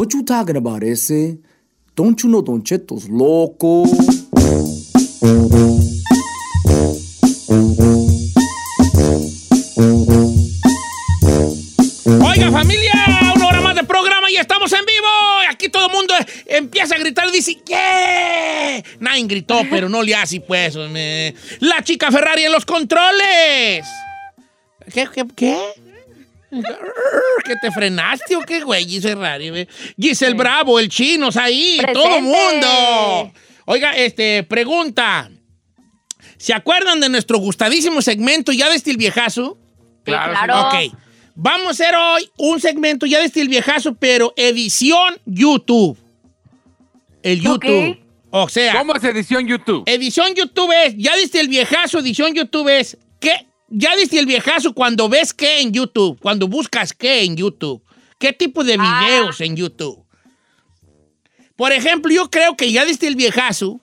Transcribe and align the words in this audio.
What 0.00 0.14
you 0.14 0.22
talking 0.22 0.56
about, 0.56 0.82
ese? 0.82 1.36
Don't 1.94 2.22
you 2.22 2.30
know 2.30 2.40
Don 2.40 2.62
Cheto's 2.62 3.06
loco? 3.10 3.82
Oiga, 12.24 12.50
familia, 12.50 12.94
una 13.34 13.46
hora 13.46 13.60
más 13.60 13.74
de 13.74 13.84
programa 13.84 14.30
y 14.30 14.36
estamos 14.36 14.72
en 14.72 14.86
vivo. 14.86 15.06
Aquí 15.50 15.68
todo 15.68 15.88
el 15.88 15.92
mundo 15.92 16.14
empieza 16.46 16.94
a 16.94 16.98
gritar 16.98 17.28
y 17.28 17.32
dice, 17.32 17.58
¿qué? 17.62 18.82
Nadie 19.00 19.26
gritó, 19.26 19.60
pero 19.70 19.90
no 19.90 20.02
le 20.02 20.14
hace, 20.14 20.40
pues. 20.40 20.76
La 21.58 21.84
chica 21.84 22.10
Ferrari 22.10 22.44
en 22.44 22.52
los 22.52 22.64
controles. 22.64 23.86
¿Qué? 24.90 25.06
¿Qué? 25.14 25.26
¿Qué? 25.36 25.89
¿Que 27.44 27.56
te 27.56 27.70
frenaste 27.70 28.36
o 28.36 28.40
qué, 28.40 28.60
güey? 28.60 28.84
Giselle 28.86 29.50
ve. 29.50 29.68
Giselle 29.98 30.34
Bravo, 30.34 30.78
el 30.78 30.88
chino, 30.88 31.28
ahí, 31.36 31.80
todo 31.92 32.16
el 32.16 32.24
Presente. 32.24 32.38
mundo. 32.52 33.32
Oiga, 33.66 33.96
este, 33.96 34.42
pregunta. 34.42 35.30
¿Se 36.38 36.54
acuerdan 36.54 37.00
de 37.00 37.08
nuestro 37.08 37.38
gustadísimo 37.38 38.02
segmento 38.02 38.50
ya 38.52 38.68
desde 38.70 38.90
el 38.90 38.96
viejazo? 38.96 39.58
Claro, 40.04 40.32
claro. 40.32 40.68
Ok. 40.68 40.94
Vamos 41.34 41.66
a 41.68 41.70
hacer 41.70 41.94
hoy 41.94 42.28
un 42.36 42.60
segmento 42.60 43.06
ya 43.06 43.20
desde 43.20 43.40
el 43.42 43.48
viejazo, 43.48 43.94
pero 43.94 44.32
edición 44.36 45.18
YouTube. 45.26 45.96
El 47.22 47.46
Ok. 47.46 47.64
YouTube. 47.64 48.00
O 48.30 48.48
sea, 48.48 48.72
¿Cómo 48.74 48.94
es 48.94 49.02
edición 49.04 49.46
YouTube? 49.46 49.82
edición 49.86 50.34
YouTube 50.34 50.72
es, 50.84 50.94
ya 50.96 51.16
diste 51.16 51.40
el 51.40 51.48
viejazo, 51.48 51.98
edición 51.98 52.32
YouTube 52.32 52.68
es, 52.68 52.96
¿qué? 53.18 53.46
Ya 53.70 53.94
diste 53.96 54.18
el 54.18 54.26
viejazo 54.26 54.74
cuando 54.74 55.08
ves 55.08 55.32
qué 55.32 55.60
en 55.60 55.72
YouTube, 55.72 56.18
cuando 56.20 56.48
buscas 56.48 56.92
qué 56.92 57.22
en 57.22 57.36
YouTube. 57.36 57.82
¿Qué 58.18 58.32
tipo 58.32 58.64
de 58.64 58.76
Ah. 58.78 59.04
videos 59.06 59.40
en 59.40 59.56
YouTube? 59.56 60.04
Por 61.56 61.72
ejemplo, 61.72 62.12
yo 62.12 62.30
creo 62.30 62.56
que 62.56 62.72
ya 62.72 62.84
diste 62.84 63.06
el 63.06 63.16
viejazo 63.16 63.80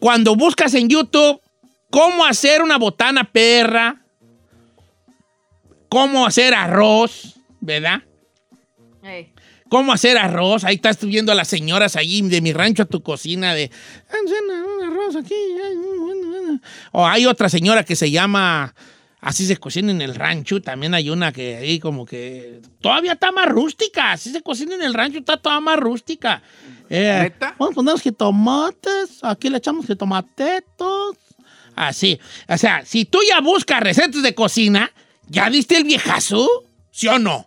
cuando 0.00 0.34
buscas 0.34 0.74
en 0.74 0.88
YouTube 0.88 1.40
cómo 1.90 2.24
hacer 2.24 2.62
una 2.62 2.78
botana 2.78 3.24
perra, 3.24 4.02
cómo 5.88 6.26
hacer 6.26 6.54
arroz, 6.54 7.34
¿verdad? 7.60 8.02
Cómo 9.70 9.92
hacer 9.92 10.16
arroz. 10.18 10.64
Ahí 10.64 10.76
estás 10.76 10.98
viendo 11.04 11.30
a 11.30 11.34
las 11.34 11.48
señoras 11.48 11.96
allí 11.96 12.22
de 12.22 12.40
mi 12.40 12.52
rancho 12.52 12.82
a 12.82 12.86
tu 12.86 13.02
cocina 13.02 13.54
de 13.54 13.70
"Hacen 14.08 14.44
un 14.50 14.84
arroz 14.84 15.16
aquí. 15.16 15.34
ay, 15.34 15.76
bueno, 15.76 16.28
bueno". 16.28 16.60
O 16.92 17.06
hay 17.06 17.26
otra 17.26 17.48
señora 17.48 17.84
que 17.84 17.94
se 17.96 18.10
llama 18.10 18.74
así 19.20 19.46
se 19.46 19.56
cocina 19.56 19.90
en 19.90 20.02
el 20.02 20.14
rancho. 20.14 20.60
También 20.60 20.94
hay 20.94 21.10
una 21.10 21.32
que 21.32 21.56
ahí 21.56 21.78
como 21.78 22.04
que 22.06 22.60
todavía 22.80 23.12
está 23.12 23.32
más 23.32 23.48
rústica. 23.48 24.12
Así 24.12 24.30
se 24.30 24.42
cocina 24.42 24.74
en 24.74 24.82
el 24.82 24.94
rancho, 24.94 25.18
está 25.18 25.36
toda 25.36 25.60
más 25.60 25.78
rústica. 25.78 26.42
Eh, 26.88 27.18
¿Neta? 27.22 27.54
Vamos 27.58 27.72
a 27.72 27.74
poner 27.74 27.92
los 27.92 28.02
jitomates. 28.02 29.18
Aquí 29.22 29.50
le 29.50 29.58
echamos 29.58 29.86
jitomatetos. 29.86 31.16
Así. 31.74 32.18
O 32.48 32.58
sea, 32.58 32.84
si 32.84 33.04
tú 33.04 33.20
ya 33.28 33.40
buscas 33.40 33.80
recetas 33.80 34.22
de 34.22 34.34
cocina, 34.34 34.90
¿ya 35.28 35.48
diste 35.48 35.76
el 35.76 35.84
viejazo? 35.84 36.48
¿Sí 36.90 37.06
o 37.06 37.18
no? 37.18 37.46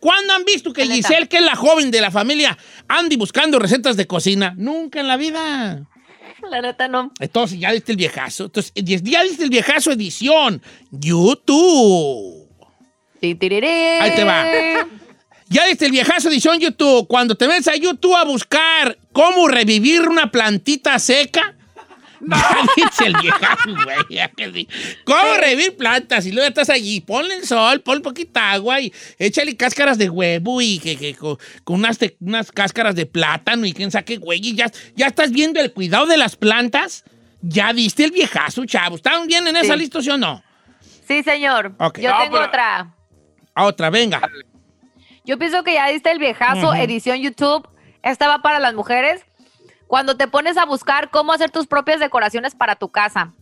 ¿Cuándo 0.00 0.32
han 0.32 0.44
visto 0.44 0.72
que. 0.72 0.86
Giselle, 0.86 1.28
que 1.28 1.38
es 1.38 1.44
la 1.44 1.56
joven 1.56 1.90
de 1.90 2.00
la 2.00 2.10
familia, 2.10 2.56
ande 2.86 3.16
buscando 3.16 3.58
recetas 3.58 3.96
de 3.96 4.06
cocina? 4.06 4.54
Nunca 4.56 5.00
en 5.00 5.08
la 5.08 5.16
vida. 5.16 5.87
La 6.50 6.60
neta 6.60 6.88
no. 6.88 7.12
Entonces, 7.20 7.58
ya 7.58 7.72
diste 7.72 7.92
el 7.92 7.98
viejazo. 7.98 8.44
Entonces, 8.46 8.72
ya 8.74 9.22
diste 9.22 9.44
el 9.44 9.50
viejazo 9.50 9.92
edición. 9.92 10.62
YouTube. 10.90 12.48
Ahí 14.00 14.14
te 14.14 14.24
va. 14.24 14.44
Ya 15.50 15.64
diste 15.64 15.86
el 15.86 15.92
viejazo 15.92 16.28
edición 16.28 16.60
YouTube. 16.60 17.08
Cuando 17.08 17.34
te 17.34 17.48
metes 17.48 17.68
a 17.68 17.74
YouTube 17.74 18.14
a 18.14 18.24
buscar 18.24 18.98
cómo 19.12 19.48
revivir 19.48 20.06
una 20.06 20.30
plantita 20.30 20.98
seca. 20.98 21.56
Ya 22.28 22.58
diste 22.76 23.06
el 23.06 23.16
viejazo, 23.20 23.70
güey. 23.84 23.96
ya 24.10 24.28
que 24.28 24.52
sí. 24.52 24.68
¿Cómo 25.04 25.34
revivir 25.40 25.76
plantas? 25.76 26.26
Y 26.26 26.32
luego 26.32 26.48
estás 26.48 26.70
allí. 26.70 27.00
Ponle 27.00 27.36
el 27.36 27.46
sol, 27.46 27.80
pon 27.80 28.02
poquita 28.02 28.52
agua 28.52 28.80
y 28.80 28.92
échale 29.18 29.56
cáscaras 29.56 29.98
de 29.98 30.10
huevo 30.10 30.60
y 30.60 30.78
que, 30.78 30.96
que 30.96 31.14
con, 31.14 31.38
con 31.64 31.76
unas, 31.76 31.98
te- 31.98 32.16
unas 32.20 32.50
cáscaras 32.52 32.94
de 32.94 33.06
plátano 33.06 33.66
y 33.66 33.72
quién 33.72 33.90
saque, 33.90 34.16
güey. 34.16 34.40
Y 34.46 34.54
ya, 34.54 34.70
ya 34.96 35.06
estás 35.06 35.30
viendo 35.30 35.60
el 35.60 35.72
cuidado 35.72 36.06
de 36.06 36.16
las 36.16 36.36
plantas. 36.36 37.04
Ya 37.40 37.72
diste 37.72 38.02
el 38.04 38.10
viejazo, 38.10 38.64
chavo. 38.64 38.96
¿Están 38.96 39.26
bien 39.28 39.46
en 39.46 39.56
esa 39.56 39.74
Sí. 39.74 39.78
lista, 39.78 40.02
sí 40.02 40.10
o 40.10 40.18
no? 40.18 40.42
Sí, 41.06 41.22
señor. 41.22 41.74
Ok. 41.78 42.00
Yo 42.00 42.10
No, 42.10 42.18
tengo 42.18 42.32
pero- 42.32 42.46
otra. 42.46 42.94
A 43.54 43.64
otra, 43.64 43.90
venga. 43.90 44.20
Yo 45.24 45.38
pienso 45.38 45.62
que 45.62 45.74
ya 45.74 45.88
diste 45.88 46.10
el 46.10 46.18
viejazo, 46.18 46.74
edición 46.74 47.18
YouTube. 47.20 47.68
Esta 48.02 48.28
va 48.28 48.40
para 48.42 48.58
las 48.60 48.74
mujeres. 48.74 49.24
Cuando 49.88 50.16
te 50.16 50.28
pones 50.28 50.56
a 50.56 50.64
buscar 50.64 51.10
cómo 51.10 51.32
hacer 51.32 51.50
tus 51.50 51.66
propias 51.66 51.98
decoraciones 51.98 52.54
para 52.54 52.76
tu 52.76 52.90
casa. 52.90 53.34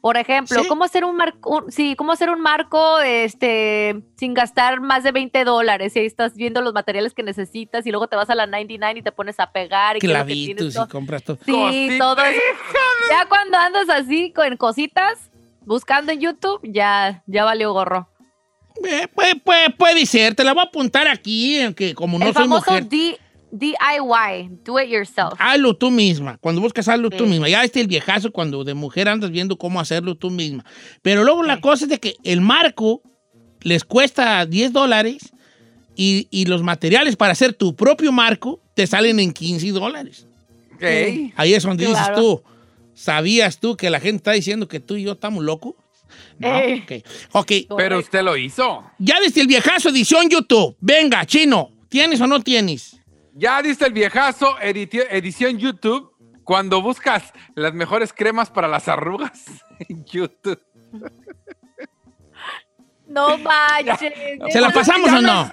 Por 0.00 0.16
ejemplo, 0.16 0.60
¿Sí? 0.62 0.68
cómo 0.68 0.82
hacer 0.82 1.04
un 1.04 1.14
marco, 1.16 1.64
sí, 1.68 1.94
cómo 1.94 2.10
hacer 2.10 2.28
un 2.28 2.40
marco 2.40 2.98
este, 3.00 4.02
sin 4.16 4.34
gastar 4.34 4.80
más 4.80 5.04
de 5.04 5.12
20 5.12 5.44
dólares. 5.44 5.94
Y 5.94 6.00
ahí 6.00 6.06
estás 6.06 6.34
viendo 6.34 6.60
los 6.60 6.72
materiales 6.74 7.14
que 7.14 7.22
necesitas 7.22 7.86
y 7.86 7.90
luego 7.90 8.08
te 8.08 8.16
vas 8.16 8.28
a 8.28 8.34
la 8.34 8.46
99 8.46 8.98
y 8.98 9.02
te 9.02 9.12
pones 9.12 9.38
a 9.38 9.52
pegar. 9.52 9.96
Y 9.96 10.00
lo 10.00 10.00
que 10.00 10.08
Clavitos 10.08 10.56
tienes 10.56 10.74
y 10.74 10.76
todo- 10.76 10.88
compras 10.88 11.22
todo. 11.22 11.38
Sí, 11.44 11.52
Cosita, 11.52 11.98
todo 11.98 12.20
eso. 12.24 12.40
Ya 13.10 13.26
cuando 13.26 13.58
andas 13.58 13.88
así 13.90 14.32
con 14.32 14.56
cositas, 14.56 15.30
buscando 15.60 16.10
en 16.10 16.20
YouTube, 16.20 16.60
ya, 16.64 17.22
ya 17.26 17.44
valió 17.44 17.72
gorro. 17.72 18.08
Eh, 18.84 19.06
puede, 19.14 19.36
puede- 19.36 19.70
puede 19.70 20.04
ser, 20.06 20.34
te 20.34 20.42
la 20.42 20.52
voy 20.52 20.62
a 20.64 20.66
apuntar 20.66 21.06
aquí, 21.06 21.60
que 21.76 21.94
como 21.94 22.18
no 22.18 22.26
el 22.26 22.32
soy 22.34 22.42
famoso 22.42 22.70
mujer. 22.72 22.88
D- 22.88 23.18
DIY, 23.52 24.48
do 24.64 24.80
it 24.80 24.88
yourself. 24.90 25.34
Hazlo 25.38 25.74
tú 25.76 25.90
misma. 25.90 26.38
Cuando 26.38 26.60
buscas, 26.60 26.88
hazlo 26.88 27.10
tú 27.10 27.24
Sí. 27.24 27.30
misma. 27.30 27.48
Ya 27.48 27.62
este 27.62 27.80
el 27.80 27.86
viejazo 27.86 28.32
cuando 28.32 28.64
de 28.64 28.74
mujer 28.74 29.08
andas 29.08 29.30
viendo 29.30 29.56
cómo 29.56 29.78
hacerlo 29.78 30.14
tú 30.16 30.30
misma. 30.30 30.64
Pero 31.02 31.22
luego 31.22 31.42
la 31.42 31.56
Sí. 31.56 31.60
cosa 31.60 31.84
es 31.84 31.90
de 31.90 31.98
que 32.00 32.16
el 32.24 32.40
marco 32.40 33.02
les 33.60 33.84
cuesta 33.84 34.44
10 34.46 34.72
dólares 34.72 35.30
y, 35.94 36.26
y 36.30 36.46
los 36.46 36.62
materiales 36.62 37.16
para 37.16 37.32
hacer 37.32 37.52
tu 37.52 37.76
propio 37.76 38.10
marco 38.10 38.60
te 38.74 38.86
salen 38.86 39.20
en 39.20 39.32
15 39.32 39.70
dólares. 39.70 40.26
Ok. 40.74 40.82
Ahí 41.36 41.54
es 41.54 41.62
donde 41.62 41.86
dices 41.86 42.06
Claro. 42.06 42.20
tú, 42.20 42.42
¿sabías 42.94 43.58
tú 43.60 43.76
que 43.76 43.90
la 43.90 44.00
gente 44.00 44.16
está 44.16 44.32
diciendo 44.32 44.66
que 44.66 44.80
tú 44.80 44.96
y 44.96 45.02
yo 45.04 45.12
estamos 45.12 45.44
locos? 45.44 45.74
No, 46.38 46.48
Eh. 46.58 46.82
ok. 46.84 47.06
Ok, 47.32 47.52
Pero 47.76 47.98
usted 47.98 48.22
lo 48.22 48.36
hizo. 48.36 48.82
ya 48.98 49.20
desde 49.20 49.42
el 49.42 49.46
viejazo 49.46 49.90
edición 49.90 50.28
YouTube. 50.28 50.76
Venga, 50.80 51.24
chino, 51.26 51.70
¿tienes 51.88 52.20
o 52.20 52.26
no 52.26 52.40
tienes? 52.40 52.96
Ya 53.34 53.62
diste 53.62 53.86
el 53.86 53.92
viejazo 53.92 54.56
edición 54.60 55.58
YouTube 55.58 56.10
cuando 56.44 56.82
buscas 56.82 57.32
las 57.54 57.72
mejores 57.72 58.12
cremas 58.12 58.50
para 58.50 58.68
las 58.68 58.88
arrugas 58.88 59.44
en 59.88 60.04
YouTube. 60.04 60.60
No 63.06 63.38
manches. 63.38 64.12
¿Se 64.50 64.60
la 64.60 64.70
pasamos 64.70 65.10
o 65.10 65.20
no-? 65.20 65.52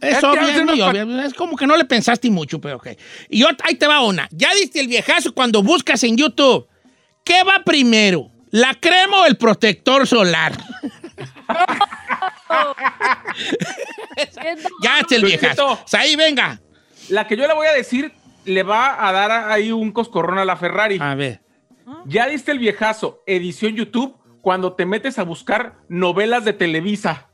Es 0.00 0.18
Es 0.18 0.24
obvio, 0.24 0.42
es 0.48 0.64
muy 0.64 0.80
obvio. 0.80 1.20
Es 1.22 1.34
como 1.34 1.56
que 1.56 1.66
no 1.66 1.76
le 1.76 1.84
pensaste 1.84 2.30
mucho, 2.30 2.60
pero 2.60 2.76
ok. 2.76 2.88
Y 3.30 3.42
ot- 3.42 3.60
ahí 3.64 3.74
te 3.74 3.86
va 3.86 4.00
una. 4.02 4.28
Ya 4.30 4.54
diste 4.54 4.80
el 4.80 4.86
viejazo 4.86 5.34
cuando 5.34 5.62
buscas 5.62 6.02
en 6.04 6.16
YouTube. 6.16 6.68
¿Qué 7.24 7.42
va 7.42 7.62
primero? 7.64 8.30
¿La 8.50 8.74
crema 8.74 9.22
o 9.22 9.26
el 9.26 9.36
protector 9.36 10.06
solar? 10.06 10.52
ya 14.82 14.98
diste 14.98 15.16
el 15.16 15.24
viejazo. 15.24 15.78
Sea, 15.84 16.00
ahí 16.00 16.16
venga. 16.16 16.60
La 17.10 17.26
que 17.26 17.36
yo 17.36 17.46
le 17.46 17.54
voy 17.54 17.66
a 17.66 17.72
decir 17.72 18.12
le 18.44 18.62
va 18.62 19.06
a 19.06 19.12
dar 19.12 19.30
ahí 19.50 19.72
un 19.72 19.92
coscorrón 19.92 20.38
a 20.38 20.44
la 20.44 20.56
Ferrari. 20.56 20.98
A 21.00 21.14
ver. 21.14 21.40
Ya 22.06 22.26
diste 22.26 22.52
el 22.52 22.58
viejazo, 22.58 23.22
edición 23.26 23.74
YouTube, 23.74 24.14
cuando 24.42 24.74
te 24.74 24.84
metes 24.86 25.18
a 25.18 25.22
buscar 25.24 25.76
novelas 25.88 26.44
de 26.44 26.52
Televisa. 26.52 27.28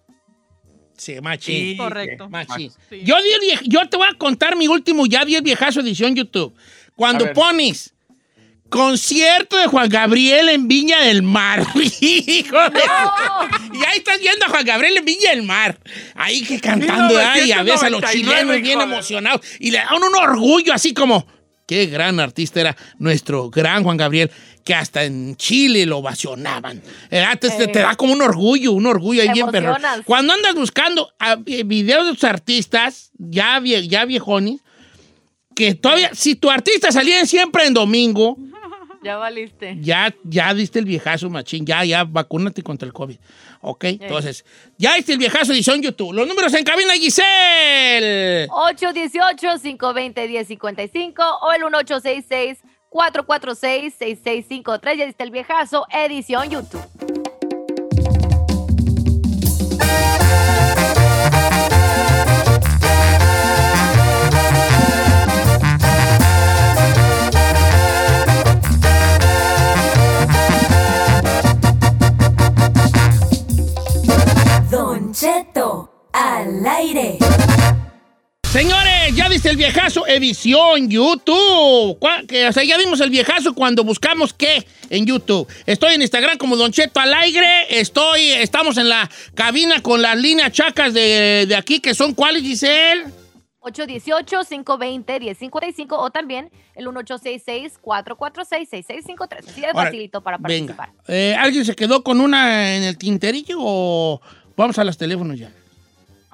Sí, 0.97 1.21
machín. 1.21 1.77
Correcto. 1.77 2.29
Machín. 2.31 2.71
Sí. 2.89 3.03
Yo, 3.05 3.17
di 3.21 3.31
el 3.33 3.41
vie- 3.41 3.62
yo 3.69 3.89
te 3.89 3.97
voy 3.97 4.07
a 4.09 4.17
contar 4.17 4.57
mi 4.57 4.69
último, 4.69 5.07
ya 5.07 5.25
di 5.25 5.35
el 5.35 5.43
viejazo 5.43 5.81
edición 5.81 6.15
YouTube. 6.15 6.55
Cuando 6.94 7.25
pones 7.32 7.94
concierto 8.75 9.56
de 9.56 9.69
Juan 9.69 9.88
Gabriel 9.88 10.49
en 10.49 10.67
Viña 10.67 11.00
del 11.03 11.23
Mar. 11.23 11.65
Hijo 12.00 12.56
de 12.71 12.81
Y 13.73 13.85
ahí 13.85 13.99
estás 13.99 14.19
viendo 14.21 14.47
a 14.47 14.49
Juan 14.49 14.65
Gabriel 14.65 14.97
en 14.97 15.05
Viña 15.05 15.31
del 15.31 15.44
Mar. 15.44 15.79
Ahí 16.17 16.43
que 16.43 16.61
cantando, 16.61 17.17
ay, 17.17 17.53
a 17.53 17.62
veces 17.62 17.85
a 17.85 17.91
los 17.91 18.00
1999, 18.03 18.12
chilenos 18.12 18.62
bien 18.62 18.81
emocionados. 18.81 19.41
Y 19.61 19.71
le 19.71 19.79
dan 19.79 20.03
un 20.03 20.17
orgullo 20.17 20.73
así 20.75 20.93
como, 20.93 21.25
qué 21.69 21.87
gran 21.87 22.19
artista 22.19 22.61
era 22.61 22.76
nuestro 22.99 23.49
gran 23.49 23.85
Juan 23.85 23.97
Gabriel, 23.97 24.32
que 24.65 24.75
hasta 24.75 25.05
en 25.05 25.37
Chile 25.37 25.87
lo 25.87 25.99
ovacionaban. 25.99 26.82
Eh, 27.12 27.25
te, 27.41 27.50
te- 27.50 27.69
te 27.69 27.79
da 27.79 27.94
como 27.94 28.12
un 28.12 28.23
orgullo, 28.23 28.73
un 28.73 28.87
orgullo 28.87 29.23
ahí 29.23 29.29
bien 29.32 29.47
perro. 29.53 29.77
Cuando 30.05 30.32
andas 30.32 30.55
buscando 30.56 31.12
ah, 31.20 31.37
eh, 31.47 31.62
videos 31.65 32.06
de 32.06 32.15
tus 32.15 32.25
artistas, 32.25 33.12
ya, 33.19 33.61
vie- 33.61 33.87
ya 33.87 34.05
viejones, 34.05 34.61
que 35.55 35.77
todavía, 35.77 36.11
si 36.12 36.35
tu 36.35 36.50
artista 36.50 36.91
salía 36.91 37.25
siempre 37.25 37.67
en 37.67 37.75
domingo, 37.75 38.37
Ya 39.05 39.17
valiste. 39.19 39.77
Ya, 39.81 40.15
ya 40.25 40.55
diste 40.55 40.79
el 40.79 40.87
viejazo, 40.87 41.29
machín. 41.29 41.67
Ya, 41.67 41.85
ya, 41.85 42.05
vacúnate 42.05 42.62
contra 42.62 42.87
el 42.87 42.93
COVID. 42.93 43.17
Ok, 43.61 43.85
entonces, 43.85 44.45
ya 44.79 44.95
diste 44.95 45.12
el 45.12 45.19
viejazo 45.19 45.53
edición 45.53 45.83
YouTube. 45.83 46.15
Los 46.15 46.27
números 46.27 46.55
en 46.55 46.65
cabina, 46.65 46.95
Giselle. 46.95 48.49
818-520-1055 48.49 51.39
o 51.43 51.53
el 51.53 51.62
1866-446-6653. 52.91 54.97
Ya 54.97 55.06
diste 55.06 55.25
el 55.25 55.31
viejazo, 55.31 55.87
edición 55.91 56.51
YouTube. 56.51 56.83
Aire. 76.76 77.19
Señores, 78.50 79.15
ya 79.17 79.29
diste 79.29 79.50
el 79.50 79.56
viejazo 79.56 80.06
edición 80.06 80.88
YouTube. 80.88 81.99
¿Cuá- 81.99 82.25
que, 82.26 82.47
o 82.47 82.53
sea, 82.53 82.62
ya 82.62 82.79
dimos 82.79 83.00
el 83.00 83.11
viejazo 83.11 83.53
cuando 83.55 83.82
buscamos 83.82 84.32
qué 84.32 84.65
en 84.91 85.06
YouTube. 85.06 85.49
Estoy 85.67 85.94
en 85.94 86.03
Instagram 86.03 86.38
como 86.38 86.55
Don 86.56 86.71
Cheto 86.71 87.00
al 87.00 87.12
aire. 87.15 87.81
Estoy, 87.81 88.21
estamos 88.31 88.76
en 88.76 88.88
la 88.88 89.11
cabina 89.35 89.82
con 89.82 90.00
las 90.03 90.17
líneas 90.17 90.53
chacas 90.53 90.94
de, 90.94 91.47
de 91.49 91.56
aquí, 91.56 91.81
que 91.81 91.94
son 91.94 92.15
cuáles, 92.15 92.43
Giselle. 92.43 93.06
818-520-1055 93.62 95.87
o 95.99 96.11
también 96.11 96.50
el 96.77 96.87
1866-446-6653. 96.87 99.49
Así 99.49 99.61
de 99.62 99.67
Ahora, 99.69 99.85
facilito 99.87 100.20
para 100.23 100.37
Venga. 100.38 100.75
participar. 100.77 100.91
Eh, 101.09 101.35
¿Alguien 101.38 101.65
se 101.65 101.75
quedó 101.75 102.05
con 102.05 102.20
una 102.20 102.77
en 102.77 102.82
el 102.85 102.97
tinterillo 102.99 103.56
o 103.61 104.20
vamos 104.56 104.79
a 104.79 104.85
los 104.85 104.97
teléfonos 104.99 105.38
ya? 105.38 105.50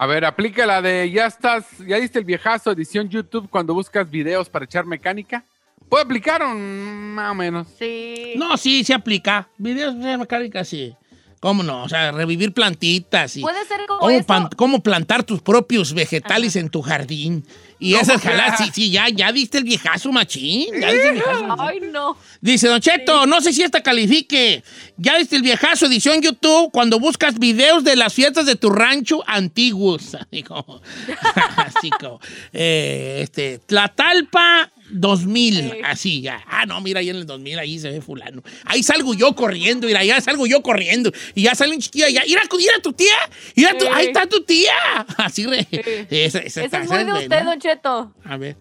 A 0.03 0.07
ver, 0.07 0.25
aplica 0.25 0.65
la 0.65 0.81
de 0.81 1.11
ya 1.11 1.27
estás, 1.27 1.67
ya 1.87 1.99
diste 1.99 2.19
el 2.19 2.25
viejazo 2.25 2.71
edición 2.73 3.11
YouTube 3.11 3.51
cuando 3.51 3.75
buscas 3.75 4.11
videos 4.11 4.49
para 4.49 4.65
echar 4.65 4.87
mecánica. 4.87 5.45
¿Puede 5.91 6.05
aplicar 6.05 6.41
o 6.43 6.55
más 6.55 7.33
o 7.33 7.35
menos? 7.35 7.67
Sí. 7.79 8.33
No, 8.37 8.57
sí, 8.57 8.83
se 8.83 8.95
aplica. 8.95 9.51
Videos 9.59 9.99
de 9.99 10.17
mecánica, 10.17 10.65
sí. 10.65 10.97
¿Cómo 11.39 11.63
no? 11.63 11.83
O 11.85 11.89
sea, 11.91 12.13
revivir 12.13 12.55
plantitas 12.55 13.37
y 13.37 13.43
Puede 13.43 13.63
ser 13.67 13.81
como 13.87 14.01
cómo, 14.01 14.11
eso. 14.11 14.27
pan- 14.27 14.49
cómo 14.57 14.83
plantar 14.83 15.23
tus 15.25 15.43
propios 15.43 15.93
vegetales 15.93 16.57
en 16.57 16.71
tu 16.71 16.81
jardín. 16.81 17.45
Y 17.81 17.95
esas 17.95 18.21
jalas, 18.21 18.59
sí, 18.59 18.71
sí, 18.73 18.91
ya, 18.91 19.09
ya 19.09 19.33
diste 19.33 19.59
el 19.59 19.65
viejazo, 19.65 20.13
machín. 20.13 20.69
Ya 20.79 20.93
diste 20.93 21.09
el 21.09 21.15
viejazo. 21.15 21.47
machín. 21.47 21.83
Ay, 21.85 21.91
no. 21.91 22.17
Dice 22.43 22.69
Don 22.69 22.81
Cheto, 22.81 23.27
no 23.27 23.41
sé 23.41 23.55
si 23.55 23.63
esta 23.63 23.83
califique. 23.83 24.63
Ya 24.99 25.17
viste 25.17 25.37
el 25.37 25.43
viejazo 25.43 25.87
edición 25.87 26.21
YouTube 26.21 26.71
cuando 26.73 27.01
buscas 27.01 27.39
videos 27.39 27.83
de 27.83 27.97
las 27.97 28.13
fiestas 28.13 28.45
de 28.45 28.57
tu 28.57 28.69
rancho 28.71 29.25
antiguos. 29.27 30.15
Así 30.31 30.43
como, 30.43 30.81
así 31.57 31.91
como, 31.91 32.21
eh, 32.53 33.21
este, 33.23 33.59
Tlatalpa 33.67 34.71
2000, 34.93 35.79
así 35.85 36.21
ya. 36.21 36.43
Ah, 36.47 36.67
no, 36.67 36.81
mira, 36.81 37.01
ahí 37.01 37.11
en 37.11 37.17
el 37.17 37.27
2000, 37.27 37.59
ahí 37.59 37.79
se 37.79 37.91
ve 37.91 38.01
fulano. 38.01 38.43
Ahí 38.65 38.83
salgo 38.83 39.15
yo 39.15 39.35
corriendo, 39.35 39.87
mira, 39.87 40.05
ya 40.05 40.21
salgo 40.21 40.47
yo 40.47 40.63
corriendo. 40.63 41.13
Y 41.35 41.43
ya 41.43 41.55
sale 41.55 41.75
un 41.75 41.81
chiquillo 41.81 42.07
allá. 42.07 42.23
Mira, 42.27 42.43
mira 42.57 42.73
tu 42.83 42.93
tía, 42.93 43.15
mira 43.57 43.77
tu- 43.79 43.85
Sí. 43.85 43.91
ahí 43.95 44.07
está 44.07 44.27
tu 44.27 44.43
tía. 44.43 44.73
Así, 45.17 45.47
re, 45.47 45.67
esa, 46.11 46.39
esa 46.39 46.39
Ese 46.41 46.65
está- 46.65 46.79
es 46.79 46.85
esa 46.85 46.95
muy 46.95 47.05
de 47.05 47.13
usted, 47.25 47.45
Don 47.45 47.59
Cheto. 47.61 48.13
A 48.25 48.37
ver. 48.37 48.57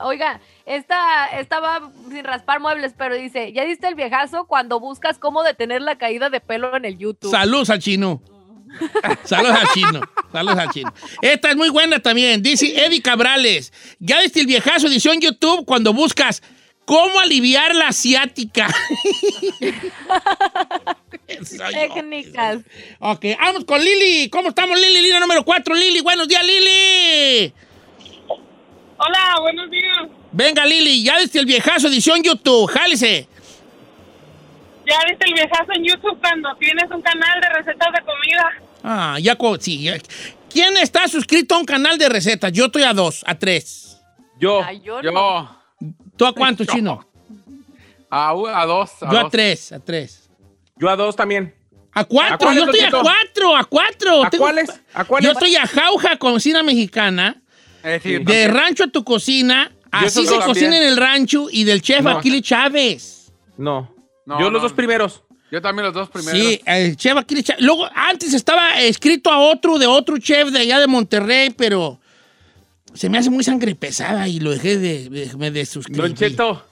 Oiga, 0.00 0.40
esta, 0.64 1.26
esta 1.40 1.58
va 1.58 1.90
sin 2.08 2.22
raspar 2.24 2.60
muebles, 2.60 2.94
pero 2.96 3.16
dice, 3.16 3.52
¿ya 3.52 3.64
diste 3.64 3.88
el 3.88 3.96
viejazo 3.96 4.46
cuando 4.46 4.78
buscas 4.78 5.18
cómo 5.18 5.42
detener 5.42 5.82
la 5.82 5.98
caída 5.98 6.30
de 6.30 6.40
pelo 6.40 6.76
en 6.76 6.84
el 6.84 6.98
YouTube? 6.98 7.30
Saludos 7.32 7.70
al 7.70 7.80
chino. 7.80 8.22
Saludos 9.24 9.56
al 9.56 9.68
chino. 9.68 10.00
Saludos 10.32 10.58
al 10.58 10.70
chino. 10.70 10.92
Esta 11.22 11.50
es 11.50 11.56
muy 11.56 11.68
buena 11.70 12.00
también. 12.00 12.42
Dice 12.42 12.84
Eddie 12.84 13.02
Cabrales. 13.02 13.72
Ya 13.98 14.20
viste 14.20 14.40
el 14.40 14.46
viejazo 14.46 14.88
edición 14.88 15.20
YouTube 15.20 15.64
cuando 15.64 15.92
buscas 15.92 16.42
cómo 16.84 17.20
aliviar 17.20 17.74
la 17.74 17.88
asiática. 17.88 18.68
Técnicas. 21.26 22.60
Ok, 22.98 23.26
vamos 23.38 23.64
con 23.64 23.82
Lili. 23.84 24.30
¿Cómo 24.30 24.48
estamos, 24.48 24.78
Lili? 24.80 25.02
Línea 25.02 25.20
número 25.20 25.44
4, 25.44 25.74
Lili. 25.74 26.00
Buenos 26.00 26.26
días, 26.26 26.42
Lili. 26.44 27.52
Hola, 28.96 29.36
buenos 29.40 29.70
días. 29.70 29.98
Venga, 30.32 30.64
Lili. 30.64 31.02
Ya 31.04 31.18
viste 31.18 31.38
el 31.38 31.46
viejazo 31.46 31.88
edición 31.88 32.22
YouTube. 32.22 32.70
Jálese. 32.70 33.28
¿Ya 34.88 34.98
viste 35.08 35.26
el 35.26 35.34
viejazo 35.34 35.72
en 35.74 35.84
YouTube 35.84 36.18
cuando 36.20 36.54
tienes 36.56 36.90
un 36.90 37.02
canal 37.02 37.40
de 37.40 37.48
recetas 37.50 37.88
de 37.92 38.00
comida? 38.04 38.52
Ah, 38.82 39.18
ya, 39.20 39.36
sí. 39.60 39.82
ya. 39.82 39.96
¿Quién 40.50 40.76
está 40.78 41.06
suscrito 41.08 41.54
a 41.54 41.58
un 41.58 41.66
canal 41.66 41.98
de 41.98 42.08
recetas? 42.08 42.52
Yo 42.52 42.66
estoy 42.66 42.84
a 42.84 42.92
dos, 42.94 43.22
a 43.26 43.34
tres. 43.34 43.98
Yo, 44.40 44.62
Ay, 44.64 44.80
yo 44.80 45.02
yo, 45.02 45.10
no. 45.10 45.58
¿Tú 46.16 46.24
a 46.24 46.32
cuánto, 46.32 46.64
chino? 46.64 47.06
a, 48.10 48.30
a 48.30 48.66
dos, 48.66 48.90
a 49.02 49.10
Yo 49.12 49.18
a 49.18 49.22
dos. 49.24 49.30
tres, 49.32 49.72
a 49.72 49.80
tres. 49.80 50.30
Yo 50.76 50.88
a 50.88 50.96
dos 50.96 51.14
también. 51.16 51.54
A 51.92 52.04
cuatro, 52.04 52.34
¿A 52.34 52.38
cuáles, 52.38 52.64
yo 52.64 52.70
estoy 52.70 52.80
a 52.86 52.90
cuatro, 52.90 53.56
a 53.56 53.64
cuatro. 53.64 54.24
¿A 54.24 54.30
cuáles? 54.30 54.80
¿A 54.94 55.04
cuáles? 55.04 55.26
Yo 55.26 55.32
estoy 55.32 55.56
a 55.56 55.66
jauja, 55.66 56.16
cocina 56.16 56.62
mexicana, 56.62 57.42
Eh, 57.82 57.98
sí, 58.02 58.12
de 58.12 58.18
también. 58.18 58.54
rancho 58.54 58.84
a 58.84 58.88
tu 58.88 59.02
cocina, 59.04 59.72
así 59.90 60.24
se 60.26 60.36
cocina 60.40 60.76
en 60.76 60.84
el 60.84 60.96
rancho 60.96 61.48
y 61.50 61.64
del 61.64 61.82
chef 61.82 62.02
No. 62.02 62.10
Aquile 62.10 62.40
Chávez. 62.40 63.32
No. 63.56 63.92
No, 64.28 64.38
yo 64.38 64.46
no. 64.46 64.50
los 64.52 64.62
dos 64.62 64.72
primeros. 64.72 65.22
Yo 65.50 65.62
también 65.62 65.86
los 65.86 65.94
dos 65.94 66.10
primeros. 66.10 66.38
Sí, 66.38 66.60
el 66.66 66.96
chef 66.96 67.16
Aquile 67.16 67.42
Chávez. 67.42 67.64
Luego, 67.64 67.88
antes 67.94 68.34
estaba 68.34 68.78
escrito 68.80 69.30
a 69.30 69.38
otro, 69.38 69.78
de 69.78 69.86
otro 69.86 70.18
chef 70.18 70.50
de 70.50 70.58
allá 70.58 70.78
de 70.78 70.86
Monterrey, 70.86 71.48
pero 71.56 71.98
se 72.92 73.08
me 73.08 73.16
hace 73.16 73.30
muy 73.30 73.42
sangre 73.42 73.74
pesada 73.74 74.28
y 74.28 74.40
lo 74.40 74.50
dejé 74.50 74.76
de, 74.76 75.08
de- 75.08 75.36
me 75.38 75.50
desuscribí. 75.50 75.98
Don 76.00 76.14
Cheto, 76.14 76.62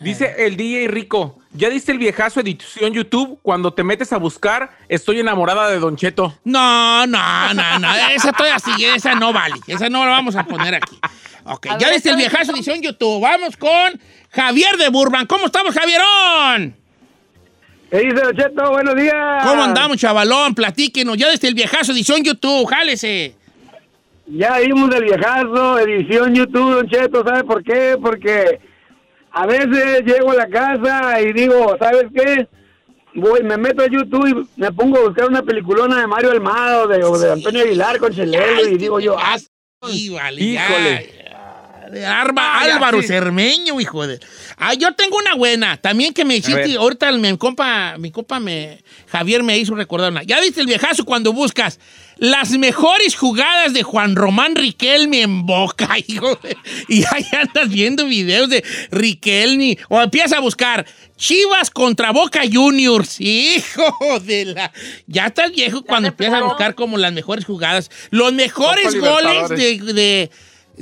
dice 0.00 0.34
el 0.46 0.58
DJ 0.58 0.88
Rico, 0.88 1.38
¿ya 1.54 1.70
diste 1.70 1.92
el 1.92 1.98
viejazo 1.98 2.40
edición 2.40 2.92
YouTube? 2.92 3.38
Cuando 3.42 3.72
te 3.72 3.82
metes 3.84 4.12
a 4.12 4.18
buscar, 4.18 4.70
estoy 4.90 5.20
enamorada 5.20 5.70
de 5.70 5.78
Don 5.78 5.96
Cheto. 5.96 6.38
No, 6.44 7.06
no, 7.06 7.54
no, 7.54 7.78
no. 7.78 7.94
Esa 8.14 8.30
estoy 8.32 8.48
así, 8.48 8.84
esa 8.84 9.14
no 9.14 9.32
vale. 9.32 9.54
Esa 9.66 9.88
no 9.88 10.04
la 10.04 10.10
vamos 10.10 10.36
a 10.36 10.44
poner 10.44 10.74
aquí. 10.74 10.98
Ok, 11.44 11.68
A 11.68 11.78
ya 11.78 11.86
ver, 11.86 11.94
viste 11.94 12.10
el 12.10 12.16
¿sabes 12.16 12.28
viejazo 12.30 12.52
edición 12.52 12.82
YouTube. 12.82 13.22
Vamos 13.22 13.56
con 13.56 13.98
Javier 14.30 14.76
de 14.76 14.90
Burban. 14.90 15.24
¿Cómo 15.26 15.46
estamos, 15.46 15.72
Javierón? 15.74 16.76
¿Qué 17.90 17.98
dice, 17.98 18.22
Cheto? 18.36 18.70
Buenos 18.70 18.94
días. 18.94 19.44
¿Cómo 19.44 19.64
andamos, 19.64 19.96
chavalón? 19.96 20.54
Platíquenos. 20.54 21.16
Ya 21.16 21.28
viste 21.30 21.48
el 21.48 21.54
viejazo 21.54 21.92
edición 21.92 22.22
YouTube. 22.22 22.66
Jálese. 22.66 23.34
Ya 24.26 24.58
vimos 24.60 24.94
el 24.94 25.04
viejazo, 25.04 25.78
edición 25.80 26.32
YouTube, 26.34 26.74
Don 26.74 26.88
Cheto. 26.88 27.24
¿Sabe 27.24 27.42
por 27.42 27.64
qué? 27.64 27.96
Porque 28.00 28.60
a 29.32 29.44
veces 29.46 30.04
llego 30.04 30.30
a 30.30 30.34
la 30.36 30.48
casa 30.48 31.20
y 31.20 31.32
digo, 31.32 31.76
¿sabes 31.80 32.04
qué? 32.14 32.46
Voy, 33.14 33.42
me 33.42 33.56
meto 33.56 33.82
a 33.82 33.88
YouTube 33.88 34.28
y 34.28 34.60
me 34.60 34.70
pongo 34.70 34.98
a 34.98 35.02
buscar 35.02 35.26
una 35.26 35.42
peliculona 35.42 36.00
de 36.00 36.06
Mario 36.06 36.30
Almada 36.30 36.84
o 36.84 36.86
de, 36.86 37.02
o 37.02 37.18
de 37.18 37.32
Antonio 37.32 37.62
Aguilar 37.62 37.98
con 37.98 38.14
Chelelo 38.14 38.68
y 38.68 38.78
digo 38.78 39.00
yo, 39.00 39.16
ah, 39.18 39.36
vale, 39.80 40.40
Híjole. 40.40 41.10
ya. 41.16 41.19
Arba- 42.06 42.40
Ah, 42.60 42.60
Álvaro 42.74 43.00
sí. 43.02 43.08
Cermeño, 43.08 43.80
hijo 43.80 44.06
de. 44.06 44.20
Ah, 44.56 44.74
yo 44.74 44.92
tengo 44.94 45.16
una 45.16 45.34
buena. 45.34 45.76
También 45.76 46.12
que 46.14 46.24
me 46.24 46.36
hiciste. 46.36 46.76
Ahorita 46.76 47.10
mi 47.12 47.36
compa, 47.36 47.96
mi 47.98 48.10
compa 48.10 48.38
me, 48.40 48.82
Javier 49.10 49.42
me 49.42 49.58
hizo 49.58 49.74
recordar 49.74 50.10
una. 50.12 50.22
Ya 50.22 50.40
viste 50.40 50.60
el 50.60 50.66
viejazo 50.66 51.04
cuando 51.04 51.32
buscas 51.32 51.78
las 52.18 52.50
mejores 52.50 53.16
jugadas 53.16 53.72
de 53.72 53.82
Juan 53.82 54.14
Román 54.14 54.54
Riquelme 54.54 55.22
en 55.22 55.46
Boca, 55.46 55.96
hijo. 56.06 56.36
de- 56.42 56.56
y 56.88 57.02
ahí 57.12 57.24
andas 57.32 57.68
viendo 57.70 58.04
videos 58.06 58.48
de 58.50 58.62
Riquelme. 58.90 59.78
O 59.88 60.00
empiezas 60.00 60.32
a 60.34 60.40
buscar 60.40 60.86
Chivas 61.16 61.70
contra 61.70 62.12
Boca 62.12 62.42
Juniors. 62.50 63.20
Hijo 63.20 64.20
de 64.20 64.46
la. 64.46 64.72
Ya 65.06 65.26
estás 65.26 65.52
viejo 65.52 65.82
cuando 65.82 66.08
empiezas 66.08 66.40
a 66.40 66.44
buscar 66.44 66.74
como 66.74 66.98
las 66.98 67.12
mejores 67.12 67.44
jugadas. 67.44 67.90
Los 68.10 68.32
mejores 68.32 68.94
goles 68.98 69.48
de, 69.50 70.30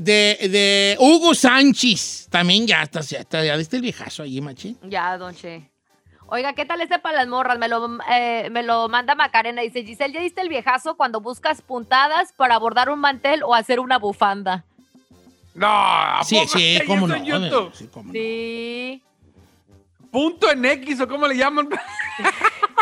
de, 0.00 0.48
de 0.48 0.96
Hugo 0.98 1.34
Sánchez. 1.34 2.28
También 2.30 2.66
ya 2.66 2.82
estás, 2.82 3.10
ya, 3.10 3.20
está, 3.20 3.44
ya 3.44 3.56
viste 3.56 3.76
el 3.76 3.82
viejazo 3.82 4.22
allí, 4.22 4.40
machín. 4.40 4.78
Ya, 4.82 5.16
don 5.18 5.34
Che. 5.34 5.70
Oiga, 6.30 6.52
¿qué 6.52 6.66
tal 6.66 6.80
ese 6.82 6.98
para 6.98 7.16
las 7.16 7.26
morras? 7.28 7.58
Me 7.58 7.68
lo, 7.68 7.88
eh, 8.10 8.48
me 8.50 8.62
lo 8.62 8.88
manda 8.90 9.14
Macarena. 9.14 9.62
Dice, 9.62 9.82
Giselle, 9.82 10.12
¿ya 10.12 10.20
diste 10.20 10.42
el 10.42 10.50
viejazo 10.50 10.94
cuando 10.96 11.22
buscas 11.22 11.62
puntadas 11.62 12.32
para 12.36 12.58
bordar 12.58 12.90
un 12.90 13.00
mantel 13.00 13.42
o 13.42 13.54
hacer 13.54 13.80
una 13.80 13.98
bufanda? 13.98 14.64
No, 15.54 15.66
¿a 15.66 16.20
Sí, 16.24 16.38
sí, 16.46 16.80
cómo 16.86 17.08
no. 17.08 17.16
YouTube? 17.16 17.72
Sí, 17.74 17.88
cómo 17.92 18.08
no. 18.08 18.12
Sí. 18.12 19.02
Punto 20.10 20.50
en 20.50 20.64
X 20.64 21.00
o 21.00 21.08
cómo 21.08 21.26
le 21.26 21.36
llaman. 21.36 21.68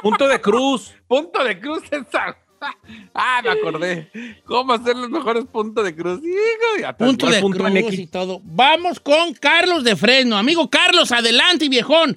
Punto 0.02 0.26
de 0.26 0.40
cruz. 0.40 0.94
Punto 1.08 1.42
de 1.44 1.58
cruz 1.60 1.82
esa. 1.90 2.36
Ah, 3.14 3.40
me 3.42 3.50
acordé. 3.50 4.10
¿Cómo 4.44 4.72
hacer 4.72 4.96
los 4.96 5.08
mejores 5.08 5.44
puntos 5.46 5.84
de 5.84 5.94
cruz? 5.94 6.20
Hijo, 6.22 6.94
Punto 6.98 7.26
de 7.26 7.40
punto 7.40 7.64
cruz 7.64 7.94
y 7.94 8.06
todo. 8.06 8.40
Vamos 8.44 9.00
con 9.00 9.32
Carlos 9.34 9.84
de 9.84 9.96
Fresno. 9.96 10.36
Amigo 10.36 10.68
Carlos, 10.68 11.12
adelante, 11.12 11.68
viejón. 11.68 12.16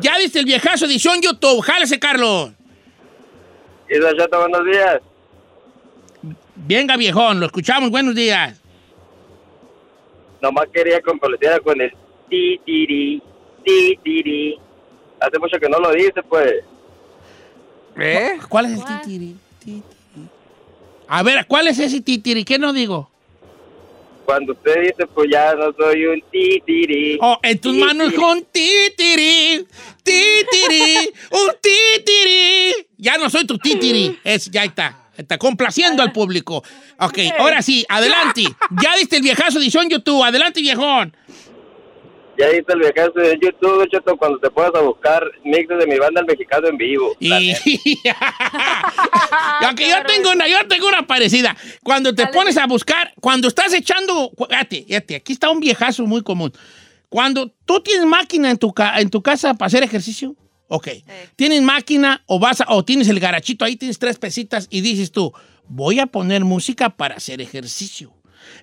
Ya 0.00 0.16
viste 0.18 0.38
el 0.38 0.44
viejazo 0.44 0.86
edición 0.86 1.20
YouTube. 1.20 1.60
Jálese, 1.60 1.98
Carlos. 1.98 2.52
Y 3.88 3.94
Cheto, 3.94 4.40
buenos 4.40 4.64
días. 4.64 5.00
Venga, 6.54 6.96
viejón, 6.96 7.40
lo 7.40 7.46
escuchamos. 7.46 7.90
Buenos 7.90 8.14
días. 8.14 8.60
Nomás 10.40 10.66
quería 10.72 11.00
complacer 11.00 11.60
con 11.62 11.80
el 11.80 11.90
ti 12.28 12.60
tiri, 12.64 13.22
ti 13.64 13.98
tiri. 14.02 14.58
Hace 15.20 15.38
mucho 15.38 15.58
que 15.58 15.68
no 15.68 15.78
lo 15.78 15.92
dice, 15.92 16.22
pues. 16.28 16.64
¿Eh? 17.96 18.38
¿Cuál 18.48 18.66
es 18.66 18.72
el 18.72 18.82
¿Cuál? 18.82 19.36
A 21.08 21.22
ver, 21.22 21.46
¿cuál 21.46 21.68
es 21.68 21.78
ese 21.78 22.00
titiri? 22.00 22.44
¿Qué 22.44 22.58
no 22.58 22.72
digo? 22.72 23.10
Cuando 24.26 24.52
usted 24.52 24.82
dice, 24.82 25.06
pues 25.06 25.30
ya 25.32 25.54
no 25.54 25.72
soy 25.72 26.04
un 26.04 26.22
ti 26.30 26.62
tiri. 26.66 27.18
Oh, 27.18 27.38
en 27.42 27.58
tus 27.58 27.74
manos 27.74 28.12
con 28.12 28.44
titiri, 28.44 29.66
titiri, 30.02 31.10
un 31.30 31.50
titiri. 31.62 32.86
Ya 32.98 33.16
no 33.16 33.30
soy 33.30 33.46
tu 33.46 33.56
titiri. 33.56 34.18
Es, 34.22 34.50
ya 34.50 34.64
está. 34.64 35.08
Está 35.16 35.38
complaciendo 35.38 36.02
al 36.02 36.12
público. 36.12 36.62
Ok, 37.00 37.18
ahora 37.38 37.62
sí, 37.62 37.86
adelante. 37.88 38.42
Ya 38.82 38.94
viste 38.96 39.16
el 39.16 39.22
viejazo 39.22 39.58
edición 39.58 39.88
YouTube. 39.88 40.22
Adelante, 40.22 40.60
viejón. 40.60 41.16
Ya 42.38 42.48
viste 42.50 42.72
el 42.72 42.78
viaje 42.78 43.10
de 43.16 43.38
YouTube, 43.42 43.78
Don 43.78 43.88
Cheto, 43.88 44.16
cuando 44.16 44.38
te 44.38 44.48
puedas 44.50 44.72
a 44.76 44.80
buscar 44.80 45.24
mixes 45.44 45.76
de 45.78 45.86
mi 45.88 45.98
banda 45.98 46.20
El 46.20 46.26
Mexicano 46.26 46.68
en 46.68 46.76
vivo. 46.76 47.16
Y... 47.18 47.52
Aunque 49.60 49.88
yo 49.88 49.96
tengo 50.06 50.30
una, 50.30 50.46
yo 50.48 50.66
tengo 50.68 50.88
una 50.88 51.06
parecida. 51.06 51.56
Cuando 51.82 52.14
te 52.14 52.22
Dale. 52.22 52.34
pones 52.34 52.56
a 52.56 52.66
buscar, 52.66 53.12
cuando 53.20 53.48
estás 53.48 53.72
echando, 53.74 54.30
fíjate, 54.36 54.84
fíjate, 54.86 55.16
aquí 55.16 55.32
está 55.32 55.50
un 55.50 55.60
viejazo 55.60 56.06
muy 56.06 56.22
común. 56.22 56.52
Cuando 57.08 57.50
tú 57.64 57.80
tienes 57.80 58.06
máquina 58.06 58.50
en 58.50 58.58
tu, 58.58 58.72
ca- 58.72 59.00
en 59.00 59.10
tu 59.10 59.22
casa 59.22 59.54
para 59.54 59.66
hacer 59.66 59.82
ejercicio, 59.82 60.36
ok. 60.68 60.88
Tienes 61.36 61.62
máquina 61.62 62.22
o 62.26 62.38
vas 62.38 62.60
a- 62.60 62.66
o 62.68 62.84
tienes 62.84 63.08
el 63.08 63.18
garachito 63.18 63.64
ahí, 63.64 63.76
tienes 63.76 63.98
tres 63.98 64.18
pesitas 64.18 64.66
y 64.70 64.82
dices 64.82 65.10
tú, 65.10 65.32
voy 65.66 65.98
a 66.00 66.06
poner 66.06 66.44
música 66.44 66.90
para 66.90 67.16
hacer 67.16 67.40
ejercicio. 67.40 68.12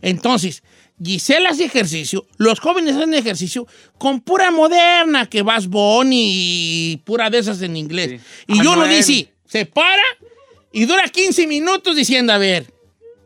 Entonces, 0.01 0.63
Gisela 1.03 1.49
hace 1.49 1.65
ejercicio, 1.65 2.25
los 2.37 2.59
jóvenes 2.59 2.95
hacen 2.95 3.13
ejercicio 3.13 3.67
con 3.97 4.21
pura 4.21 4.49
moderna, 4.51 5.29
que 5.29 5.41
vas 5.41 5.67
Bonnie 5.67 6.31
y 6.93 6.97
pura 6.97 7.29
de 7.29 7.39
esas 7.39 7.61
en 7.61 7.75
inglés. 7.75 8.21
Sí. 8.21 8.53
Y 8.53 8.59
uno 8.65 8.85
dice, 8.85 9.33
se 9.45 9.65
para 9.65 10.03
y 10.71 10.85
dura 10.85 11.07
15 11.07 11.47
minutos 11.47 11.95
diciendo, 11.95 12.33
a 12.33 12.37
ver, 12.37 12.65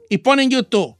y 0.09 0.17
pone 0.19 0.43
en 0.43 0.49
YouTube, 0.51 0.95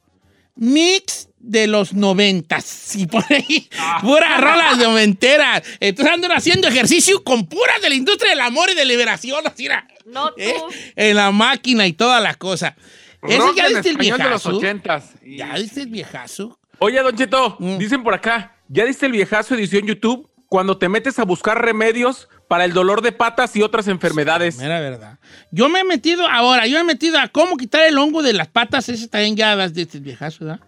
mix 0.56 1.30
de 1.40 1.68
los 1.68 1.94
noventas. 1.94 2.96
Y 2.96 3.08
pone 3.08 3.26
ahí 3.30 3.70
puras 4.02 4.40
rolas 4.40 4.78
noventeras. 4.78 5.64
Entonces 5.80 6.14
andan 6.14 6.32
haciendo 6.32 6.68
ejercicio 6.68 7.24
con 7.24 7.48
puras 7.48 7.82
de 7.82 7.90
la 7.90 7.96
industria 7.96 8.32
del 8.32 8.42
amor 8.42 8.70
y 8.70 8.76
de 8.76 8.86
liberación, 8.86 9.46
así 9.48 9.66
era, 9.66 9.88
No 10.12 10.30
tú. 10.34 10.36
¿eh? 10.42 10.56
en 10.96 11.16
la 11.16 11.32
máquina 11.32 11.86
y 11.88 11.94
toda 11.94 12.20
la 12.20 12.34
cosa. 12.36 12.76
Ese 13.22 13.38
Rock 13.38 13.56
ya 13.56 13.68
viste 13.68 13.90
el 13.90 13.96
español 14.00 14.18
de 14.18 14.24
los 14.30 14.44
viejazo. 14.44 14.58
ochentas. 14.58 15.14
Y- 15.24 15.38
Ya 15.38 15.54
viste 15.56 15.82
el 15.82 15.88
viejazo. 15.90 16.60
Oye, 16.80 17.02
Don 17.02 17.16
Cheto, 17.16 17.58
Mm. 17.60 17.78
dicen 17.78 18.04
por 18.04 18.14
acá, 18.14 18.56
¿ya 18.70 18.86
diste 18.86 19.06
el 19.08 19.12
viejazo 19.12 19.56
edición 19.56 19.86
YouTube? 19.86 20.30
Cuando 20.48 20.78
te 20.78 20.90
metes 20.90 21.20
a 21.20 21.26
buscar 21.26 21.62
remedios 21.64 22.28
para 22.48 22.66
el 22.66 22.74
dolor 22.74 23.02
de 23.04 23.12
patas 23.12 23.56
y 23.56 23.62
otras 23.62 23.88
enfermedades. 23.88 24.58
Mera 24.58 24.80
verdad. 24.80 25.20
Yo 25.52 25.70
me 25.70 25.82
he 25.82 25.84
metido, 25.84 26.28
ahora, 26.28 26.66
yo 26.66 26.76
me 26.78 26.82
he 26.82 26.84
metido 26.86 27.20
a 27.20 27.28
cómo 27.28 27.56
quitar 27.58 27.86
el 27.86 27.98
hongo 28.00 28.24
de 28.24 28.34
las 28.34 28.48
patas. 28.48 28.90
Ese 28.90 29.08
también 29.08 29.36
ya 29.36 29.56
das 29.56 29.74
de 29.76 29.84
este 29.84 30.00
viejazo, 30.00 30.46
¿verdad? 30.46 30.62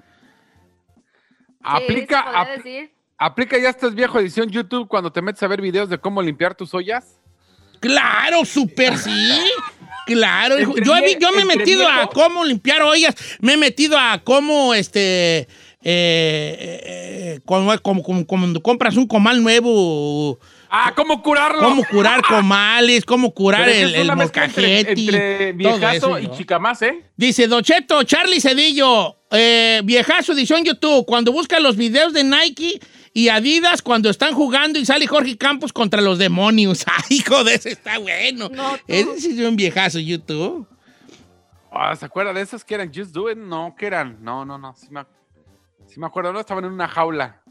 Aplica, 1.63 2.17
Sí, 2.17 2.23
se 2.23 2.31
podría 2.33 2.41
ap- 2.41 2.57
decir. 2.63 2.91
aplica 3.17 3.57
ya 3.57 3.69
estás 3.69 3.95
viejo 3.95 4.19
edición 4.19 4.49
YouTube 4.49 4.87
cuando 4.87 5.11
te 5.11 5.21
metes 5.21 5.41
a 5.43 5.47
ver 5.47 5.61
videos 5.61 5.89
de 5.89 5.97
cómo 5.97 6.21
limpiar 6.21 6.53
tus 6.55 6.73
ollas. 6.73 7.17
Claro, 7.81 8.45
súper 8.45 8.97
sí. 8.97 9.11
Claro, 10.05 10.59
hijo. 10.59 10.75
Yo, 10.77 10.95
he 10.95 11.17
yo 11.19 11.31
me 11.33 11.41
he 11.41 11.45
metido 11.45 11.87
a 11.87 12.09
cómo 12.09 12.43
limpiar 12.45 12.81
ollas, 12.81 13.13
me 13.39 13.53
he 13.53 13.57
metido 13.57 13.97
a 13.97 14.19
cómo, 14.23 14.73
este, 14.73 15.39
eh, 15.39 15.47
eh, 15.83 16.81
eh, 16.83 17.39
como, 17.45 17.77
como- 17.81 18.03
como- 18.03 18.25
cuando 18.25 18.61
compras 18.61 18.95
un 18.97 19.07
comal 19.07 19.41
nuevo, 19.43 20.39
Ah, 20.69 20.93
¿cómo 20.95 21.21
curarlo? 21.21 21.59
cómo 21.61 21.83
curar 21.85 22.21
comales, 22.27 23.03
cómo 23.05 23.31
curar 23.33 23.65
Pero 23.65 23.87
el, 23.87 23.95
el 23.95 24.01
entre, 24.01 24.15
molcajete, 24.15 24.91
entre 24.91 25.51
viejazo 25.53 26.17
eso, 26.17 26.19
y 26.19 26.27
¿no? 26.27 26.33
chicamás, 26.37 26.81
¿eh? 26.81 27.03
Dice 27.17 27.47
Docheto, 27.47 28.03
Charlie 28.03 28.39
Cedillo, 28.41 29.17
eh, 29.31 29.81
viejazo 29.83 30.33
edición 30.33 30.63
YouTube, 30.63 31.05
cuando 31.05 31.31
busca 31.31 31.59
los 31.59 31.75
videos 31.77 32.13
de 32.13 32.23
Nike 32.23 32.79
y 33.13 33.29
Adidas 33.29 33.81
cuando 33.81 34.09
están 34.09 34.33
jugando 34.33 34.79
y 34.79 34.85
sale 34.85 35.07
Jorge 35.07 35.37
Campos 35.37 35.73
contra 35.73 36.01
los 36.01 36.17
demonios. 36.17 36.85
Ay, 36.87 37.17
hijo 37.17 37.43
de 37.43 37.55
ese 37.55 37.71
está 37.71 37.97
bueno. 37.97 38.49
No. 38.49 38.77
Ese 38.87 39.19
sí 39.19 39.39
es 39.39 39.47
un 39.47 39.55
viejazo 39.55 39.99
YouTube. 39.99 40.67
Ah, 41.71 41.95
¿Se 41.95 42.05
acuerda 42.05 42.33
de 42.33 42.41
esos 42.41 42.63
que 42.63 42.75
eran 42.75 42.91
Just 42.93 43.11
Do 43.11 43.31
It? 43.31 43.37
No, 43.37 43.75
¿qué 43.77 43.87
eran? 43.87 44.17
No, 44.21 44.45
no, 44.45 44.57
no. 44.57 44.75
Sí 44.75 44.87
me, 44.91 45.05
sí 45.87 45.99
me 45.99 46.05
acuerdo, 46.05 46.33
no 46.33 46.39
estaban 46.39 46.65
en 46.65 46.71
una 46.71 46.87
jaula. 46.87 47.41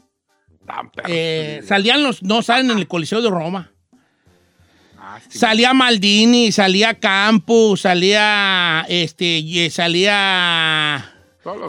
Eh, 1.07 1.61
salían 1.65 2.03
los, 2.03 2.21
no 2.23 2.41
salen 2.41 2.71
en 2.71 2.77
el 2.77 2.87
Coliseo 2.87 3.21
de 3.21 3.29
Roma. 3.29 3.71
Ah, 4.97 5.19
sí, 5.27 5.39
Salía 5.39 5.73
Maldini, 5.73 6.51
salía 6.51 6.99
Campos, 6.99 7.81
salía 7.81 8.85
este, 8.87 9.39
y 9.39 9.69
salía 9.71 11.11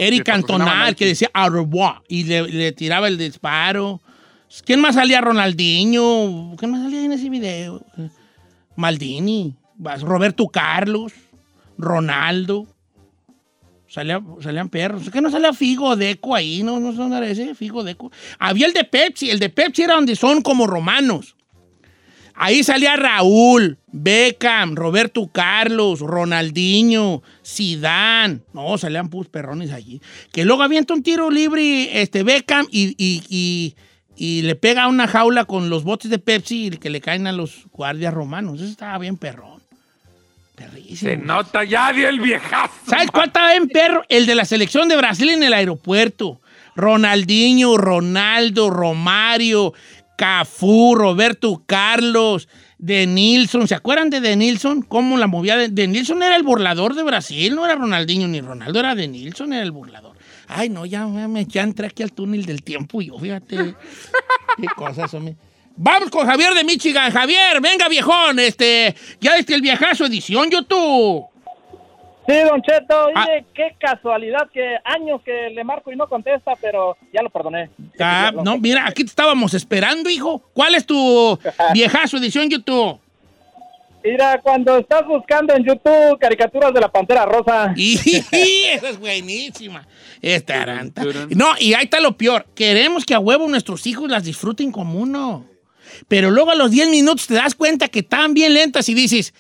Eric 0.00 0.24
que 0.24 0.32
patrocinaban 0.32 0.42
Cantona, 0.66 0.84
Nike. 0.86 0.96
que 0.96 1.06
decía 1.06 1.30
au 1.32 1.48
revoir 1.50 2.02
y 2.08 2.24
le, 2.24 2.42
le 2.48 2.72
tiraba 2.72 3.08
el 3.08 3.16
disparo. 3.18 4.00
¿Quién 4.64 4.80
más 4.80 4.94
salía? 4.96 5.20
Ronaldinho. 5.20 6.54
¿Quién 6.58 6.70
más 6.70 6.82
salía 6.82 7.04
en 7.04 7.12
ese 7.12 7.28
video? 7.30 7.84
Maldini, 8.76 9.54
Roberto 10.02 10.46
Carlos, 10.48 11.12
Ronaldo. 11.78 12.66
Salía- 13.88 14.22
salían 14.40 14.70
perros. 14.70 15.10
¿Qué 15.10 15.20
no 15.20 15.30
salía 15.30 15.52
Figo 15.52 15.96
Deco 15.96 16.34
ahí? 16.34 16.62
No, 16.62 16.80
no 16.80 16.94
son 16.94 17.12
ese 17.24 17.54
Figo 17.54 17.84
Deco. 17.84 18.10
Había 18.38 18.66
el 18.66 18.72
de 18.72 18.84
Pepsi. 18.84 19.28
El 19.30 19.38
de 19.38 19.50
Pepsi 19.50 19.82
era 19.82 19.94
donde 19.96 20.16
son 20.16 20.40
como 20.40 20.66
romanos. 20.66 21.36
Ahí 22.34 22.64
salía 22.64 22.96
Raúl, 22.96 23.78
Beckham, 23.92 24.74
Roberto 24.74 25.28
Carlos, 25.32 26.00
Ronaldinho, 26.00 27.22
Sidán. 27.42 28.42
No, 28.52 28.76
salían 28.78 29.08
pus 29.10 29.28
perrones 29.28 29.70
allí. 29.70 30.00
Que 30.32 30.44
luego 30.44 30.62
avienta 30.62 30.94
un 30.94 31.02
tiro 31.02 31.30
libre 31.30 32.00
este 32.02 32.22
Beckham 32.22 32.66
y, 32.70 32.94
y- 32.98 33.22
y- 33.28 33.74
y 34.16 34.42
le 34.42 34.54
pega 34.56 34.84
a 34.84 34.88
una 34.88 35.08
jaula 35.08 35.44
con 35.46 35.70
los 35.70 35.84
botes 35.84 36.10
de 36.10 36.18
Pepsi 36.18 36.66
y 36.66 36.70
que 36.70 36.90
le 36.90 37.00
caen 37.00 37.26
a 37.26 37.32
los 37.32 37.66
guardias 37.72 38.12
romanos. 38.14 38.60
Eso 38.60 38.70
estaba 38.70 38.98
bien 38.98 39.16
perrón. 39.16 39.60
Perrísimo. 40.54 41.10
Se 41.10 41.16
nota 41.16 41.64
ya 41.64 41.92
dio 41.92 42.08
el 42.08 42.20
viejazo. 42.20 42.72
¿Sabes 42.86 43.10
cuál 43.10 43.28
estaba 43.28 43.54
en 43.56 43.68
perro? 43.68 44.02
El 44.08 44.26
de 44.26 44.34
la 44.34 44.44
selección 44.44 44.88
de 44.88 44.96
Brasil 44.96 45.30
en 45.30 45.42
el 45.42 45.52
aeropuerto. 45.54 46.40
Ronaldinho, 46.76 47.76
Ronaldo, 47.78 48.70
Romario, 48.70 49.72
Cafú, 50.22 50.94
Roberto 50.94 51.64
Carlos, 51.66 52.48
De 52.78 53.08
Nilsson. 53.08 53.66
¿Se 53.66 53.74
acuerdan 53.74 54.08
de 54.08 54.20
De 54.20 54.36
Nilsson? 54.36 54.82
¿Cómo 54.82 55.16
la 55.16 55.26
movía? 55.26 55.56
De, 55.56 55.68
de 55.68 55.88
Nilsson 55.88 56.22
era 56.22 56.36
el 56.36 56.44
burlador 56.44 56.94
de 56.94 57.02
Brasil, 57.02 57.56
no 57.56 57.64
era 57.64 57.74
Ronaldinho 57.74 58.28
ni 58.28 58.40
Ronaldo, 58.40 58.78
era 58.78 58.94
De 58.94 59.08
Nilsson, 59.08 59.52
era 59.52 59.64
el 59.64 59.72
burlador. 59.72 60.16
Ay, 60.46 60.68
no, 60.68 60.86
ya, 60.86 61.08
me, 61.08 61.44
ya 61.46 61.62
entré 61.62 61.88
aquí 61.88 62.04
al 62.04 62.12
túnel 62.12 62.46
del 62.46 62.62
tiempo 62.62 63.02
y 63.02 63.06
yo, 63.06 63.18
fíjate. 63.18 63.56
Qué 64.56 64.68
cosas, 64.76 65.12
hombre. 65.12 65.34
Vamos 65.74 66.08
con 66.08 66.24
Javier 66.24 66.54
de 66.54 66.62
Michigan. 66.62 67.10
Javier, 67.10 67.60
venga, 67.60 67.88
viejón. 67.88 68.38
Este, 68.38 68.94
ya 69.20 69.34
viste 69.34 69.54
el 69.54 69.60
viajazo 69.60 70.06
edición 70.06 70.48
YouTube. 70.50 71.31
Sí, 72.26 72.34
Don 72.48 72.62
Cheto, 72.62 73.08
Ah. 73.14 73.26
qué 73.52 73.74
casualidad 73.80 74.48
que 74.52 74.76
años 74.84 75.20
que 75.24 75.50
le 75.50 75.64
marco 75.64 75.90
y 75.92 75.96
no 75.96 76.06
contesta, 76.08 76.52
pero 76.60 76.96
ya 77.12 77.20
lo 77.22 77.30
perdoné. 77.30 77.68
Ah, 77.98 78.30
no, 78.44 78.58
mira, 78.58 78.86
aquí 78.86 79.02
te 79.02 79.08
estábamos 79.10 79.54
esperando, 79.54 80.08
hijo. 80.08 80.40
¿Cuál 80.54 80.74
es 80.76 80.86
tu 80.86 81.38
viejazo 81.74 82.18
edición 82.18 82.48
YouTube? 82.48 82.98
Mira, 84.04 84.40
cuando 84.42 84.78
estás 84.78 85.06
buscando 85.06 85.54
en 85.54 85.64
YouTube 85.64 86.18
caricaturas 86.18 86.72
de 86.74 86.80
la 86.80 86.88
Pantera 86.90 87.24
Rosa. 87.24 87.72
Y 87.76 87.96
esa 88.72 88.88
es 88.88 88.98
buenísima. 88.98 89.86
Esta 90.20 90.62
aranta. 90.62 91.02
No, 91.30 91.48
y 91.58 91.74
ahí 91.74 91.84
está 91.84 92.00
lo 92.00 92.16
peor. 92.16 92.46
Queremos 92.54 93.04
que 93.04 93.14
a 93.14 93.20
huevo 93.20 93.48
nuestros 93.48 93.86
hijos 93.86 94.08
las 94.10 94.24
disfruten 94.24 94.70
como 94.72 94.98
uno. 95.00 95.44
Pero 96.08 96.30
luego 96.30 96.50
a 96.50 96.54
los 96.54 96.70
10 96.70 96.88
minutos 96.88 97.26
te 97.26 97.34
das 97.34 97.54
cuenta 97.54 97.88
que 97.88 98.00
están 98.00 98.32
bien 98.34 98.54
lentas 98.54 98.88
y 98.88 98.94
dices, 98.94 99.34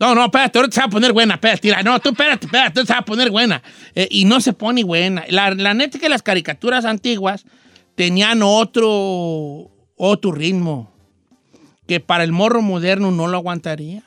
no, 0.00 0.14
no, 0.14 0.24
espérate, 0.24 0.58
ahorita 0.58 0.74
se 0.74 0.80
va 0.80 0.86
a 0.86 0.90
poner 0.90 1.12
buena, 1.12 1.34
espérate, 1.34 1.60
tira, 1.60 1.82
no, 1.82 1.98
tú 2.00 2.10
espérate, 2.10 2.46
espérate, 2.46 2.80
ahorita 2.80 2.86
se 2.86 2.92
va 2.94 2.98
a 3.00 3.04
poner 3.04 3.30
buena. 3.30 3.62
Eh, 3.94 4.08
y 4.10 4.24
no 4.24 4.40
se 4.40 4.52
pone 4.52 4.82
buena. 4.84 5.24
La, 5.28 5.50
la 5.54 5.72
neta 5.74 5.96
es 5.98 6.02
que 6.02 6.08
las 6.08 6.22
caricaturas 6.22 6.84
antiguas 6.84 7.44
tenían 7.94 8.42
otro, 8.42 9.70
otro 9.96 10.32
ritmo 10.32 10.92
que 11.86 12.00
para 12.00 12.24
el 12.24 12.32
morro 12.32 12.60
moderno 12.62 13.10
no 13.10 13.26
lo 13.28 13.36
aguantaría. 13.36 14.02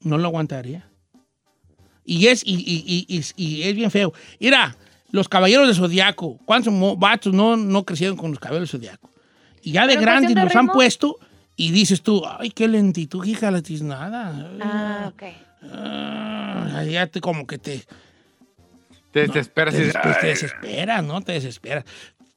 No 0.00 0.16
lo 0.18 0.28
aguantaría. 0.28 0.88
Y 2.04 2.28
es, 2.28 2.42
y, 2.46 2.54
y- 2.54 2.84
y- 3.08 3.18
y- 3.36 3.44
y 3.44 3.62
es 3.64 3.74
bien 3.76 3.90
feo. 3.90 4.12
Mira, 4.40 4.76
los 5.10 5.28
caballeros 5.28 5.68
de 5.68 5.74
Zodiaco, 5.74 6.38
¿cuántos 6.46 6.72
vatos 6.98 7.34
no, 7.34 7.56
no 7.56 7.84
crecieron 7.84 8.16
con 8.16 8.30
los 8.30 8.38
caballeros 8.40 8.70
de 8.70 8.78
Zodiaco? 8.78 9.10
Y 9.62 9.72
ya 9.72 9.82
de 9.82 9.88
¿Pero 9.88 10.00
en 10.00 10.04
grandes 10.06 10.30
los 10.44 10.56
han 10.56 10.68
puesto 10.68 11.18
y 11.58 11.72
dices 11.72 12.00
tú, 12.02 12.22
ay, 12.26 12.50
qué 12.50 12.68
lentitud, 12.68 13.24
hija, 13.26 13.50
la 13.50 13.60
tiznada. 13.60 14.48
Ah, 14.62 15.10
ok. 15.12 15.22
Ah, 15.70 16.84
ya 16.88 17.06
te 17.08 17.20
como 17.20 17.46
que 17.46 17.58
te, 17.58 17.82
Te 19.10 19.26
desesperas 19.26 19.74
te, 19.74 19.80
des- 19.84 19.96
pues, 20.02 20.20
te 20.20 20.26
desesperas, 20.28 21.04
¿no? 21.04 21.20
Te 21.20 21.32
desesperas. 21.32 21.84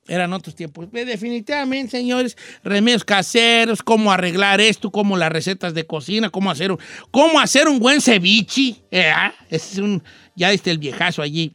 Eran 0.08 0.34
otros 0.34 0.56
tiempos. 0.56 0.92
Definitivamente, 0.92 1.92
señores, 1.92 2.36
remedios 2.64 3.06
caseros, 3.06 3.84
cómo 3.84 4.12
arreglar 4.12 4.60
esto, 4.60 4.92
cómo 4.92 5.16
las 5.16 5.32
recetas 5.32 5.76
de 5.76 5.86
cocina, 5.86 6.32
cómo 6.32 6.50
hacer 6.50 6.72
un, 6.72 6.80
cómo 7.12 7.40
hacer 7.40 7.68
un 7.68 7.78
buen 7.80 8.02
ceviche. 8.02 8.76
¿eh? 8.90 9.14
Ese 9.50 9.74
es 9.74 9.78
un, 9.78 10.04
ya 10.36 10.50
diste 10.50 10.72
el 10.72 10.80
viejazo 10.80 11.22
allí 11.22 11.54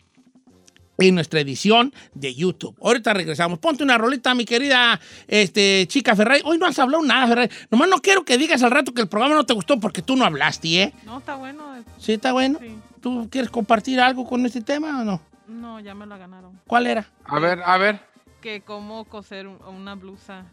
en 0.99 1.15
nuestra 1.15 1.41
edición 1.41 1.93
de 2.15 2.35
YouTube. 2.35 2.77
Ahorita 2.83 3.13
regresamos. 3.15 3.59
Ponte 3.59 3.83
una 3.85 3.99
rolita, 3.99 4.35
mi 4.35 4.45
querida 4.45 4.99
este, 5.29 5.87
chica 5.89 6.17
Ferrari. 6.17 6.41
Hoy 6.45 6.59
no 6.59 6.67
has 6.67 6.79
hablado 6.79 7.03
nada, 7.05 7.27
Ferrari. 7.27 7.51
Nomás 7.71 7.89
no 7.89 7.99
quiero 8.01 8.25
que 8.25 8.39
digas 8.39 8.63
al 8.63 8.71
rato 8.71 8.93
que 8.95 9.03
el 9.03 9.09
programa 9.09 9.35
no 9.35 9.45
te 9.47 9.55
gustó 9.55 9.79
porque 9.79 10.03
tú 10.03 10.17
no 10.17 10.25
hablaste, 10.25 10.83
¿eh? 10.83 10.93
No, 11.05 11.19
está 11.19 11.35
bueno. 11.37 11.65
¿Sí 11.99 12.13
está 12.15 12.33
bueno? 12.33 12.59
Sí. 12.61 12.77
¿Tú 13.01 13.29
quieres 13.31 13.51
compartir 13.51 14.01
algo 14.01 14.27
con 14.27 14.45
este 14.47 14.61
tema 14.63 15.01
o 15.01 15.05
no? 15.05 15.21
No, 15.49 15.79
ya 15.81 15.95
me 15.95 16.07
la 16.07 16.17
ganaron. 16.19 16.61
¿Cuál 16.67 16.87
era? 16.87 17.09
A 17.25 17.39
ver, 17.39 17.61
a 17.65 17.77
ver. 17.79 18.01
Que 18.41 18.63
cómo 18.63 19.05
coser 19.05 19.47
un- 19.47 19.63
una 19.63 19.95
blusa. 19.95 20.45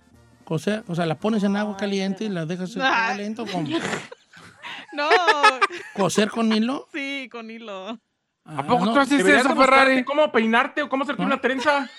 O 0.46 0.60
sea, 0.60 0.84
o 0.88 0.94
sea, 0.96 1.06
la 1.06 1.16
pones 1.16 1.44
en 1.44 1.56
agua 1.56 1.78
caliente 1.78 2.26
y 2.26 2.30
la 2.30 2.46
dejas 2.46 2.76
en 2.76 2.82
agua 2.82 3.16
lento 3.16 3.46
con 3.46 3.66
No, 4.94 5.10
coser 5.96 6.30
con 6.30 6.52
hilo. 6.54 6.88
sí, 6.94 7.28
con 7.32 7.50
hilo. 7.50 8.00
¿A 8.46 8.64
poco 8.68 8.84
Ah, 8.84 8.86
no, 8.88 8.94
tú 8.94 9.00
haces 9.00 9.26
eso, 9.26 9.56
Ferrari? 9.56 10.04
¿Cómo 10.04 10.32
peinarte 10.32 10.82
o 10.84 10.90
cómo 10.90 11.04
hacerte 11.04 11.24
¿Ah? 11.24 11.26
una 11.26 11.40
trenza? 11.42 11.90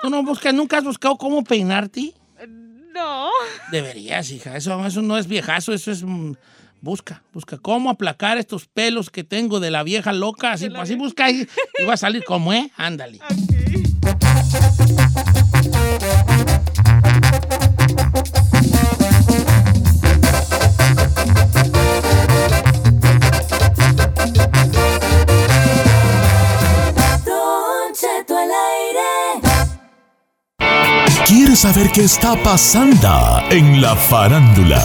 ¿Tú 0.00 0.10
no 0.10 0.22
buscas, 0.22 0.54
nunca 0.54 0.78
has 0.78 0.84
buscado 0.84 1.16
cómo 1.16 1.42
peinarte? 1.44 2.12
Eh, 2.38 2.46
No. 2.92 3.30
Deberías, 3.70 4.30
hija. 4.30 4.56
Eso, 4.56 4.84
eso 4.86 5.02
no 5.02 5.16
es 5.18 5.26
viejazo, 5.26 5.72
eso 5.72 5.90
es. 5.90 6.02
mm, 6.02 6.32
busca, 6.80 7.22
busca 7.32 7.58
cómo 7.58 7.90
aplacar 7.90 8.38
estos 8.38 8.66
pelos 8.66 9.10
que 9.10 9.24
tengo 9.24 9.60
de 9.60 9.70
la 9.70 9.82
vieja 9.82 10.12
loca. 10.12 10.52
Así, 10.52 10.68
la 10.68 10.82
así 10.82 10.94
vieja. 10.94 11.04
busca 11.04 11.30
y, 11.30 11.48
y 11.78 11.84
va 11.84 11.94
a 11.94 11.96
salir 11.96 12.24
como, 12.24 12.52
¿eh? 12.52 12.70
Ándale. 12.76 13.18
Ok. 14.04 14.81
¿Quieres 31.52 31.74
saber 31.74 31.92
qué 31.92 32.04
está 32.04 32.34
pasando 32.42 33.42
en 33.50 33.82
la 33.82 33.94
farándula? 33.94 34.80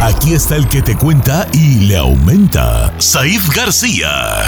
Aquí 0.00 0.32
está 0.32 0.54
el 0.54 0.68
que 0.68 0.80
te 0.80 0.96
cuenta 0.96 1.48
y 1.52 1.86
le 1.88 1.96
aumenta, 1.96 2.94
Saif 3.00 3.48
García. 3.52 4.44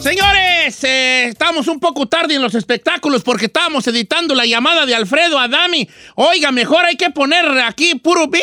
Señores, 0.00 0.82
eh, 0.84 1.26
estamos 1.28 1.68
un 1.68 1.78
poco 1.78 2.06
tarde 2.06 2.34
en 2.34 2.40
los 2.40 2.54
espectáculos 2.54 3.22
porque 3.24 3.44
estábamos 3.44 3.86
editando 3.88 4.34
la 4.34 4.46
llamada 4.46 4.86
de 4.86 4.94
Alfredo 4.94 5.38
Adami. 5.38 5.86
Oiga, 6.14 6.50
mejor 6.50 6.86
hay 6.86 6.96
que 6.96 7.10
poner 7.10 7.44
aquí 7.60 7.96
puro 7.96 8.28
bip 8.28 8.42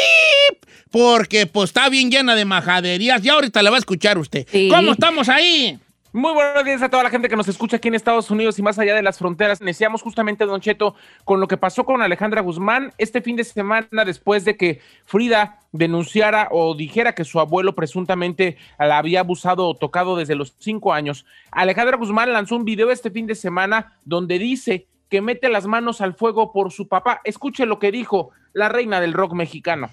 porque 0.91 1.47
pues 1.47 1.71
está 1.71 1.89
bien 1.89 2.11
llena 2.11 2.35
de 2.35 2.45
majaderías. 2.45 3.23
Ya 3.23 3.33
ahorita 3.33 3.63
la 3.63 3.71
va 3.71 3.77
a 3.77 3.79
escuchar 3.79 4.19
usted. 4.19 4.45
Sí. 4.51 4.67
¿Cómo 4.69 4.91
estamos 4.91 5.27
ahí? 5.27 5.79
Muy 6.15 6.33
buenos 6.33 6.63
días 6.63 6.81
a 6.81 6.87
toda 6.87 7.03
la 7.03 7.09
gente 7.09 7.27
que 7.27 7.35
nos 7.35 7.49
escucha 7.49 7.75
aquí 7.75 7.89
en 7.89 7.93
Estados 7.93 8.31
Unidos 8.31 8.57
y 8.57 8.61
más 8.61 8.79
allá 8.79 8.95
de 8.95 9.01
las 9.01 9.19
fronteras. 9.19 9.59
Iniciamos 9.59 10.01
justamente, 10.01 10.45
Don 10.45 10.61
Cheto, 10.61 10.95
con 11.25 11.41
lo 11.41 11.47
que 11.49 11.57
pasó 11.57 11.83
con 11.83 12.01
Alejandra 12.01 12.39
Guzmán 12.39 12.93
este 12.97 13.21
fin 13.21 13.35
de 13.35 13.43
semana 13.43 14.05
después 14.05 14.45
de 14.45 14.55
que 14.55 14.79
Frida 15.03 15.59
denunciara 15.73 16.47
o 16.51 16.73
dijera 16.73 17.15
que 17.15 17.25
su 17.25 17.41
abuelo 17.41 17.75
presuntamente 17.75 18.55
la 18.79 18.97
había 18.97 19.19
abusado 19.19 19.67
o 19.67 19.75
tocado 19.75 20.15
desde 20.15 20.35
los 20.35 20.55
cinco 20.57 20.93
años. 20.93 21.25
Alejandra 21.51 21.97
Guzmán 21.97 22.31
lanzó 22.31 22.55
un 22.55 22.63
video 22.63 22.91
este 22.91 23.11
fin 23.11 23.27
de 23.27 23.35
semana 23.35 23.97
donde 24.05 24.39
dice 24.39 24.87
que 25.09 25.19
mete 25.19 25.49
las 25.49 25.67
manos 25.67 25.99
al 25.99 26.13
fuego 26.13 26.53
por 26.53 26.71
su 26.71 26.87
papá. 26.87 27.19
Escuche 27.25 27.65
lo 27.65 27.77
que 27.77 27.91
dijo 27.91 28.29
la 28.53 28.69
reina 28.69 29.01
del 29.01 29.11
rock 29.11 29.33
mexicano. 29.33 29.89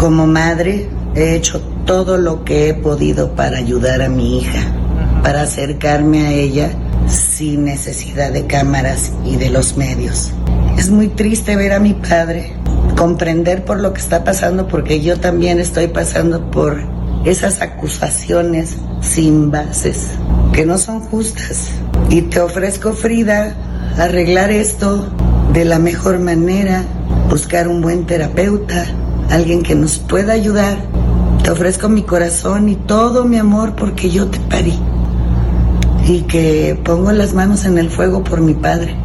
Como 0.00 0.26
madre, 0.26 0.88
he 1.14 1.34
hecho 1.34 1.60
todo 1.84 2.16
lo 2.16 2.42
que 2.42 2.70
he 2.70 2.74
podido 2.74 3.34
para 3.34 3.58
ayudar 3.58 4.00
a 4.00 4.08
mi 4.08 4.38
hija, 4.38 4.62
para 5.22 5.42
acercarme 5.42 6.26
a 6.26 6.32
ella 6.32 6.70
sin 7.06 7.66
necesidad 7.66 8.32
de 8.32 8.46
cámaras 8.46 9.12
y 9.26 9.36
de 9.36 9.50
los 9.50 9.76
medios. 9.76 10.32
Es 10.78 10.88
muy 10.88 11.08
triste 11.08 11.54
ver 11.54 11.74
a 11.74 11.80
mi 11.80 11.92
padre, 11.92 12.54
comprender 12.96 13.66
por 13.66 13.78
lo 13.78 13.92
que 13.92 14.00
está 14.00 14.24
pasando, 14.24 14.68
porque 14.68 15.02
yo 15.02 15.20
también 15.20 15.60
estoy 15.60 15.88
pasando 15.88 16.50
por 16.50 16.80
esas 17.26 17.60
acusaciones 17.60 18.78
sin 19.02 19.50
bases, 19.50 20.12
que 20.54 20.64
no 20.64 20.78
son 20.78 21.00
justas. 21.00 21.72
Y 22.08 22.22
te 22.22 22.40
ofrezco, 22.40 22.94
Frida, 22.94 23.54
arreglar 23.98 24.50
esto 24.50 25.06
de 25.52 25.66
la 25.66 25.78
mejor 25.78 26.20
manera, 26.20 26.84
buscar 27.28 27.68
un 27.68 27.82
buen 27.82 28.06
terapeuta, 28.06 28.86
alguien 29.30 29.62
que 29.62 29.74
nos 29.74 29.98
pueda 29.98 30.32
ayudar. 30.32 30.78
Te 31.42 31.50
ofrezco 31.50 31.88
mi 31.88 32.02
corazón 32.02 32.68
y 32.68 32.76
todo 32.76 33.24
mi 33.24 33.38
amor 33.38 33.74
porque 33.76 34.10
yo 34.10 34.28
te 34.28 34.38
parí. 34.40 34.78
Y 36.06 36.22
que 36.22 36.78
pongo 36.84 37.12
las 37.12 37.32
manos 37.34 37.64
en 37.64 37.78
el 37.78 37.88
fuego 37.88 38.24
por 38.24 38.40
mi 38.40 38.54
padre, 38.54 38.96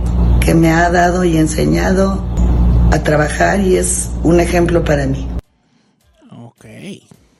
que 0.41 0.53
me 0.53 0.71
ha 0.71 0.89
dado 0.89 1.23
y 1.23 1.37
enseñado 1.37 2.25
a 2.91 3.03
trabajar 3.03 3.61
y 3.61 3.77
es 3.77 4.11
un 4.23 4.39
ejemplo 4.39 4.83
para 4.83 5.05
mí. 5.05 5.27
Ok. 6.31 6.65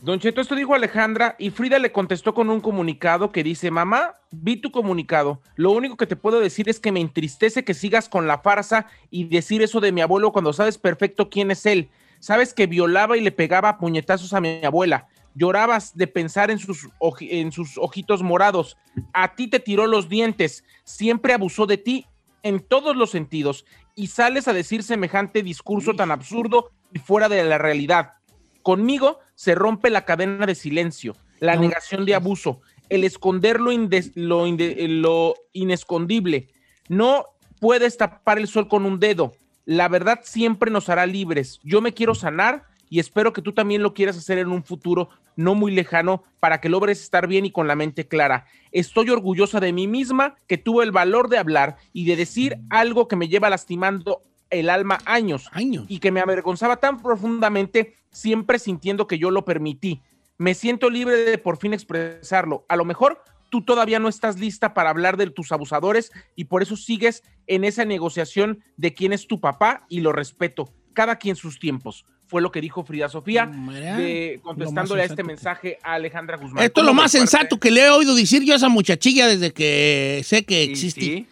Don 0.01 0.19
Cheto, 0.19 0.39
esto 0.39 0.53
dijo 0.53 0.75
Alejandra 0.75 1.35
y 1.39 1.49
Frida 1.49 1.79
le 1.79 1.91
contestó 1.91 2.35
con 2.35 2.51
un 2.51 2.61
comunicado 2.61 3.31
que 3.31 3.43
dice, 3.43 3.71
mamá, 3.71 4.13
vi 4.29 4.57
tu 4.57 4.71
comunicado. 4.71 5.41
Lo 5.55 5.71
único 5.71 5.97
que 5.97 6.05
te 6.05 6.15
puedo 6.15 6.39
decir 6.39 6.69
es 6.69 6.79
que 6.79 6.91
me 6.91 7.01
entristece 7.01 7.63
que 7.63 7.73
sigas 7.73 8.07
con 8.07 8.27
la 8.27 8.39
farsa 8.39 8.85
y 9.09 9.23
decir 9.23 9.63
eso 9.63 9.79
de 9.79 9.91
mi 9.91 10.01
abuelo 10.01 10.31
cuando 10.31 10.53
sabes 10.53 10.77
perfecto 10.77 11.29
quién 11.31 11.49
es 11.49 11.65
él. 11.65 11.89
Sabes 12.25 12.55
que 12.55 12.65
violaba 12.65 13.17
y 13.17 13.21
le 13.21 13.31
pegaba 13.31 13.77
puñetazos 13.77 14.33
a 14.33 14.41
mi 14.41 14.65
abuela. 14.65 15.05
Llorabas 15.35 15.95
de 15.95 16.07
pensar 16.07 16.49
en 16.49 16.57
sus, 16.57 16.89
en 17.19 17.51
sus 17.51 17.77
ojitos 17.77 18.23
morados. 18.23 18.77
A 19.13 19.35
ti 19.35 19.47
te 19.47 19.59
tiró 19.59 19.85
los 19.85 20.09
dientes. 20.09 20.63
Siempre 20.85 21.33
abusó 21.33 21.67
de 21.67 21.77
ti 21.77 22.07
en 22.41 22.61
todos 22.61 22.95
los 22.95 23.11
sentidos. 23.11 23.63
Y 23.93 24.07
sales 24.07 24.47
a 24.47 24.53
decir 24.53 24.81
semejante 24.81 25.43
discurso 25.43 25.93
tan 25.93 26.09
absurdo 26.09 26.71
y 26.91 26.97
fuera 26.97 27.29
de 27.29 27.43
la 27.43 27.59
realidad. 27.59 28.13
Conmigo 28.63 29.19
se 29.35 29.53
rompe 29.53 29.91
la 29.91 30.03
cadena 30.03 30.47
de 30.47 30.55
silencio, 30.55 31.15
la 31.39 31.55
negación 31.57 32.05
de 32.07 32.15
abuso, 32.15 32.59
el 32.89 33.03
esconder 33.03 33.59
lo, 33.59 33.65
lo 33.69 34.47
inde- 34.47 34.87
lo 34.87 35.35
inescondible. 35.53 36.47
No 36.89 37.25
puedes 37.59 37.97
tapar 37.97 38.39
el 38.39 38.47
sol 38.47 38.67
con 38.67 38.83
un 38.87 38.99
dedo. 38.99 39.31
La 39.65 39.87
verdad 39.87 40.21
siempre 40.23 40.71
nos 40.71 40.89
hará 40.89 41.05
libres. 41.05 41.59
Yo 41.63 41.81
me 41.81 41.93
quiero 41.93 42.15
sanar 42.15 42.65
y 42.89 42.99
espero 42.99 43.33
que 43.33 43.41
tú 43.41 43.51
también 43.51 43.81
lo 43.81 43.93
quieras 43.93 44.17
hacer 44.17 44.37
en 44.37 44.49
un 44.49 44.63
futuro 44.63 45.09
no 45.35 45.55
muy 45.55 45.71
lejano 45.71 46.23
para 46.39 46.61
que 46.61 46.69
logres 46.69 47.01
estar 47.01 47.27
bien 47.27 47.45
y 47.45 47.51
con 47.51 47.67
la 47.67 47.75
mente 47.75 48.07
clara. 48.07 48.45
Estoy 48.71 49.09
orgullosa 49.09 49.59
de 49.59 49.73
mí 49.73 49.87
misma 49.87 50.35
que 50.47 50.57
tuve 50.57 50.83
el 50.83 50.91
valor 50.91 51.29
de 51.29 51.37
hablar 51.37 51.77
y 51.93 52.05
de 52.05 52.15
decir 52.15 52.57
algo 52.69 53.07
que 53.07 53.15
me 53.15 53.27
lleva 53.27 53.49
lastimando 53.49 54.21
el 54.49 54.69
alma 54.69 54.99
años 55.05 55.49
Años. 55.51 55.85
y 55.89 55.99
que 55.99 56.11
me 56.11 56.21
avergonzaba 56.21 56.77
tan 56.77 57.01
profundamente, 57.01 57.95
siempre 58.11 58.59
sintiendo 58.59 59.07
que 59.07 59.17
yo 59.17 59.31
lo 59.31 59.43
permití. 59.43 60.01
Me 60.37 60.53
siento 60.53 60.89
libre 60.89 61.17
de 61.17 61.37
por 61.37 61.57
fin 61.57 61.73
expresarlo. 61.73 62.65
A 62.69 62.75
lo 62.75 62.85
mejor 62.85 63.21
tú 63.55 63.61
todavía 63.63 63.99
no 63.99 64.09
estás 64.09 64.37
lista 64.37 64.73
para 64.73 64.89
hablar 64.89 65.15
de 65.15 65.29
tus 65.29 65.53
abusadores 65.53 66.11
y 66.35 66.45
por 66.45 66.61
eso 66.61 66.75
sigues 66.75 67.23
en 67.47 67.63
esa 67.63 67.85
negociación 67.85 68.59
de 68.75 68.93
quién 68.93 69.13
es 69.13 69.27
tu 69.27 69.39
papá 69.39 69.85
y 69.87 70.01
lo 70.01 70.11
respeto. 70.11 70.69
Cada 70.93 71.15
quien 71.17 71.37
sus 71.37 71.57
tiempos. 71.57 72.03
Fue 72.27 72.41
lo 72.41 72.51
que 72.51 72.59
dijo 72.59 72.83
Frida 72.83 73.07
Sofía, 73.07 73.45
de- 73.45 74.33
lo 74.37 74.41
contestándole 74.41 75.03
a 75.03 75.05
este 75.05 75.23
mensaje 75.23 75.77
a 75.83 75.93
Alejandra 75.93 76.35
Guzmán. 76.37 76.65
Esto 76.65 76.81
es 76.81 76.85
lo 76.85 76.89
¿Cómo 76.91 77.03
más 77.03 77.11
sensato 77.11 77.57
que 77.59 77.71
le 77.71 77.85
he 77.85 77.89
oído 77.89 78.13
decir 78.15 78.43
yo 78.43 78.53
a 78.53 78.57
esa 78.57 78.67
muchachilla 78.67 79.27
desde 79.27 79.53
que 79.53 80.21
sé 80.25 80.43
que 80.43 80.65
Sí, 80.65 80.71
existe. 80.71 81.01
sí. 81.01 81.27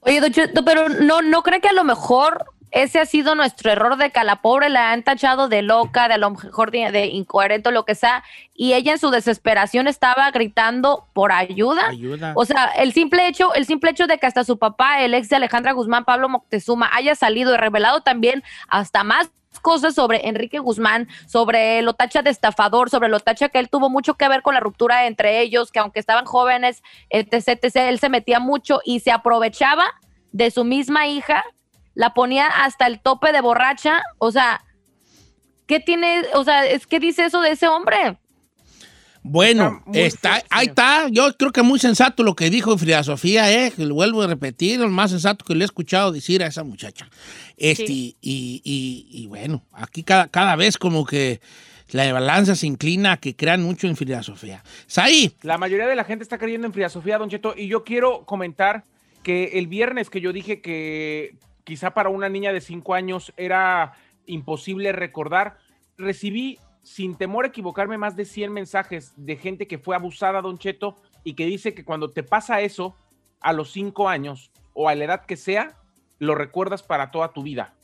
Oye, 0.00 0.20
Don 0.20 0.30
Cheto, 0.32 0.64
pero 0.64 0.88
no, 0.88 1.22
¿no 1.22 1.42
cree 1.42 1.60
que 1.60 1.68
a 1.68 1.72
lo 1.72 1.82
mejor 1.82 2.44
ese 2.70 3.00
ha 3.00 3.06
sido 3.06 3.34
nuestro 3.34 3.70
error 3.70 3.96
de 3.96 4.10
que 4.10 4.18
a 4.18 4.24
la 4.24 4.42
pobre 4.42 4.68
la 4.68 4.92
han 4.92 5.02
tachado 5.02 5.48
de 5.48 5.62
loca, 5.62 6.08
de 6.08 6.14
a 6.14 6.18
lo 6.18 6.30
mejor 6.30 6.70
de, 6.70 6.90
de 6.90 7.06
incoherente 7.06 7.68
o 7.68 7.72
lo 7.72 7.84
que 7.84 7.94
sea, 7.94 8.22
y 8.54 8.74
ella 8.74 8.92
en 8.92 8.98
su 8.98 9.10
desesperación 9.10 9.88
estaba 9.88 10.30
gritando 10.30 11.06
por 11.12 11.32
ayuda? 11.32 11.88
Ayuda. 11.88 12.32
O 12.36 12.44
sea, 12.44 12.66
el 12.76 12.92
simple 12.92 13.26
hecho, 13.26 13.54
el 13.54 13.66
simple 13.66 13.90
hecho 13.90 14.06
de 14.06 14.18
que 14.18 14.26
hasta 14.26 14.44
su 14.44 14.58
papá, 14.58 15.02
el 15.02 15.14
ex 15.14 15.28
de 15.28 15.36
Alejandra 15.36 15.72
Guzmán, 15.72 16.04
Pablo 16.04 16.28
Moctezuma, 16.28 16.90
haya 16.92 17.14
salido 17.14 17.54
y 17.54 17.56
revelado 17.56 18.02
también 18.02 18.42
hasta 18.68 19.04
más 19.04 19.30
cosas 19.60 19.94
sobre 19.94 20.28
Enrique 20.28 20.58
Guzmán, 20.58 21.08
sobre 21.26 21.82
lo 21.82 21.94
tacha 21.94 22.22
de 22.22 22.30
estafador, 22.30 22.90
sobre 22.90 23.08
lo 23.08 23.20
tacha 23.20 23.48
que 23.48 23.58
él 23.58 23.68
tuvo 23.68 23.90
mucho 23.90 24.14
que 24.14 24.28
ver 24.28 24.42
con 24.42 24.54
la 24.54 24.60
ruptura 24.60 25.06
entre 25.06 25.40
ellos, 25.40 25.72
que 25.72 25.78
aunque 25.78 26.00
estaban 26.00 26.24
jóvenes, 26.24 26.82
etc, 27.10 27.58
etc, 27.62 27.76
él 27.88 27.98
se 27.98 28.08
metía 28.08 28.40
mucho 28.40 28.80
y 28.84 29.00
se 29.00 29.10
aprovechaba 29.10 29.84
de 30.32 30.50
su 30.50 30.64
misma 30.64 31.06
hija, 31.06 31.44
la 31.98 32.14
ponía 32.14 32.46
hasta 32.46 32.86
el 32.86 33.00
tope 33.00 33.32
de 33.32 33.40
borracha, 33.40 34.00
o 34.18 34.30
sea, 34.30 34.62
¿qué 35.66 35.80
tiene, 35.80 36.22
o 36.34 36.44
sea, 36.44 36.64
es 36.64 36.86
que 36.86 37.00
dice 37.00 37.24
eso 37.24 37.40
de 37.40 37.50
ese 37.50 37.66
hombre? 37.66 38.16
Bueno, 39.22 39.82
está, 39.92 40.42
ahí 40.48 40.68
está. 40.68 41.08
Yo 41.10 41.36
creo 41.36 41.50
que 41.50 41.62
muy 41.62 41.80
sensato 41.80 42.22
lo 42.22 42.36
que 42.36 42.50
dijo 42.50 42.78
Frida 42.78 43.02
Sofía, 43.02 43.50
¿eh? 43.52 43.72
Lo 43.76 43.94
vuelvo 43.94 44.22
a 44.22 44.28
repetir, 44.28 44.78
lo 44.78 44.88
más 44.88 45.10
sensato 45.10 45.44
que 45.44 45.56
le 45.56 45.64
he 45.64 45.66
escuchado 45.66 46.12
decir 46.12 46.42
a 46.42 46.46
esa 46.46 46.62
muchacha. 46.62 47.10
Este, 47.56 47.86
Sí. 47.88 48.16
y, 48.22 48.62
y- 48.64 49.08
y 49.10 49.26
bueno, 49.26 49.64
aquí 49.72 50.04
cada, 50.04 50.28
cada 50.28 50.54
vez 50.54 50.78
como 50.78 51.04
que 51.04 51.40
la 51.90 52.10
balanza 52.12 52.54
se 52.54 52.68
inclina 52.68 53.12
a 53.12 53.16
que 53.16 53.34
crean 53.34 53.60
mucho 53.62 53.88
en 53.88 53.96
Frida 53.96 54.22
Sofía. 54.22 54.62
Saí, 54.86 55.34
La 55.42 55.58
mayoría 55.58 55.88
de 55.88 55.96
la 55.96 56.04
gente 56.04 56.22
está 56.22 56.38
creyendo 56.38 56.68
en 56.68 56.72
Frida 56.72 56.88
Sofía, 56.88 57.18
Don 57.18 57.28
Cheto, 57.28 57.54
y 57.56 57.66
yo 57.66 57.82
quiero 57.82 58.24
comentar 58.24 58.84
que 59.24 59.58
el 59.58 59.66
viernes 59.66 60.10
que 60.10 60.20
yo 60.20 60.32
dije 60.32 60.60
que 60.62 61.34
quizá 61.68 61.92
para 61.92 62.08
una 62.08 62.30
niña 62.30 62.50
de 62.50 62.62
5 62.62 62.94
años 62.94 63.30
era 63.36 63.92
imposible 64.24 64.90
recordar, 64.92 65.58
recibí 65.98 66.58
sin 66.82 67.14
temor 67.14 67.44
a 67.44 67.48
equivocarme 67.48 67.98
más 67.98 68.16
de 68.16 68.24
100 68.24 68.50
mensajes 68.50 69.12
de 69.18 69.36
gente 69.36 69.66
que 69.66 69.76
fue 69.76 69.94
abusada, 69.94 70.40
Don 70.40 70.56
Cheto, 70.56 70.96
y 71.24 71.34
que 71.34 71.44
dice 71.44 71.74
que 71.74 71.84
cuando 71.84 72.08
te 72.08 72.22
pasa 72.22 72.62
eso 72.62 72.96
a 73.42 73.52
los 73.52 73.70
5 73.72 74.08
años 74.08 74.50
o 74.72 74.88
a 74.88 74.94
la 74.94 75.04
edad 75.04 75.26
que 75.26 75.36
sea, 75.36 75.76
lo 76.18 76.34
recuerdas 76.34 76.82
para 76.82 77.10
toda 77.10 77.34
tu 77.34 77.42
vida. 77.42 77.74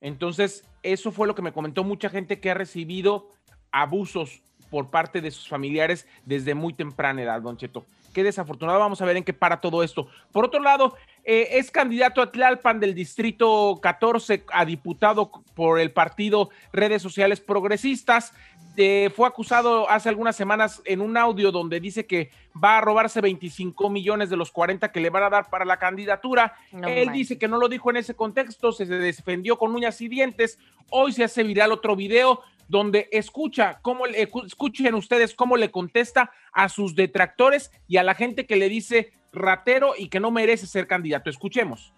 Entonces, 0.00 0.64
eso 0.82 1.12
fue 1.12 1.26
lo 1.26 1.34
que 1.34 1.42
me 1.42 1.52
comentó 1.52 1.84
mucha 1.84 2.08
gente 2.08 2.40
que 2.40 2.50
ha 2.50 2.54
recibido 2.54 3.28
abusos 3.72 4.40
por 4.70 4.88
parte 4.88 5.20
de 5.20 5.32
sus 5.32 5.48
familiares 5.48 6.08
desde 6.24 6.54
muy 6.54 6.72
temprana 6.72 7.20
edad, 7.20 7.42
Don 7.42 7.58
Cheto. 7.58 7.84
Qué 8.12 8.22
desafortunado, 8.22 8.78
vamos 8.78 9.00
a 9.00 9.04
ver 9.04 9.16
en 9.16 9.24
qué 9.24 9.32
para 9.32 9.60
todo 9.60 9.82
esto. 9.82 10.08
Por 10.32 10.44
otro 10.44 10.60
lado, 10.60 10.96
eh, 11.24 11.58
es 11.58 11.70
candidato 11.70 12.22
a 12.22 12.32
Tlalpan 12.32 12.80
del 12.80 12.94
Distrito 12.94 13.78
14 13.82 14.44
a 14.52 14.64
diputado 14.64 15.30
por 15.54 15.78
el 15.78 15.92
partido 15.92 16.50
Redes 16.72 17.02
Sociales 17.02 17.40
Progresistas. 17.40 18.32
Eh, 18.76 19.10
fue 19.14 19.26
acusado 19.26 19.90
hace 19.90 20.08
algunas 20.08 20.36
semanas 20.36 20.80
en 20.84 21.00
un 21.00 21.16
audio 21.16 21.50
donde 21.50 21.80
dice 21.80 22.06
que 22.06 22.30
va 22.62 22.78
a 22.78 22.80
robarse 22.80 23.20
25 23.20 23.90
millones 23.90 24.30
de 24.30 24.36
los 24.36 24.52
40 24.52 24.92
que 24.92 25.00
le 25.00 25.10
van 25.10 25.24
a 25.24 25.30
dar 25.30 25.50
para 25.50 25.64
la 25.64 25.78
candidatura. 25.78 26.54
No 26.72 26.86
Él 26.86 27.10
dice 27.12 27.38
que 27.38 27.48
no 27.48 27.58
lo 27.58 27.68
dijo 27.68 27.90
en 27.90 27.96
ese 27.96 28.14
contexto, 28.14 28.72
se 28.72 28.86
defendió 28.86 29.58
con 29.58 29.74
uñas 29.74 30.00
y 30.00 30.08
dientes. 30.08 30.58
Hoy 30.90 31.12
se 31.12 31.24
hace 31.24 31.42
viral 31.42 31.72
otro 31.72 31.96
video 31.96 32.40
donde 32.68 33.08
escucha 33.12 33.78
cómo 33.82 34.06
escuchen 34.06 34.94
ustedes 34.94 35.34
cómo 35.34 35.56
le 35.56 35.70
contesta 35.70 36.30
a 36.52 36.68
sus 36.68 36.94
detractores 36.94 37.70
y 37.88 37.96
a 37.96 38.02
la 38.02 38.14
gente 38.14 38.46
que 38.46 38.56
le 38.56 38.68
dice 38.68 39.12
ratero 39.32 39.94
y 39.96 40.08
que 40.08 40.20
no 40.20 40.30
merece 40.30 40.66
ser 40.66 40.86
candidato. 40.86 41.30
Escuchemos. 41.30 41.92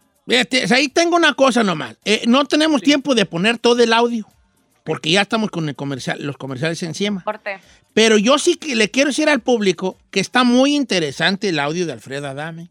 Ahí 0.70 0.88
tengo 0.88 1.16
una 1.16 1.34
cosa 1.34 1.64
nomás. 1.64 1.96
Eh, 2.04 2.22
no 2.26 2.44
tenemos 2.44 2.82
tiempo 2.82 3.14
de 3.14 3.26
poner 3.26 3.58
todo 3.58 3.82
el 3.82 3.92
audio, 3.92 4.26
porque 4.84 5.10
ya 5.10 5.22
estamos 5.22 5.50
con 5.50 5.68
el 5.68 5.74
comercial, 5.74 6.18
los 6.24 6.36
comerciales 6.36 6.82
encima. 6.82 7.22
Corte. 7.24 7.58
Pero 7.94 8.16
yo 8.16 8.38
sí 8.38 8.54
que 8.54 8.76
le 8.76 8.90
quiero 8.90 9.08
decir 9.08 9.28
al 9.28 9.40
público 9.40 9.96
que 10.10 10.20
está 10.20 10.44
muy 10.44 10.76
interesante 10.76 11.48
el 11.48 11.58
audio 11.58 11.86
de 11.86 11.92
Alfredo 11.92 12.28
Adame. 12.28 12.68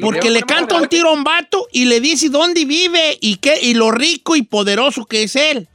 Porque 0.00 0.28
le 0.28 0.42
canta 0.42 0.74
un 0.74 0.88
tiro 0.88 1.10
a 1.10 1.12
un 1.12 1.22
vato 1.22 1.68
y 1.70 1.84
le 1.84 2.00
dice 2.00 2.28
dónde 2.28 2.64
vive 2.64 3.16
y, 3.20 3.36
qué, 3.36 3.60
y 3.62 3.74
lo 3.74 3.92
rico 3.92 4.34
y 4.34 4.42
poderoso 4.42 5.06
que 5.06 5.22
es 5.22 5.36
él. 5.36 5.68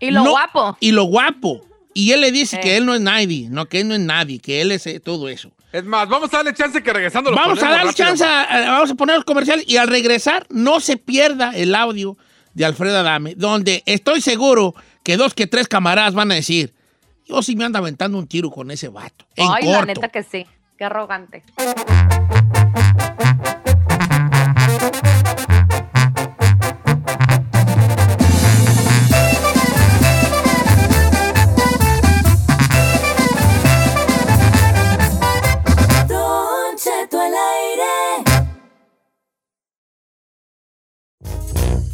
Y 0.00 0.10
lo 0.10 0.22
No- 0.24 0.30
guapo. 0.30 0.76
Y 0.80 0.92
lo 0.92 1.04
guapo. 1.04 1.64
Y 1.94 2.10
él 2.12 2.20
le 2.22 2.32
dice 2.32 2.56
Eh. 2.56 2.60
que 2.60 2.76
él 2.76 2.86
no 2.86 2.94
es 2.94 3.00
nadie, 3.00 3.48
no, 3.50 3.66
que 3.66 3.80
él 3.80 3.88
no 3.88 3.94
es 3.94 4.00
nadie, 4.00 4.40
que 4.40 4.60
él 4.60 4.72
es 4.72 4.86
eh, 4.86 4.98
todo 5.00 5.28
eso. 5.28 5.52
Es 5.72 5.84
más, 5.84 6.08
vamos 6.08 6.32
a 6.34 6.38
darle 6.38 6.54
chance 6.54 6.82
que 6.82 6.92
regresando 6.92 7.30
lo 7.30 7.36
Vamos 7.36 7.58
a 7.62 7.68
darle 7.68 7.86
rápido. 7.86 7.92
chance, 7.92 8.24
a- 8.24 8.42
a- 8.42 8.70
vamos 8.72 8.90
a 8.90 8.94
poner 8.94 9.16
los 9.16 9.24
comerciales 9.24 9.64
y 9.68 9.76
al 9.76 9.88
regresar 9.88 10.46
no 10.50 10.80
se 10.80 10.96
pierda 10.96 11.52
el 11.54 11.74
audio 11.74 12.16
de 12.52 12.64
Alfredo 12.64 12.98
Adame, 12.98 13.34
donde 13.36 13.82
estoy 13.86 14.20
seguro 14.20 14.74
que 15.02 15.16
dos 15.16 15.34
que 15.34 15.46
tres 15.46 15.66
camaradas 15.68 16.14
van 16.14 16.30
a 16.32 16.34
decir, 16.36 16.72
yo 17.26 17.42
sí 17.42 17.56
me 17.56 17.64
ando 17.64 17.78
aventando 17.78 18.18
un 18.18 18.26
tiro 18.26 18.50
con 18.50 18.70
ese 18.70 18.88
vato. 18.88 19.24
En 19.36 19.48
Ay, 19.50 19.64
la 19.66 19.78
corto. 19.78 19.86
neta 19.86 20.08
que 20.08 20.22
sí. 20.22 20.46
Qué 20.76 20.84
arrogante. 20.84 21.42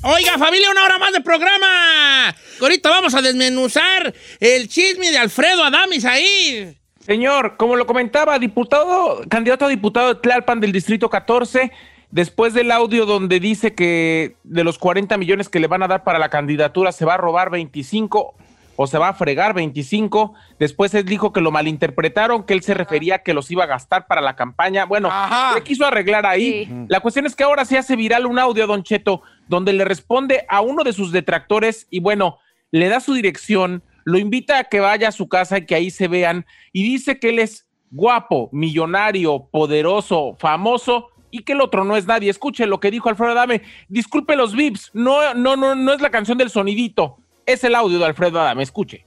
Oiga, 0.02 0.38
familia, 0.38 0.70
una 0.70 0.84
hora 0.84 0.98
más 0.98 1.12
de 1.12 1.20
programa. 1.20 2.34
Ahorita 2.58 2.88
vamos 2.88 3.14
a 3.14 3.20
desmenuzar 3.20 4.14
el 4.40 4.66
chisme 4.66 5.10
de 5.10 5.18
Alfredo 5.18 5.62
Adames 5.62 6.06
ahí. 6.06 6.74
Señor, 7.00 7.58
como 7.58 7.76
lo 7.76 7.86
comentaba, 7.86 8.38
diputado, 8.38 9.20
candidato 9.28 9.66
a 9.66 9.68
diputado 9.68 10.14
de 10.14 10.20
Tlalpan 10.20 10.58
del 10.58 10.72
Distrito 10.72 11.10
14, 11.10 11.70
después 12.10 12.54
del 12.54 12.70
audio 12.70 13.04
donde 13.04 13.40
dice 13.40 13.74
que 13.74 14.36
de 14.42 14.64
los 14.64 14.78
40 14.78 15.18
millones 15.18 15.50
que 15.50 15.60
le 15.60 15.66
van 15.66 15.82
a 15.82 15.88
dar 15.88 16.02
para 16.02 16.18
la 16.18 16.30
candidatura 16.30 16.92
se 16.92 17.04
va 17.04 17.14
a 17.14 17.18
robar 17.18 17.50
25 17.50 18.34
o 18.76 18.86
se 18.86 18.96
va 18.96 19.10
a 19.10 19.14
fregar 19.14 19.52
25. 19.52 20.32
Después 20.58 20.94
él 20.94 21.04
dijo 21.04 21.34
que 21.34 21.42
lo 21.42 21.50
malinterpretaron, 21.50 22.44
que 22.44 22.54
él 22.54 22.62
se 22.62 22.72
refería 22.72 23.16
a 23.16 23.18
que 23.18 23.34
los 23.34 23.50
iba 23.50 23.64
a 23.64 23.66
gastar 23.66 24.06
para 24.06 24.22
la 24.22 24.34
campaña. 24.34 24.86
Bueno, 24.86 25.10
le 25.54 25.62
quiso 25.62 25.84
arreglar 25.84 26.24
ahí. 26.24 26.64
Sí. 26.64 26.86
La 26.88 27.00
cuestión 27.00 27.26
es 27.26 27.36
que 27.36 27.44
ahora 27.44 27.66
se 27.66 27.76
hace 27.76 27.96
viral 27.96 28.24
un 28.24 28.38
audio, 28.38 28.66
Don 28.66 28.82
Cheto, 28.82 29.20
donde 29.50 29.72
le 29.72 29.84
responde 29.84 30.46
a 30.48 30.60
uno 30.60 30.84
de 30.84 30.92
sus 30.92 31.10
detractores 31.10 31.88
y 31.90 31.98
bueno, 31.98 32.38
le 32.70 32.88
da 32.88 33.00
su 33.00 33.14
dirección, 33.14 33.82
lo 34.04 34.16
invita 34.16 34.60
a 34.60 34.64
que 34.64 34.78
vaya 34.78 35.08
a 35.08 35.12
su 35.12 35.28
casa 35.28 35.58
y 35.58 35.66
que 35.66 35.74
ahí 35.74 35.90
se 35.90 36.06
vean 36.06 36.46
y 36.72 36.84
dice 36.84 37.18
que 37.18 37.30
él 37.30 37.40
es 37.40 37.66
guapo, 37.90 38.48
millonario, 38.52 39.48
poderoso, 39.50 40.36
famoso 40.38 41.08
y 41.32 41.42
que 41.42 41.54
el 41.54 41.60
otro 41.60 41.82
no 41.82 41.96
es 41.96 42.06
nadie. 42.06 42.30
Escuche 42.30 42.64
lo 42.64 42.78
que 42.78 42.92
dijo 42.92 43.08
Alfredo 43.08 43.32
Adame. 43.32 43.62
Disculpe 43.88 44.36
los 44.36 44.54
vips, 44.54 44.92
no, 44.94 45.34
no, 45.34 45.56
no, 45.56 45.74
no 45.74 45.92
es 45.92 46.00
la 46.00 46.10
canción 46.10 46.38
del 46.38 46.50
sonidito, 46.50 47.18
es 47.44 47.64
el 47.64 47.74
audio 47.74 47.98
de 47.98 48.04
Alfredo 48.04 48.40
Adame. 48.40 48.62
Escuche. 48.62 49.04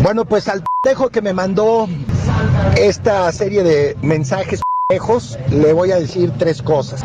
Bueno, 0.00 0.24
pues 0.24 0.48
al 0.48 0.62
pendejo 0.84 1.08
que 1.08 1.20
me 1.20 1.32
mandó 1.32 1.88
esta 2.76 3.32
serie 3.32 3.64
de 3.64 3.96
mensajes 4.00 4.60
pendejos, 4.88 5.36
le 5.50 5.72
voy 5.72 5.90
a 5.90 5.96
decir 5.96 6.30
tres 6.38 6.62
cosas. 6.62 7.04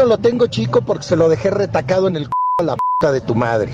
Pito 0.00 0.08
lo 0.08 0.16
tengo 0.16 0.46
chico 0.46 0.80
porque 0.80 1.04
se 1.04 1.14
lo 1.14 1.28
dejé 1.28 1.50
retacado 1.50 2.08
en 2.08 2.16
el 2.16 2.24
c 2.24 2.30
a 2.58 2.62
la 2.62 2.74
puta 2.74 3.12
de 3.12 3.20
tu 3.20 3.34
madre. 3.34 3.70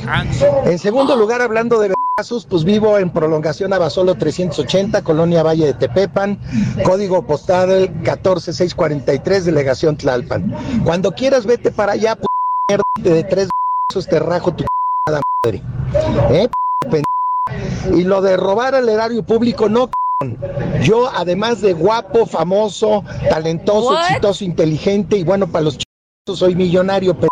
En 0.65 0.77
segundo 0.81 1.15
lugar, 1.15 1.41
hablando 1.41 1.79
de 1.79 1.95
vergazos, 1.95 2.47
pues 2.47 2.65
vivo 2.65 2.99
en 2.99 3.11
prolongación 3.11 3.73
Abasolo 3.73 4.17
380, 4.17 5.05
Colonia 5.05 5.45
Valle 5.45 5.67
de 5.67 5.75
Tepepan, 5.75 6.41
código 6.85 7.23
postal 7.23 8.03
14643, 8.03 9.45
delegación 9.45 9.97
Tlalpan. 9.97 10.53
Cuando 10.85 11.13
quieras, 11.13 11.47
vete 11.47 11.71
para 11.71 11.93
allá, 11.93 12.17
p 12.17 12.27
mierda 12.69 12.85
de 12.97 13.23
tres 13.23 13.49
vergazos, 13.89 14.11
te 14.11 14.19
rajo 14.19 14.53
tu 14.53 14.65
madre. 15.09 15.63
¿Eh? 16.31 16.49
p 16.91 17.03
y 17.95 18.03
lo 18.03 18.21
de 18.21 18.37
robar 18.37 18.75
al 18.75 18.89
erario 18.89 19.23
público, 19.23 19.69
no. 19.69 19.91
Yo, 20.83 21.09
además 21.09 21.61
de 21.61 21.73
guapo, 21.73 22.27
famoso, 22.27 23.05
talentoso, 23.31 23.91
What? 23.91 24.07
exitoso, 24.09 24.45
inteligente 24.45 25.17
y 25.17 25.23
bueno, 25.23 25.47
para 25.47 25.65
los 25.65 25.79
chicos 25.79 25.86
soy 26.35 26.57
millonario, 26.57 27.15
p 27.15 27.29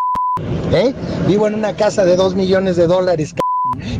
¿eh? 0.72 0.94
Vivo 1.26 1.48
en 1.48 1.54
una 1.54 1.74
casa 1.74 2.04
de 2.04 2.14
dos 2.14 2.36
millones 2.36 2.76
de 2.76 2.86
dólares, 2.86 3.34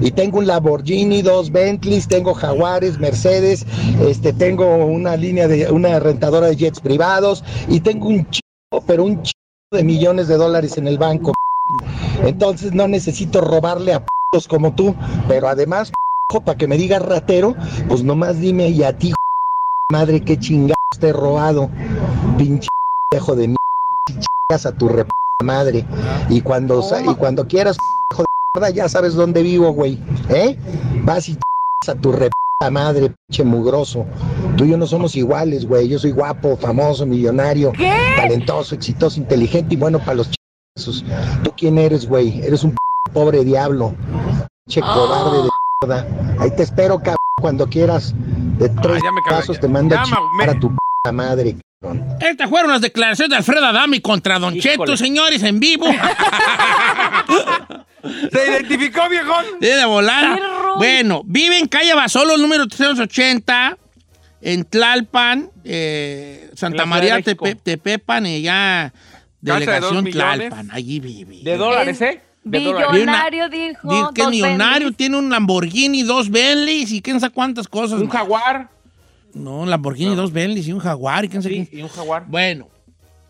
y 0.00 0.12
tengo 0.12 0.38
un 0.38 0.46
Lamborghini, 0.46 1.20
dos 1.22 1.50
Bentleys, 1.50 2.06
tengo 2.06 2.32
Jaguares, 2.32 2.98
Mercedes, 2.98 3.66
este, 4.06 4.32
tengo 4.32 4.76
una 4.86 5.16
línea 5.16 5.48
de 5.48 5.70
una 5.72 5.98
rentadora 5.98 6.46
de 6.46 6.56
jets 6.56 6.80
privados 6.80 7.42
y 7.68 7.80
tengo 7.80 8.08
un 8.08 8.28
chico, 8.30 8.84
pero 8.86 9.04
un 9.04 9.22
chico 9.22 9.38
de 9.72 9.82
millones 9.82 10.28
de 10.28 10.36
dólares 10.36 10.78
en 10.78 10.86
el 10.86 10.98
banco. 10.98 11.32
Entonces 12.22 12.72
no 12.72 12.86
necesito 12.86 13.40
robarle 13.40 13.94
a 13.94 14.00
p***os 14.00 14.46
como 14.46 14.74
tú, 14.74 14.94
pero 15.26 15.48
además 15.48 15.92
para 16.44 16.56
que 16.56 16.68
me 16.68 16.76
digas 16.76 17.02
ratero, 17.02 17.56
pues 17.88 18.04
nomás 18.04 18.38
dime 18.38 18.68
y 18.68 18.82
a 18.82 18.96
ti, 18.96 19.12
madre, 19.92 20.20
qué 20.20 20.38
chingados 20.38 20.76
te 21.00 21.08
he 21.08 21.12
robado, 21.12 21.68
pinche 22.36 22.68
hijo 23.16 23.34
de 23.34 23.48
mi 23.48 23.56
a 24.54 24.72
tu 24.72 24.88
re 24.88 25.04
madre. 25.42 25.84
Y 26.28 26.40
cuando, 26.40 26.82
y 27.10 27.14
cuando 27.16 27.46
quieras, 27.46 27.76
hijo 28.12 28.24
de 28.60 28.72
ya 28.72 28.88
sabes 28.88 29.14
dónde 29.14 29.42
vivo, 29.42 29.72
güey, 29.72 29.98
¿eh? 30.28 30.56
Vas 31.02 31.28
y 31.28 31.38
a 31.88 31.94
tu 31.94 32.12
re 32.12 32.30
madre, 32.70 33.12
pinche 33.28 33.44
mugroso. 33.44 34.06
Tú 34.56 34.64
y 34.64 34.70
yo 34.70 34.76
no 34.76 34.86
somos 34.86 35.16
iguales, 35.16 35.66
güey. 35.66 35.88
Yo 35.88 35.98
soy 35.98 36.12
guapo, 36.12 36.56
famoso, 36.56 37.04
millonario, 37.04 37.72
¿Qué? 37.72 37.92
talentoso, 38.16 38.74
exitoso, 38.74 39.20
inteligente 39.20 39.74
y 39.74 39.76
bueno 39.76 39.98
para 39.98 40.14
los 40.14 40.30
chingazos. 40.30 41.04
¿Tú 41.42 41.52
quién 41.56 41.78
eres, 41.78 42.08
güey? 42.08 42.40
Eres 42.42 42.64
un 42.64 42.74
pobre 43.12 43.44
diablo. 43.44 43.94
Che 44.68 44.80
cobarde 44.80 45.42
de 45.42 45.48
mierda. 45.82 46.06
Ahí 46.38 46.50
te 46.52 46.62
espero, 46.62 46.98
cabrón, 46.98 47.16
cuando 47.40 47.66
quieras. 47.66 48.14
De 48.58 48.68
tres 48.68 49.02
me 49.02 49.22
cagué, 49.22 49.36
pasos 49.36 49.60
te 49.60 49.68
mando 49.68 49.94
Ya 49.94 50.02
a 50.02 50.50
a 50.50 50.60
tu 50.60 50.72
madre. 51.12 51.56
Estas 52.20 52.48
fueron 52.48 52.70
las 52.70 52.80
declaraciones 52.80 53.30
de 53.30 53.36
Alfredo 53.36 53.66
Adami 53.66 54.00
contra 54.00 54.38
Don 54.38 54.58
Cheto, 54.58 54.96
señores, 54.96 55.42
en 55.42 55.60
vivo. 55.60 55.86
¿Se 58.32 58.50
identificó, 58.50 59.08
viejón? 59.08 59.44
Sí, 59.60 59.66
de 59.68 59.84
volada. 59.84 60.38
Bueno, 60.76 61.22
vive 61.24 61.58
en 61.58 61.66
calle 61.68 61.94
Basolo, 61.94 62.36
número 62.36 62.66
380, 62.66 63.78
en 64.42 64.64
Tlalpan, 64.64 65.50
eh, 65.64 66.50
Santa 66.54 66.84
María. 66.86 67.18
Tepe- 67.20 67.58
Tepepan, 67.62 68.26
y 68.26 68.42
ya 68.42 68.92
de 69.40 69.52
delegación. 69.52 70.04
Tlalpan, 70.04 70.70
allí 70.70 71.00
vive. 71.00 71.38
¿De 71.42 71.56
dólares, 71.56 72.00
eh? 72.02 72.20
Billonario, 72.46 73.48
dijo. 73.48 73.88
Dice 73.90 74.04
que 74.14 74.26
millonario, 74.26 74.88
Bentleys. 74.88 74.96
tiene 74.98 75.16
un 75.16 75.30
Lamborghini, 75.30 76.02
dos 76.02 76.28
Bentleys 76.30 76.92
y 76.92 77.00
quién 77.00 77.18
sabe 77.18 77.32
cuántas 77.32 77.66
cosas. 77.68 78.02
Un 78.02 78.08
jaguar. 78.10 78.68
No, 79.34 79.60
un 79.60 79.70
Lamborghini, 79.70 80.14
dos 80.14 80.32
Bentleys 80.32 80.66
y 80.68 80.72
un 80.72 80.78
jaguar 80.80 81.24
y 81.24 81.28
quién 81.28 81.42
qué. 81.42 81.68
Y 81.70 81.82
un 81.82 81.88
jaguar. 81.88 82.24
Bueno, 82.26 82.68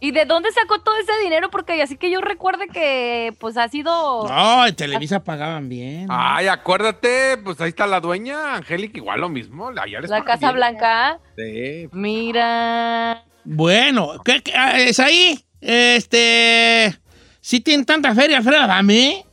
¿Y 0.01 0.11
de 0.11 0.27
dónde 0.27 0.51
sacó 0.53 0.81
todo 0.83 0.95
ese 0.99 1.13
dinero? 1.23 1.49
Porque 1.51 1.81
así 1.81 1.97
que 1.97 2.11
yo 2.11 2.21
recuerde 2.21 2.67
que 2.69 3.33
pues 3.39 3.57
ha 3.57 3.69
sido... 3.71 4.29
no, 4.29 4.67
en 4.67 4.75
Televisa 4.77 5.25
pagaban 5.25 5.71
bien. 5.71 6.09
Ay, 6.11 6.47
acuérdate, 6.49 7.39
pues 7.43 7.59
ahí 7.63 7.71
está 7.71 7.87
la 7.87 8.01
dueña, 8.01 8.57
Angélica, 8.57 8.99
igual 8.99 9.23
lo 9.23 9.31
mismo. 9.31 9.69
Allá 9.71 10.01
les 10.03 10.11
La 10.11 10.23
Casa 10.23 10.49
bien. 10.49 10.57
Blanca. 10.57 11.21
Sí. 11.39 11.89
Mira. 11.93 13.25
Bueno, 13.45 14.11
¿qué, 14.23 14.43
qué- 14.43 14.53
ah, 14.55 14.79
es 14.79 15.01
ahí? 15.01 15.43
Este. 15.63 16.95
¿Sí 17.41 17.61
tiene 17.61 17.85
tanta 17.85 18.15
feria, 18.15 18.37
Alfredo 18.39 18.61
Adame? 18.63 19.25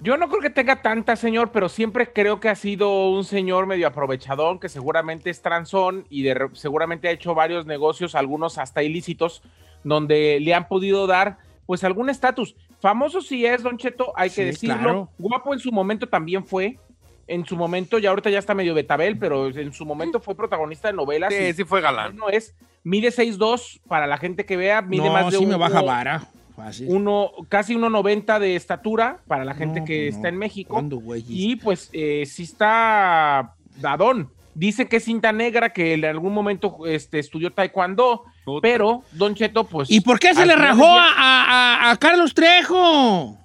Yo 0.00 0.16
no 0.16 0.28
creo 0.28 0.40
que 0.40 0.50
tenga 0.50 0.80
tanta, 0.80 1.16
señor, 1.16 1.50
pero 1.50 1.68
siempre 1.68 2.12
creo 2.12 2.38
que 2.38 2.48
ha 2.48 2.54
sido 2.54 3.08
un 3.10 3.24
señor 3.24 3.66
medio 3.66 3.88
aprovechadón, 3.88 4.60
que 4.60 4.68
seguramente 4.68 5.28
es 5.28 5.42
transón 5.42 6.06
y 6.08 6.22
de 6.22 6.48
seguramente 6.52 7.08
ha 7.08 7.10
hecho 7.10 7.34
varios 7.34 7.66
negocios, 7.66 8.14
algunos 8.14 8.58
hasta 8.58 8.82
ilícitos, 8.84 9.42
donde 9.82 10.38
le 10.40 10.54
han 10.54 10.68
podido 10.68 11.06
dar 11.08 11.38
pues 11.66 11.82
algún 11.82 12.10
estatus. 12.10 12.54
Famoso 12.80 13.20
sí 13.20 13.44
es, 13.44 13.62
Don 13.64 13.76
Cheto, 13.76 14.12
hay 14.14 14.30
que 14.30 14.44
decirlo. 14.46 14.76
claro. 14.76 15.08
Guapo 15.18 15.52
en 15.52 15.58
su 15.60 15.72
momento 15.72 16.08
también 16.08 16.46
fue. 16.46 16.78
En 17.26 17.44
su 17.44 17.56
momento, 17.56 17.98
ya 17.98 18.08
ahorita 18.08 18.30
ya 18.30 18.38
está 18.38 18.54
medio 18.54 18.72
betabel, 18.74 19.18
pero 19.18 19.48
en 19.48 19.72
su 19.74 19.84
momento 19.84 20.18
fue 20.20 20.34
protagonista 20.34 20.88
de 20.88 20.94
novelas. 20.94 21.34
Sí, 21.34 21.42
y 21.42 21.52
sí 21.52 21.64
fue 21.64 21.82
galán. 21.82 22.16
No 22.16 22.30
es, 22.30 22.54
mide 22.84 23.08
6'2 23.10 23.80
para 23.86 24.06
la 24.06 24.16
gente 24.16 24.46
que 24.46 24.56
vea, 24.56 24.80
mide 24.80 25.04
No, 25.04 25.12
más 25.12 25.26
de 25.32 25.38
sí 25.38 25.44
un- 25.44 25.50
me 25.50 25.56
baja 25.56 25.82
vara. 25.82 26.28
Fácil. 26.58 26.88
uno, 26.90 27.30
casi 27.48 27.74
1.90 27.76 28.38
de 28.40 28.56
estatura 28.56 29.20
para 29.28 29.44
la 29.44 29.54
gente 29.54 29.80
No, 29.80 29.86
que 29.86 30.06
pues 30.06 30.14
no. 30.14 30.16
está 30.18 30.28
en 30.28 30.36
México. 30.38 30.74
¿Cuándo, 30.74 30.96
güey? 30.98 31.24
Y 31.28 31.56
pues 31.56 31.88
eh, 31.92 32.24
sí 32.26 32.42
está 32.42 33.54
dadón. 33.80 34.30
Dice 34.54 34.88
que 34.88 34.96
es 34.96 35.04
cinta 35.04 35.30
negra, 35.30 35.72
que 35.72 35.94
en 35.94 36.04
algún 36.04 36.34
momento 36.34 36.78
este, 36.86 37.20
estudió 37.20 37.52
taekwondo, 37.52 38.24
pero 38.60 39.04
Don 39.12 39.36
Cheto, 39.36 39.62
pues... 39.64 39.88
¿Y 39.88 40.00
por 40.00 40.18
qué 40.18 40.34
se 40.34 40.44
le 40.44 40.56
rajó 40.56 40.82
del 40.84 40.94
día- 40.94 41.12
a, 41.16 41.86
a- 41.86 41.90
a 41.92 41.96
Carlos 41.96 42.34
Trejo? 42.34 43.36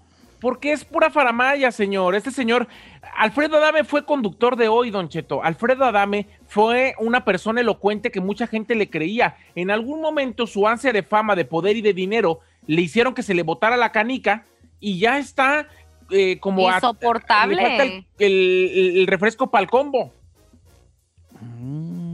Porque 0.44 0.74
es 0.74 0.84
pura 0.84 1.10
faramaya, 1.10 1.72
señor. 1.72 2.16
Este 2.16 2.30
señor, 2.30 2.68
Alfredo 3.16 3.56
Adame 3.56 3.86
fue 3.86 4.04
conductor 4.06 4.58
de 4.58 4.68
hoy, 4.68 4.92
Don 4.92 5.08
Cheto. 5.08 5.42
Alfredo 5.42 5.86
Adame 5.86 6.28
fue 6.48 6.96
una 7.00 7.24
persona 7.24 7.62
elocuente 7.62 8.12
que 8.12 8.20
mucha 8.20 8.46
gente 8.46 8.76
le 8.76 8.90
creía. 8.90 9.38
En 9.56 9.72
algún 9.72 10.02
momento 10.02 10.46
su 10.46 10.68
ansia 10.68 10.92
de 10.92 11.02
fama, 11.02 11.38
de 11.38 11.46
poder 11.46 11.78
y 11.78 11.82
de 11.82 11.94
dinero 11.94 12.42
le 12.68 12.82
hicieron 12.82 13.14
que 13.14 13.24
se 13.24 13.34
le 13.34 13.44
botara 13.44 13.78
la 13.78 13.94
canica 13.94 14.44
y 14.82 15.00
ya 15.00 15.18
está 15.18 15.70
eh, 16.12 16.40
como... 16.42 16.68
a- 16.70 16.76
Insoportable. 16.76 17.56
le 17.56 17.62
falta 17.62 17.84
el, 17.86 18.06
el- 18.20 18.98
el 18.98 19.08
refresco 19.08 19.50
para 19.50 19.64
el 19.64 19.70
combo. 19.70 20.12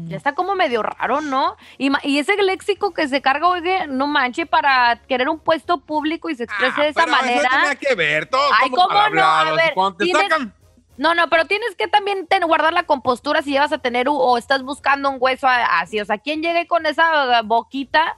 Ya 0.09 0.17
está 0.17 0.33
como 0.33 0.55
medio 0.55 0.81
raro, 0.83 1.21
¿no? 1.21 1.55
Y, 1.77 1.91
y 2.03 2.19
ese 2.19 2.35
léxico 2.41 2.93
que 2.93 3.07
se 3.07 3.21
carga, 3.21 3.47
oye, 3.47 3.87
no 3.87 4.07
manche, 4.07 4.45
para 4.45 4.97
querer 5.07 5.29
un 5.29 5.39
puesto 5.39 5.79
público 5.79 6.29
y 6.29 6.35
se 6.35 6.43
exprese 6.43 6.81
de 6.81 6.87
esa 6.89 7.01
Ah, 7.01 7.05
Pero 7.05 7.17
manera. 7.17 7.41
Eso 7.49 7.57
tenía 7.59 7.75
que 7.75 7.95
ver, 7.95 8.25
todos 8.27 8.51
Ay, 8.61 8.69
¿cómo 8.71 8.87
no? 9.09 9.23
A 9.23 9.51
ver, 9.51 9.73
te 9.97 10.05
tienes- 10.05 10.21
sacan- 10.23 10.53
No, 10.97 11.15
no, 11.15 11.29
pero 11.29 11.45
tienes 11.45 11.75
que 11.75 11.87
también 11.87 12.27
ten- 12.27 12.43
guardar 12.43 12.73
la 12.73 12.83
compostura 12.83 13.41
si 13.41 13.51
llevas 13.51 13.71
a 13.71 13.77
tener 13.77 14.07
o 14.09 14.37
estás 14.37 14.63
buscando 14.63 15.09
un 15.09 15.17
hueso 15.19 15.47
así. 15.47 16.01
O 16.01 16.05
sea, 16.05 16.17
¿quién 16.17 16.41
llegue 16.41 16.67
con 16.67 16.85
esa 16.85 17.41
boquita? 17.43 18.17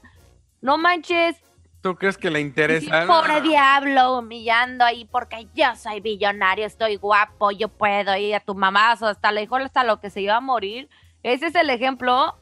No 0.62 0.78
manches. 0.80 1.36
¿Tú 1.82 1.96
crees 1.96 2.18
que 2.18 2.30
le 2.30 2.40
Sí, 2.40 2.46
interesa? 2.46 3.06
pobre 3.08 3.42
diablo, 3.42 4.20
humillando 4.20 4.86
ahí 4.86 5.06
porque 5.06 5.48
yo 5.56 5.76
soy 5.76 6.00
billonario, 6.00 6.66
estoy 6.66 6.96
guapo, 6.98 7.50
yo 7.52 7.70
puedo 7.70 8.16
ir 8.18 8.36
a 8.36 8.40
tu 8.40 8.54
mamá, 8.56 8.96
o 9.02 9.06
hasta 9.08 9.32
le 9.32 9.42
dijo 9.42 9.56
hasta 9.58 9.84
lo 9.84 10.00
que 10.00 10.10
se 10.12 10.22
iba 10.22 10.36
a 10.36 10.42
morir. 10.42 10.90
Ese 11.24 11.48
es 11.48 11.56
el 11.56 11.70
ejemplo. 11.70 12.36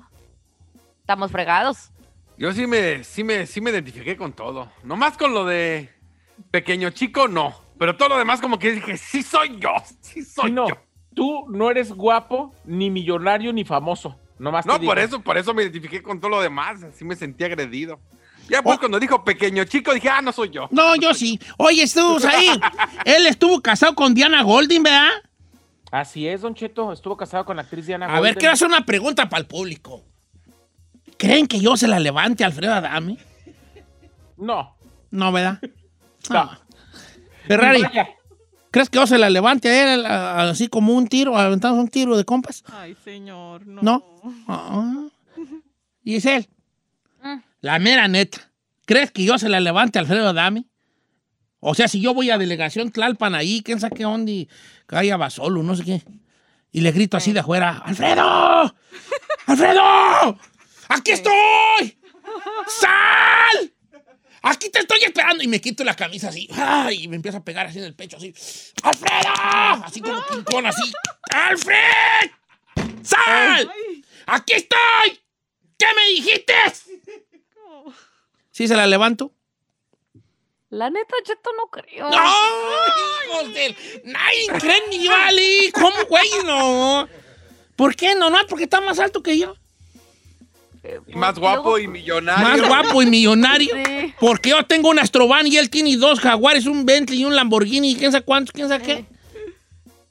Estamos 1.01 1.31
fregados. 1.31 1.91
Yo 2.37 2.53
sí 2.53 2.67
me, 2.67 3.03
sí 3.03 3.23
me, 3.23 3.45
sí 3.45 3.59
me 3.61 3.71
identifiqué 3.71 4.15
con 4.15 4.33
todo. 4.33 4.71
Nomás 4.83 5.17
con 5.17 5.33
lo 5.33 5.45
de 5.45 5.89
pequeño 6.51 6.89
chico, 6.91 7.27
no. 7.27 7.53
Pero 7.77 7.97
todo 7.97 8.09
lo 8.09 8.17
demás 8.17 8.39
como 8.41 8.59
que 8.59 8.71
dije, 8.71 8.97
sí 8.97 9.23
soy 9.23 9.57
yo, 9.59 9.71
sí 10.01 10.23
soy 10.23 10.49
Sí, 10.49 10.51
no, 10.51 10.67
yo. 10.69 10.75
tú 11.15 11.45
no 11.49 11.69
eres 11.71 11.91
guapo, 11.93 12.53
ni 12.65 12.89
millonario, 12.89 13.51
ni 13.53 13.63
famoso. 13.65 14.17
Nomás 14.37 14.65
te 14.65 14.71
No, 14.71 14.79
digo. 14.79 14.91
por 14.91 14.99
eso, 14.99 15.21
por 15.21 15.37
eso 15.37 15.53
me 15.53 15.63
identifiqué 15.63 16.01
con 16.01 16.19
todo 16.19 16.29
lo 16.31 16.41
demás. 16.41 16.81
Así 16.83 17.03
me 17.03 17.15
sentí 17.15 17.43
agredido. 17.43 17.99
Ya 18.49 18.63
pues 18.63 18.79
cuando 18.79 18.99
dijo 18.99 19.23
pequeño 19.23 19.63
chico, 19.65 19.93
dije, 19.93 20.09
ah, 20.09 20.21
no 20.21 20.31
soy 20.31 20.49
yo. 20.49 20.67
No, 20.71 20.95
yo 20.95 21.13
sí. 21.13 21.39
Oye, 21.57 21.83
estuvo 21.83 22.17
ahí. 22.27 22.47
Él 23.05 23.27
estuvo 23.27 23.61
casado 23.61 23.93
con 23.95 24.13
Diana 24.13 24.41
Golding, 24.43 24.81
¿verdad? 24.83 25.09
Así 25.91 26.27
es, 26.27 26.41
Don 26.41 26.53
Cheto. 26.55 26.91
Estuvo 26.93 27.17
casado 27.17 27.45
con 27.45 27.55
la 27.55 27.63
actriz 27.63 27.85
Diana 27.87 28.05
A 28.05 28.09
ver, 28.13 28.19
Golden. 28.19 28.35
quiero 28.35 28.53
hacer 28.53 28.67
una 28.67 28.85
pregunta 28.85 29.27
para 29.29 29.41
el 29.41 29.47
público. 29.47 30.03
¿Creen 31.17 31.47
que 31.47 31.59
yo 31.59 31.75
se 31.75 31.87
la 31.87 31.99
levante 31.99 32.43
a 32.43 32.47
Alfredo 32.47 32.73
Adame? 32.73 33.17
No. 34.37 34.75
No, 35.11 35.31
¿verdad? 35.31 35.59
No. 36.29 36.51
Ferrari, 37.47 37.81
Vaya. 37.81 38.07
¿crees 38.71 38.89
que 38.89 38.97
yo 38.97 39.07
se 39.07 39.17
la 39.17 39.29
levante 39.29 39.67
a 39.69 39.93
él 39.95 40.05
así 40.05 40.67
como 40.67 40.93
un 40.93 41.07
tiro, 41.07 41.35
aventamos 41.37 41.79
un 41.79 41.87
tiro 41.89 42.15
de 42.15 42.23
compas? 42.23 42.63
Ay, 42.71 42.95
señor, 43.03 43.65
no. 43.65 43.81
¿No? 43.81 44.03
Ah. 44.47 45.07
Giselle, 46.03 46.47
la 47.61 47.79
mera 47.79 48.07
neta, 48.07 48.51
¿crees 48.85 49.11
que 49.11 49.23
yo 49.25 49.37
se 49.37 49.49
la 49.49 49.59
levante 49.59 49.97
a 49.99 50.01
Alfredo 50.01 50.29
Adame? 50.29 50.65
O 51.59 51.75
sea, 51.75 51.87
si 51.87 51.99
yo 51.99 52.13
voy 52.13 52.29
a 52.29 52.37
delegación 52.37 52.91
Tlalpan 52.91 53.35
ahí, 53.35 53.61
quién 53.63 53.79
sabe 53.79 53.95
qué 53.95 54.05
onda, 54.05 54.31
y 54.31 54.47
calle 54.85 55.13
Basolo, 55.15 55.61
no 55.61 55.75
sé 55.75 55.83
qué, 55.83 56.01
y 56.71 56.81
le 56.81 56.91
grito 56.91 57.17
así 57.17 57.33
de 57.33 57.39
afuera, 57.39 57.81
¡Alfredo! 57.85 58.75
¡Alfredo! 59.45 60.39
¡Aquí 60.87 61.11
estoy! 61.11 61.97
¡Sal! 62.67 63.73
¡Aquí 64.41 64.69
te 64.69 64.79
estoy 64.79 64.99
esperando! 65.03 65.43
Y 65.43 65.47
me 65.47 65.59
quito 65.59 65.83
la 65.83 65.95
camisa 65.95 66.29
así, 66.29 66.47
¡ay! 66.53 67.03
y 67.03 67.07
me 67.09 67.17
empiezo 67.17 67.39
a 67.39 67.43
pegar 67.43 67.67
así 67.67 67.79
en 67.79 67.85
el 67.85 67.95
pecho, 67.95 68.17
así, 68.17 68.33
¡Alfredo! 68.83 69.83
Así 69.83 70.01
como 70.01 70.21
Kong, 70.45 70.65
así, 70.65 70.91
¡Alfred! 71.31 72.31
¡Sal! 73.03 73.69
¡Aquí 74.27 74.53
estoy! 74.53 75.19
¿Qué 75.77 75.85
me 75.95 76.13
dijiste? 76.13 76.53
¿Sí 78.51 78.67
se 78.67 78.75
la 78.75 78.87
levanto? 78.87 79.33
La 80.69 80.89
neta, 80.89 81.15
Cheto, 81.23 81.49
no 81.57 81.67
creo. 81.67 82.09
¡No! 82.09 82.17
¡Hijos 83.25 83.53
del... 83.53 83.75
¡Nadie 84.03 84.47
cree 84.59 84.81
ni 84.91 85.07
vale! 85.07 85.71
¿Cómo, 85.73 86.05
güey? 86.07 86.29
No. 86.45 87.07
¿Por 87.75 87.95
qué 87.95 88.13
no? 88.13 88.29
No, 88.29 88.37
porque 88.47 88.65
está 88.65 88.79
más 88.79 88.99
alto 88.99 89.23
que 89.23 89.37
yo. 89.37 89.55
Y 91.07 91.15
más 91.15 91.39
guapo 91.39 91.79
y 91.79 91.87
millonario. 91.87 92.47
Más 92.47 92.67
guapo 92.67 93.01
y 93.01 93.07
millonario. 93.07 93.75
Porque 94.19 94.49
yo 94.51 94.63
tengo 94.65 94.89
un 94.89 94.99
Astrovan 94.99 95.45
y 95.45 95.57
él 95.57 95.69
tiene 95.69 95.95
dos 95.97 96.19
Jaguares, 96.19 96.65
un 96.65 96.85
Bentley 96.85 97.21
y 97.21 97.25
un 97.25 97.35
Lamborghini. 97.35 97.95
¿Quién 97.95 98.11
sabe 98.11 98.23
cuántos? 98.23 98.53
¿Quién 98.53 98.69
sabe 98.69 98.83
qué? 98.83 99.05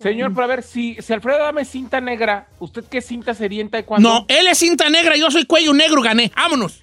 Señor, 0.01 0.33
pero 0.33 0.45
a 0.45 0.47
ver, 0.47 0.63
si, 0.63 0.97
si 1.01 1.13
Alfredo 1.13 1.39
dame 1.39 1.65
cinta 1.65 2.01
negra, 2.01 2.49
¿usted 2.59 2.85
qué 2.89 3.01
cinta 3.01 3.35
sería 3.35 3.61
en 3.63 3.71
taekwondo? 3.71 4.09
No, 4.09 4.27
él 4.29 4.47
es 4.47 4.59
cinta 4.59 4.89
negra, 4.91 5.17
yo 5.17 5.31
soy 5.31 5.45
cuello 5.45 5.73
negro, 5.73 6.03
gané. 6.03 6.31
¡Vámonos! 6.37 6.81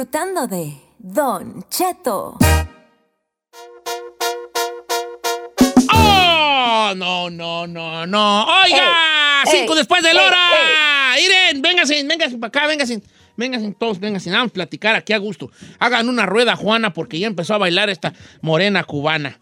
Disfrutando 0.00 0.46
de 0.46 0.72
Don 0.98 1.62
Cheto. 1.68 2.38
¡Oh! 5.92 6.94
No, 6.96 7.28
no, 7.28 7.66
no, 7.66 8.06
no. 8.06 8.44
¡Oiga! 8.62 9.42
Ey, 9.44 9.52
¡Cinco 9.52 9.74
ey, 9.74 9.78
después 9.78 10.02
de 10.02 10.14
la 10.14 10.22
ey, 10.22 10.26
hora! 10.26 11.20
¡Iren! 11.20 11.60
Véngase, 11.60 12.02
véngase 12.04 12.38
para 12.38 12.48
acá, 12.48 12.66
véngase. 12.66 13.02
Vengan 13.36 13.74
todos, 13.74 14.00
vengan, 14.00 14.22
vamos 14.24 14.50
a 14.50 14.54
platicar 14.54 14.96
aquí 14.96 15.12
a 15.12 15.18
gusto. 15.18 15.50
Hagan 15.78 16.08
una 16.08 16.24
rueda, 16.24 16.56
Juana, 16.56 16.94
porque 16.94 17.18
ya 17.18 17.26
empezó 17.26 17.52
a 17.52 17.58
bailar 17.58 17.90
esta 17.90 18.14
morena 18.40 18.84
cubana. 18.84 19.38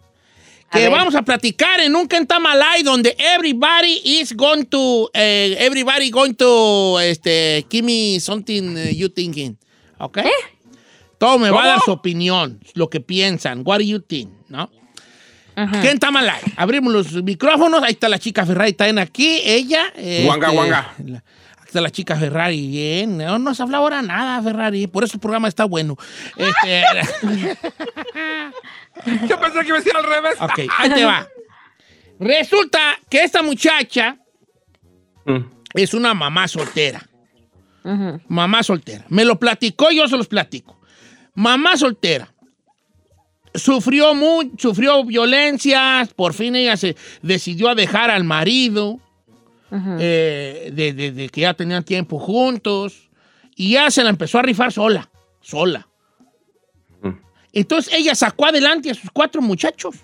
Que 0.73 0.89
vamos 0.89 1.15
a 1.15 1.23
platicar 1.23 1.79
en 1.79 1.95
un 1.95 2.09
Kentamalay 2.09 2.83
donde 2.83 3.15
everybody 3.17 4.01
is 4.05 4.35
going 4.35 4.65
to, 4.65 5.09
eh, 5.15 5.55
everybody 5.61 6.11
going 6.11 6.35
to, 6.35 6.99
este, 6.99 7.65
give 7.71 7.85
me 7.85 8.19
something 8.19 8.77
eh, 8.77 8.93
you 8.93 9.09
thinking. 9.09 9.57
¿Ok? 9.99 10.19
Todo 11.19 11.39
me 11.39 11.51
va 11.51 11.65
a 11.65 11.67
dar 11.67 11.81
su 11.85 11.91
opinión, 11.91 12.61
lo 12.75 12.89
que 12.89 13.01
piensan. 13.01 13.63
What 13.65 13.79
do 13.79 13.85
you 13.85 13.99
think? 14.01 14.31
¿No? 14.49 14.71
Kentamalay. 15.83 16.41
Abrimos 16.57 16.93
los 16.93 17.13
micrófonos. 17.25 17.83
Ahí 17.83 17.91
está 17.93 18.09
la 18.09 18.21
chica 18.21 18.47
Ferrari, 18.47 18.73
también 18.75 19.01
aquí. 19.01 19.41
Ella. 19.45 19.93
Guanga, 20.25 20.47
este, 20.47 20.57
guanga. 20.57 20.95
la- 21.05 21.19
aquí 21.57 21.67
está 21.67 21.81
la 21.81 21.91
chica 21.91 22.15
Ferrari. 22.15 22.69
Bien. 22.69 23.19
No 23.19 23.41
nos 23.41 23.59
habla 23.61 23.79
ahora 23.79 24.01
nada, 24.01 24.41
Ferrari. 24.41 24.87
Por 24.87 25.03
eso 25.03 25.15
el 25.15 25.21
programa 25.21 25.49
está 25.49 25.65
bueno. 25.65 25.97
Este, 26.37 26.85
Yo 29.29 29.41
pensé 29.41 29.61
que 29.61 29.67
iba 29.69 29.77
a 29.77 29.81
decir 29.81 29.93
al 29.97 30.05
revés. 30.05 30.37
ok, 30.41 30.61
ahí 30.79 30.91
te 30.91 31.05
va. 31.05 31.27
Resulta 32.21 32.99
que 33.11 33.25
esta 33.25 33.43
muchacha 33.43 34.17
es 35.75 35.95
una 35.95 36.15
mamá 36.15 36.47
soltera. 36.47 37.08
Mamá 38.29 38.63
soltera. 38.63 39.05
Me 39.09 39.25
lo 39.25 39.39
platicó, 39.39 39.91
yo 39.91 40.07
se 40.09 40.17
los 40.17 40.29
platico. 40.29 40.79
Mamá 41.35 41.77
soltera. 41.77 42.33
Sufrió, 43.55 44.15
mu- 44.15 44.53
sufrió 44.59 45.05
violencias, 45.05 46.13
por 46.15 46.35
fin 46.35 46.55
ella 46.55 46.77
se 46.77 46.97
decidió 47.23 47.69
a 47.71 47.75
dejar 47.75 48.11
al 48.11 48.23
marido, 48.25 49.01
eh, 49.73 50.71
de, 50.75 50.93
de- 50.93 51.13
de 51.13 51.29
que 51.31 51.41
ya 51.43 51.55
tenían 51.55 51.83
tiempo 51.83 52.19
juntos, 52.19 53.09
y 53.57 53.73
ya 53.73 53.91
se 53.91 54.05
la 54.05 54.11
empezó 54.11 54.39
a 54.39 54.43
rifar 54.43 54.71
sola, 54.73 55.09
sola. 55.41 55.89
Entonces 57.53 57.93
ella 57.95 58.15
sacó 58.15 58.47
adelante 58.47 58.91
a 58.91 58.95
sus 58.95 59.11
cuatro 59.11 59.41
muchachos 59.41 59.97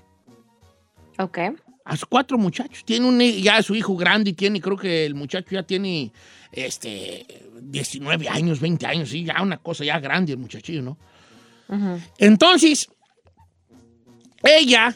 Ok. 1.19 1.39
a 1.85 1.97
sus 1.97 2.07
cuatro 2.07 2.39
muchachos. 2.39 2.83
Tiene 2.85 3.07
un, 3.07 3.21
ya 3.21 3.63
su 3.63 3.75
hijo 3.75 3.95
grande 3.95 4.31
y 4.31 4.33
tiene, 4.33 4.61
creo 4.61 4.77
que 4.79 5.05
el 5.05 5.15
muchacho 5.15 5.51
ya 5.51 5.63
tiene 5.63 6.11
este, 6.51 7.44
19 7.63 8.29
años, 8.29 8.61
20 8.61 8.87
años, 8.87 9.09
sí, 9.09 9.25
ya 9.25 9.41
una 9.43 9.59
cosa 9.59 9.85
ya 9.85 9.99
grande 10.01 10.33
el 10.33 10.39
muchachillo, 10.39 10.83
¿no? 10.83 10.99
Entonces, 12.19 12.89
ella, 14.43 14.95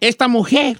esta 0.00 0.26
mujer, 0.26 0.78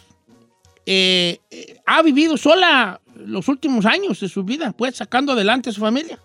eh, 0.87 1.39
eh, 1.51 1.81
ha 1.87 2.03
vivido 2.03 2.37
sola 2.37 3.01
los 3.15 3.47
últimos 3.49 3.87
años 3.87 4.21
de 4.21 4.29
su 4.29 4.43
vida, 4.43 4.73
pues 4.73 4.97
sacando 4.97 5.33
adelante 5.33 5.71
a 5.71 5.73
su 5.73 5.81
familia. 5.81 6.19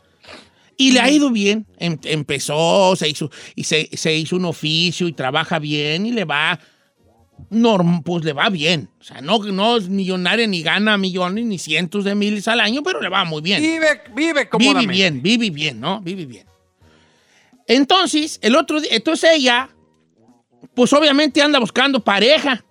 Y 0.77 0.91
le 0.91 0.99
ha 0.99 1.09
ido 1.09 1.31
bien. 1.31 1.65
Em- 1.77 1.99
empezó, 2.03 2.95
se 2.95 3.09
hizo, 3.09 3.31
y 3.55 3.63
se, 3.63 3.89
se 3.93 4.15
hizo 4.15 4.35
un 4.35 4.45
oficio 4.45 5.07
y 5.07 5.13
trabaja 5.13 5.59
bien 5.59 6.05
y 6.05 6.11
le 6.11 6.23
va, 6.23 6.59
norm- 7.49 8.01
pues 8.03 8.23
le 8.25 8.33
va 8.33 8.49
bien. 8.49 8.89
O 8.99 9.03
sea, 9.03 9.21
no, 9.21 9.39
no 9.39 9.77
es 9.77 9.89
millonaria 9.89 10.47
ni 10.47 10.61
gana 10.61 10.97
millones 10.97 11.45
ni 11.45 11.57
cientos 11.59 12.03
de 12.03 12.15
miles 12.15 12.47
al 12.47 12.59
año, 12.59 12.83
pero 12.83 13.01
le 13.01 13.09
va 13.09 13.23
muy 13.25 13.41
bien. 13.41 13.61
Vive, 13.61 14.01
vive 14.15 14.33
Vive 14.33 14.49
cómodamente. 14.49 14.91
bien, 14.93 15.21
vive 15.21 15.49
bien, 15.49 15.79
¿no? 15.79 16.01
Vive 16.01 16.25
bien. 16.25 16.45
Entonces, 17.67 18.39
el 18.41 18.55
otro 18.55 18.79
día, 18.81 18.91
entonces 18.93 19.29
ella, 19.33 19.69
pues 20.73 20.93
obviamente 20.93 21.41
anda 21.41 21.59
buscando 21.59 21.99
pareja. 22.03 22.63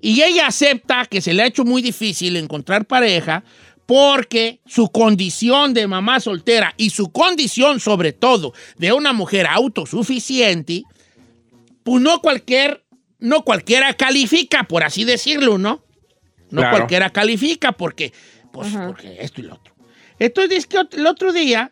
Y 0.00 0.22
ella 0.22 0.46
acepta 0.46 1.06
que 1.06 1.20
se 1.20 1.32
le 1.34 1.42
ha 1.42 1.46
hecho 1.46 1.64
muy 1.64 1.82
difícil 1.82 2.36
encontrar 2.36 2.86
pareja 2.86 3.42
porque 3.86 4.60
su 4.66 4.88
condición 4.90 5.72
de 5.74 5.86
mamá 5.86 6.20
soltera 6.20 6.74
y 6.76 6.90
su 6.90 7.10
condición 7.12 7.80
sobre 7.80 8.12
todo 8.12 8.52
de 8.78 8.92
una 8.92 9.12
mujer 9.12 9.46
autosuficiente, 9.46 10.82
pues 11.82 12.02
no 12.02 12.20
cualquier, 12.20 12.84
no 13.18 13.42
cualquiera 13.42 13.94
califica, 13.94 14.64
por 14.64 14.84
así 14.84 15.04
decirlo, 15.04 15.58
¿no? 15.58 15.82
No 16.50 16.60
Claro. 16.62 16.76
cualquiera 16.76 17.10
califica 17.10 17.72
porque, 17.72 18.12
pues, 18.52 18.72
porque 18.86 19.16
esto 19.20 19.40
y 19.40 19.44
lo 19.44 19.54
otro. 19.54 19.74
Entonces 20.18 20.50
dice 20.50 20.68
que 20.68 20.96
el 20.96 21.06
otro 21.06 21.32
día 21.32 21.70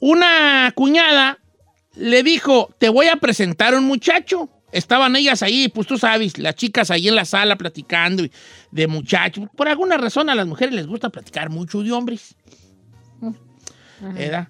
una 0.00 0.72
cuñada 0.74 1.38
le 1.96 2.22
dijo, 2.22 2.74
te 2.78 2.88
voy 2.88 3.08
a 3.08 3.16
presentar 3.16 3.74
a 3.74 3.78
un 3.78 3.84
muchacho. 3.84 4.48
Estaban 4.72 5.16
ellas 5.16 5.42
ahí, 5.42 5.68
pues 5.68 5.86
tú 5.88 5.98
sabes, 5.98 6.38
las 6.38 6.54
chicas 6.54 6.90
ahí 6.90 7.08
en 7.08 7.16
la 7.16 7.24
sala 7.24 7.56
platicando 7.56 8.24
de 8.70 8.86
muchachos. 8.86 9.48
Por 9.56 9.68
alguna 9.68 9.96
razón 9.98 10.30
a 10.30 10.34
las 10.34 10.46
mujeres 10.46 10.74
les 10.74 10.86
gusta 10.86 11.10
platicar 11.10 11.50
mucho 11.50 11.82
de 11.82 11.90
hombres. 11.92 12.36
¿Verdad? 14.00 14.48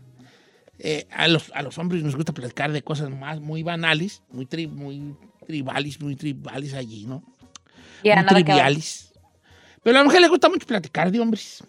Eh, 0.78 1.06
a, 1.10 1.26
los, 1.28 1.50
a 1.54 1.62
los 1.62 1.78
hombres 1.78 2.02
nos 2.02 2.16
gusta 2.16 2.32
platicar 2.32 2.70
de 2.70 2.82
cosas 2.82 3.10
más 3.10 3.40
muy 3.40 3.62
banales, 3.62 4.22
muy, 4.30 4.46
tri- 4.46 4.68
muy 4.68 5.16
tribales, 5.50 6.00
muy 6.00 6.14
tribales 6.16 6.74
allí, 6.74 7.06
¿no? 7.06 7.22
Ya, 8.04 8.14
muy 8.16 8.24
triviales. 8.44 9.12
Pero 9.82 9.96
a 9.96 10.00
la 10.00 10.04
mujer 10.04 10.20
le 10.20 10.28
gusta 10.28 10.48
mucho 10.48 10.66
platicar 10.66 11.10
de 11.10 11.20
hombres. 11.20 11.64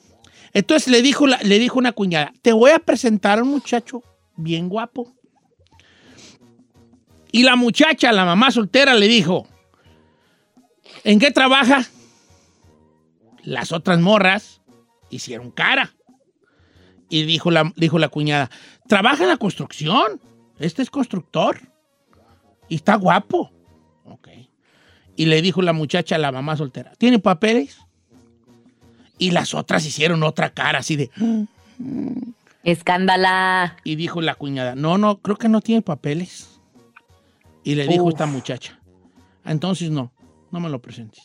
Entonces 0.54 0.88
le 0.90 1.02
dijo, 1.02 1.28
la- 1.28 1.40
le 1.44 1.60
dijo 1.60 1.80
una 1.80 1.92
cuñada, 1.94 2.32
te 2.42 2.52
voy 2.54 2.72
a 2.72 2.80
presentar 2.80 3.40
a 3.40 3.44
un 3.44 3.50
muchacho 3.50 4.04
bien 4.36 4.70
guapo. 4.70 5.14
Y 7.32 7.44
la 7.44 7.56
muchacha, 7.56 8.12
la 8.12 8.26
mamá 8.26 8.52
soltera, 8.52 8.94
le 8.94 9.08
dijo, 9.08 9.48
¿en 11.04 11.20
qué 11.20 11.32
trabaja? 11.32 11.86
Las 13.44 13.72
otras 13.72 14.00
morras 14.00 14.62
hicieron 15.10 15.52
cara. 15.52 15.94
Y 17.10 17.24
dijo 17.24 17.50
la, 17.52 17.72
dijo 17.76 18.00
la 18.00 18.10
cuñada, 18.10 18.50
trabaja 18.88 19.24
en 19.24 19.30
la 19.30 19.38
construcción. 19.38 20.20
Este 20.60 20.82
es 20.82 20.90
constructor. 20.90 21.60
Y 22.70 22.76
está 22.76 22.96
guapo. 22.96 23.52
Ok. 24.12 24.30
Y 25.16 25.26
le 25.26 25.42
dijo 25.42 25.62
la 25.62 25.74
muchacha 25.74 26.16
a 26.16 26.20
la 26.20 26.32
mamá 26.32 26.58
soltera, 26.58 26.94
¿tiene 26.98 27.20
papeles? 27.20 27.78
Y 29.18 29.32
las 29.32 29.54
otras 29.54 29.86
hicieron 29.86 30.24
otra 30.24 30.52
cara 30.52 30.80
así 30.80 30.96
de... 30.96 31.10
Escándala. 32.64 33.78
Y 33.84 33.96
dijo 33.96 34.22
la 34.22 34.36
cuñada, 34.36 34.76
no, 34.76 34.98
no, 34.98 35.18
creo 35.18 35.36
que 35.36 35.50
no 35.50 35.62
tiene 35.62 35.82
papeles. 35.82 36.60
Y 37.64 37.76
le 37.76 37.88
dijo 37.88 38.10
esta 38.10 38.26
muchacha, 38.26 38.80
entonces 39.46 39.92
no, 39.92 40.12
no 40.52 40.60
me 40.60 40.70
lo 40.70 40.82
presentes. 40.82 41.22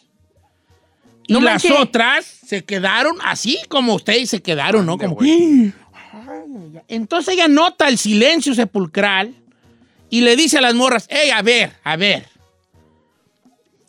Y 1.26 1.32
No 1.32 1.40
las 1.40 1.64
otras 1.70 2.24
se 2.24 2.64
quedaron 2.64 3.16
así 3.24 3.58
como 3.68 3.94
ustedes 3.94 4.30
se 4.30 4.42
quedaron, 4.42 4.86
¿no? 4.86 4.98
Como... 4.98 5.18
Entonces 6.88 7.34
ella 7.34 7.48
nota 7.48 7.88
el 7.88 7.98
silencio 7.98 8.54
sepulcral 8.54 9.34
y 10.08 10.20
le 10.20 10.36
dice 10.36 10.58
a 10.58 10.60
las 10.60 10.74
morras, 10.74 11.06
hey, 11.10 11.30
a 11.30 11.42
ver, 11.42 11.72
a 11.82 11.96
ver. 11.96 12.28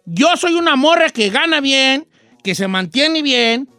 Yo 0.09 0.37
soy 0.37 0.53
una 0.53 0.77
morra 0.77 1.09
que 1.09 1.29
gana 1.29 1.59
bien, 1.59 2.07
que 2.41 2.55
se 2.55 2.69
mantiene 2.69 3.21
bien, 3.21 3.69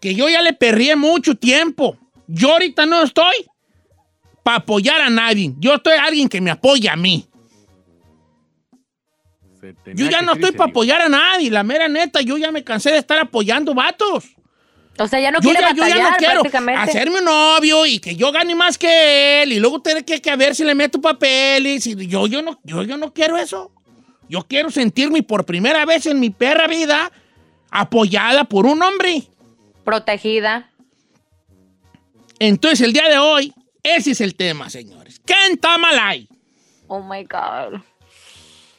que 0.00 0.14
yo 0.14 0.26
ya 0.30 0.40
le 0.40 0.54
perrié 0.54 0.96
mucho 0.96 1.34
tiempo. 1.34 1.98
Yo 2.26 2.52
ahorita 2.52 2.86
no 2.86 3.02
estoy 3.02 3.46
para 4.42 4.56
apoyar 4.58 5.02
a 5.02 5.10
nadie. 5.10 5.52
Yo 5.58 5.74
estoy 5.74 5.98
alguien 5.98 6.30
que 6.30 6.40
me 6.40 6.50
apoya 6.50 6.94
a 6.94 6.96
mí. 6.96 7.28
Yo 9.94 10.08
ya 10.08 10.22
no 10.22 10.32
estoy 10.32 10.52
para 10.52 10.70
apoyar 10.70 11.02
a 11.02 11.10
nadie, 11.10 11.50
la 11.50 11.62
mera 11.62 11.88
neta. 11.88 12.22
Yo 12.22 12.38
ya 12.38 12.50
me 12.50 12.64
cansé 12.64 12.92
de 12.92 12.98
estar 12.98 13.18
apoyando 13.18 13.74
vatos. 13.74 14.24
O 14.98 15.08
sea, 15.08 15.20
ya 15.20 15.30
no 15.30 15.40
yo, 15.40 15.50
quiere 15.50 15.60
ya, 15.60 15.74
yo 15.74 15.86
ya 15.86 16.10
batallar 16.10 16.36
no 16.36 16.42
quiero 16.42 16.78
hacerme 16.78 17.18
un 17.18 17.24
novio 17.26 17.84
y 17.84 17.98
que 17.98 18.16
yo 18.16 18.32
gane 18.32 18.54
más 18.54 18.78
que 18.78 19.42
él 19.42 19.52
y 19.52 19.60
luego 19.60 19.82
tener 19.82 20.06
que, 20.06 20.22
que 20.22 20.30
a 20.30 20.36
ver 20.36 20.54
si 20.54 20.64
le 20.64 20.74
meto 20.74 21.02
papeles. 21.02 21.86
Y 21.86 22.06
yo, 22.06 22.26
yo, 22.28 22.40
no, 22.40 22.58
yo, 22.64 22.82
yo 22.82 22.96
no 22.96 23.12
quiero 23.12 23.36
eso. 23.36 23.73
Yo 24.34 24.42
quiero 24.48 24.68
sentirme 24.68 25.22
por 25.22 25.44
primera 25.46 25.84
vez 25.86 26.06
en 26.06 26.18
mi 26.18 26.28
perra 26.28 26.66
vida 26.66 27.12
apoyada 27.70 28.42
por 28.42 28.66
un 28.66 28.82
hombre. 28.82 29.22
Protegida. 29.84 30.68
Entonces, 32.40 32.80
el 32.80 32.92
día 32.92 33.08
de 33.08 33.18
hoy, 33.18 33.52
ese 33.84 34.10
es 34.10 34.20
el 34.20 34.34
tema, 34.34 34.68
señores. 34.70 35.20
¿Quién 35.24 35.52
está 35.52 35.78
mal 35.78 35.96
ahí? 36.00 36.28
Oh 36.88 37.00
my 37.00 37.22
God. 37.22 37.80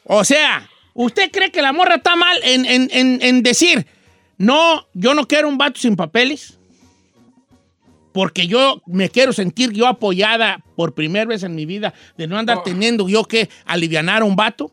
O 0.04 0.24
sea, 0.24 0.68
¿usted 0.92 1.30
cree 1.32 1.50
que 1.50 1.62
la 1.62 1.72
morra 1.72 1.94
está 1.94 2.16
mal 2.16 2.38
en, 2.42 2.66
en- 2.66 2.90
en- 2.92 3.22
en 3.22 3.42
decir, 3.42 3.86
no, 4.36 4.86
yo 4.92 5.14
no 5.14 5.26
quiero 5.26 5.48
un 5.48 5.56
vato 5.56 5.80
sin 5.80 5.96
papeles? 5.96 6.58
Porque 8.12 8.46
yo 8.46 8.82
me 8.84 9.08
quiero 9.08 9.32
sentir 9.32 9.72
yo 9.72 9.86
apoyada 9.86 10.62
por 10.76 10.92
primera 10.92 11.24
vez 11.24 11.42
en 11.44 11.54
mi 11.54 11.64
vida 11.64 11.94
de 12.18 12.26
no 12.26 12.36
andar 12.36 12.58
Oh. 12.58 12.62
teniendo 12.62 13.08
yo 13.08 13.24
que 13.24 13.48
alivianar 13.64 14.20
a 14.20 14.26
un 14.26 14.36
vato. 14.36 14.70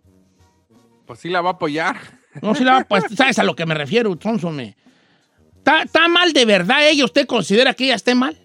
Pues 1.06 1.20
sí 1.20 1.30
la 1.30 1.42
va 1.42 1.52
a 1.52 1.54
apoyar. 1.54 1.98
No 2.42 2.56
se 2.56 2.64
la 2.64 2.84
pues, 2.84 3.04
¿sabes 3.16 3.38
a 3.40 3.44
lo 3.44 3.56
que 3.56 3.66
me 3.66 3.76
refiero, 3.76 4.16
Thompson? 4.16 4.60
¿Está, 4.60 5.84
está 5.84 6.08
mal 6.08 6.34
de 6.34 6.46
verdad 6.46 6.88
ella? 6.88 7.06
¿Usted 7.06 7.26
considera 7.28 7.74
que 7.74 7.86
ella 7.86 7.96
esté 7.96 8.16
mal? 8.16 8.38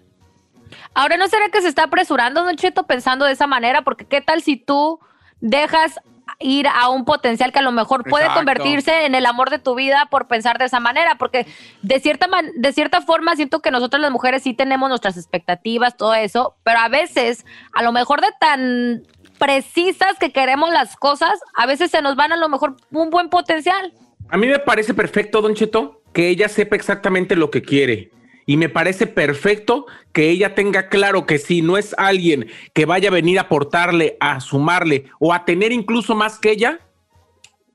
Ahora, 0.93 1.17
¿no 1.17 1.27
será 1.27 1.49
que 1.49 1.61
se 1.61 1.67
está 1.67 1.83
apresurando, 1.83 2.43
Don 2.43 2.55
Cheto, 2.55 2.83
pensando 2.83 3.25
de 3.25 3.33
esa 3.33 3.47
manera? 3.47 3.83
Porque 3.83 4.05
¿qué 4.05 4.21
tal 4.21 4.41
si 4.41 4.57
tú 4.57 4.99
dejas 5.39 5.99
ir 6.39 6.67
a 6.67 6.89
un 6.89 7.05
potencial 7.05 7.51
que 7.51 7.59
a 7.59 7.63
lo 7.63 7.71
mejor 7.71 8.03
puede 8.03 8.25
Exacto. 8.25 8.39
convertirse 8.39 9.05
en 9.05 9.15
el 9.15 9.25
amor 9.25 9.49
de 9.49 9.59
tu 9.59 9.73
vida 9.75 10.07
por 10.11 10.27
pensar 10.27 10.57
de 10.59 10.65
esa 10.65 10.79
manera, 10.79 11.15
porque 11.15 11.47
de 11.81 11.99
cierta 11.99 12.27
man- 12.27 12.51
de 12.55 12.71
cierta 12.71 13.01
forma 13.01 13.35
siento 13.35 13.61
que 13.61 13.71
nosotros 13.71 13.99
las 14.01 14.11
mujeres 14.11 14.43
sí 14.43 14.53
tenemos 14.53 14.89
nuestras 14.89 15.17
expectativas, 15.17 15.97
todo 15.97 16.13
eso, 16.13 16.55
pero 16.63 16.79
a 16.79 16.87
veces 16.87 17.45
a 17.73 17.81
lo 17.83 17.91
mejor 17.91 18.21
de 18.21 18.27
tan 18.39 19.03
precisas 19.39 20.19
que 20.19 20.31
queremos 20.31 20.69
las 20.71 20.95
cosas, 20.95 21.39
a 21.55 21.65
veces 21.65 21.89
se 21.89 22.01
nos 22.03 22.15
van 22.15 22.31
a 22.31 22.37
lo 22.37 22.49
mejor 22.49 22.75
un 22.91 23.09
buen 23.09 23.29
potencial. 23.29 23.93
A 24.29 24.37
mí 24.37 24.45
me 24.47 24.59
parece 24.59 24.93
perfecto, 24.93 25.41
Don 25.41 25.55
Cheto, 25.55 26.03
que 26.13 26.27
ella 26.29 26.47
sepa 26.49 26.75
exactamente 26.75 27.35
lo 27.35 27.49
que 27.49 27.63
quiere. 27.63 28.11
Y 28.45 28.57
me 28.57 28.67
parece 28.69 29.07
perfecto 29.07 29.85
que 30.11 30.29
ella 30.29 30.55
tenga 30.55 30.89
claro 30.89 31.25
que 31.25 31.37
si 31.37 31.61
no 31.61 31.77
es 31.77 31.95
alguien 31.97 32.49
que 32.73 32.85
vaya 32.85 33.09
a 33.09 33.11
venir 33.11 33.37
a 33.37 33.43
aportarle, 33.43 34.17
a 34.19 34.39
sumarle 34.39 35.05
o 35.19 35.33
a 35.33 35.45
tener 35.45 35.71
incluso 35.71 36.15
más 36.15 36.39
que 36.39 36.51
ella, 36.51 36.79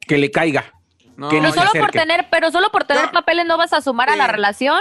que 0.07 0.19
le 0.19 0.31
caiga. 0.31 0.73
que 1.31 1.41
no 1.41 1.51
pero 1.51 1.53
solo 1.53 1.71
por 1.79 1.91
tener, 1.93 2.27
pero 2.31 2.51
solo 2.51 2.71
por 2.71 2.85
tener 2.85 3.11
papeles 3.13 3.47
no 3.47 3.57
vas 3.57 3.73
a 3.73 3.81
sumar 3.81 4.11
a 4.11 4.17
la 4.17 4.27
relación. 4.27 4.81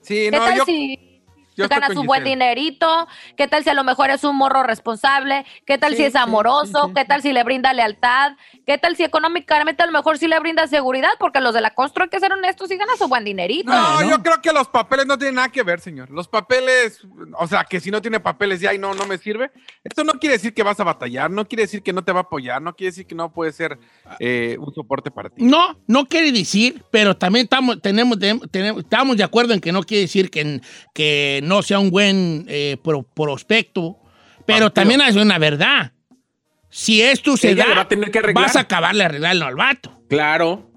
Sí, 0.00 0.28
¿Qué 0.30 0.36
no, 0.36 0.44
tal 0.44 0.56
yo- 0.58 0.64
si 0.64 1.11
yo 1.56 1.68
ganas 1.68 1.90
un 1.96 2.06
buen 2.06 2.24
dinerito? 2.24 3.06
¿Qué 3.36 3.48
tal 3.48 3.64
si 3.64 3.70
a 3.70 3.74
lo 3.74 3.84
mejor 3.84 4.10
es 4.10 4.24
un 4.24 4.36
morro 4.36 4.62
responsable? 4.62 5.44
¿Qué 5.66 5.78
tal 5.78 5.94
si 5.96 6.04
es 6.04 6.14
amoroso? 6.16 6.92
¿Qué 6.94 7.04
tal 7.04 7.22
si 7.22 7.32
le 7.32 7.42
brinda 7.44 7.72
lealtad? 7.72 8.32
¿Qué 8.66 8.78
tal 8.78 8.96
si 8.96 9.04
económicamente 9.04 9.82
a 9.82 9.86
lo 9.86 9.92
mejor 9.92 10.18
sí 10.18 10.28
le 10.28 10.38
brinda 10.40 10.66
seguridad? 10.66 11.10
Porque 11.18 11.40
los 11.40 11.54
de 11.54 11.60
la 11.60 11.70
constru 11.74 12.04
hay 12.04 12.10
que 12.10 12.20
ser 12.20 12.32
honestos 12.32 12.70
y 12.70 12.76
ganas 12.76 13.00
un 13.00 13.08
buen 13.10 13.24
dinerito. 13.24 13.70
No, 13.70 14.08
yo 14.08 14.22
creo 14.22 14.40
que 14.40 14.52
los 14.52 14.68
papeles 14.68 15.06
no 15.06 15.18
tienen 15.18 15.36
nada 15.36 15.48
que 15.48 15.62
ver, 15.62 15.80
señor. 15.80 16.10
Los 16.10 16.28
papeles, 16.28 17.00
o 17.38 17.46
sea, 17.46 17.64
que 17.64 17.80
si 17.80 17.90
no 17.90 18.00
tiene 18.00 18.20
papeles 18.20 18.60
ya 18.60 18.72
y 18.74 18.78
no, 18.78 18.94
no 18.94 19.06
me 19.06 19.18
sirve. 19.18 19.50
Esto 19.84 20.04
no 20.04 20.14
quiere 20.14 20.34
decir 20.36 20.54
que 20.54 20.62
vas 20.62 20.78
a 20.80 20.84
batallar, 20.84 21.30
no 21.30 21.46
quiere 21.46 21.62
decir 21.64 21.82
que 21.82 21.92
no 21.92 22.02
te 22.04 22.12
va 22.12 22.20
a 22.20 22.22
apoyar, 22.22 22.62
no 22.62 22.74
quiere 22.74 22.90
decir 22.92 23.06
que 23.06 23.14
no 23.14 23.32
puede 23.32 23.52
ser 23.52 23.78
eh, 24.20 24.56
un 24.58 24.72
soporte 24.74 25.10
para 25.10 25.28
ti. 25.28 25.42
No, 25.44 25.78
no 25.86 26.06
quiere 26.06 26.32
decir, 26.32 26.82
pero 26.90 27.16
también 27.16 27.44
estamos, 27.44 27.80
tenemos, 27.82 28.18
tenemos- 28.50 28.82
estamos 28.82 29.16
de 29.16 29.24
acuerdo 29.24 29.52
en 29.54 29.60
que 29.60 29.72
no 29.72 29.82
quiere 29.82 30.02
decir 30.02 30.30
que, 30.30 30.60
que 30.94 31.40
no 31.42 31.62
sea 31.62 31.78
un 31.78 31.90
buen 31.90 32.46
eh, 32.48 32.76
pro- 32.82 33.02
prospecto, 33.02 33.98
pero 34.46 34.70
también 34.72 35.00
es 35.02 35.16
una 35.16 35.38
verdad. 35.38 35.92
Si 36.70 37.02
esto 37.02 37.36
se 37.36 37.50
Ella 37.50 37.66
da, 37.68 37.74
va 37.74 37.80
a 37.82 37.88
tener 37.88 38.10
que 38.10 38.18
arreglar. 38.20 38.44
vas 38.46 38.56
a 38.56 38.60
acabarle 38.60 39.04
arreglarlo 39.04 39.44
al 39.46 39.56
vato. 39.56 40.00
Claro. 40.08 40.70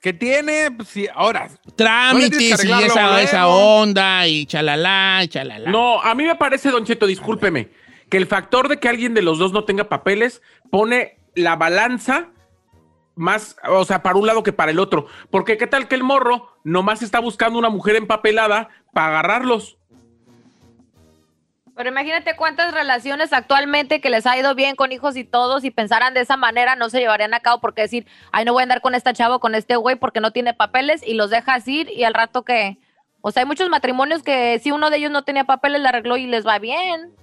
Que 0.00 0.12
tiene, 0.14 0.70
pues, 0.70 0.88
sí, 0.88 1.06
ahora. 1.14 1.48
Trámites 1.76 2.40
y 2.40 2.50
esa, 2.72 3.20
esa 3.20 3.48
onda 3.48 4.26
y 4.26 4.46
chalala, 4.46 5.20
y 5.24 5.28
chalala. 5.28 5.70
No, 5.70 6.00
a 6.00 6.14
mí 6.14 6.24
me 6.24 6.36
parece, 6.36 6.70
Don 6.70 6.86
Cheto, 6.86 7.06
discúlpeme, 7.06 7.68
que 8.08 8.16
el 8.16 8.26
factor 8.26 8.68
de 8.68 8.78
que 8.78 8.88
alguien 8.88 9.12
de 9.12 9.22
los 9.22 9.38
dos 9.38 9.52
no 9.52 9.64
tenga 9.64 9.88
papeles 9.90 10.40
pone 10.70 11.18
la 11.34 11.56
balanza 11.56 12.30
más, 13.20 13.56
o 13.68 13.84
sea, 13.84 14.02
para 14.02 14.18
un 14.18 14.26
lado 14.26 14.42
que 14.42 14.52
para 14.52 14.70
el 14.70 14.80
otro. 14.80 15.06
Porque 15.30 15.58
qué 15.58 15.66
tal 15.66 15.86
que 15.86 15.94
el 15.94 16.02
morro 16.02 16.48
nomás 16.64 17.02
está 17.02 17.20
buscando 17.20 17.58
una 17.58 17.68
mujer 17.68 17.96
empapelada 17.96 18.70
para 18.92 19.08
agarrarlos. 19.08 19.76
Pero 21.76 21.90
imagínate 21.90 22.34
cuántas 22.34 22.74
relaciones 22.74 23.32
actualmente 23.32 24.00
que 24.00 24.10
les 24.10 24.26
ha 24.26 24.36
ido 24.36 24.54
bien 24.54 24.74
con 24.74 24.90
hijos 24.90 25.16
y 25.16 25.24
todos 25.24 25.64
y 25.64 25.70
pensaran 25.70 26.14
de 26.14 26.20
esa 26.20 26.36
manera 26.36 26.76
no 26.76 26.90
se 26.90 26.98
llevarían 26.98 27.32
a 27.34 27.40
cabo 27.40 27.60
porque 27.60 27.82
decir, 27.82 28.06
ay, 28.32 28.44
no 28.44 28.52
voy 28.52 28.62
a 28.62 28.64
andar 28.64 28.80
con 28.80 28.94
esta 28.94 29.12
chava 29.12 29.38
con 29.38 29.54
este 29.54 29.76
güey 29.76 29.96
porque 29.96 30.20
no 30.20 30.30
tiene 30.30 30.52
papeles 30.52 31.02
y 31.06 31.14
los 31.14 31.30
dejas 31.30 31.66
ir 31.68 31.90
y 31.90 32.04
al 32.04 32.14
rato 32.14 32.42
que... 32.42 32.78
O 33.22 33.30
sea, 33.32 33.42
hay 33.42 33.46
muchos 33.46 33.68
matrimonios 33.68 34.22
que 34.22 34.58
si 34.60 34.72
uno 34.72 34.88
de 34.88 34.96
ellos 34.96 35.10
no 35.10 35.24
tenía 35.24 35.44
papeles, 35.44 35.82
le 35.82 35.88
arregló 35.88 36.16
y 36.16 36.26
les 36.26 36.46
va 36.46 36.58
bien. 36.58 37.14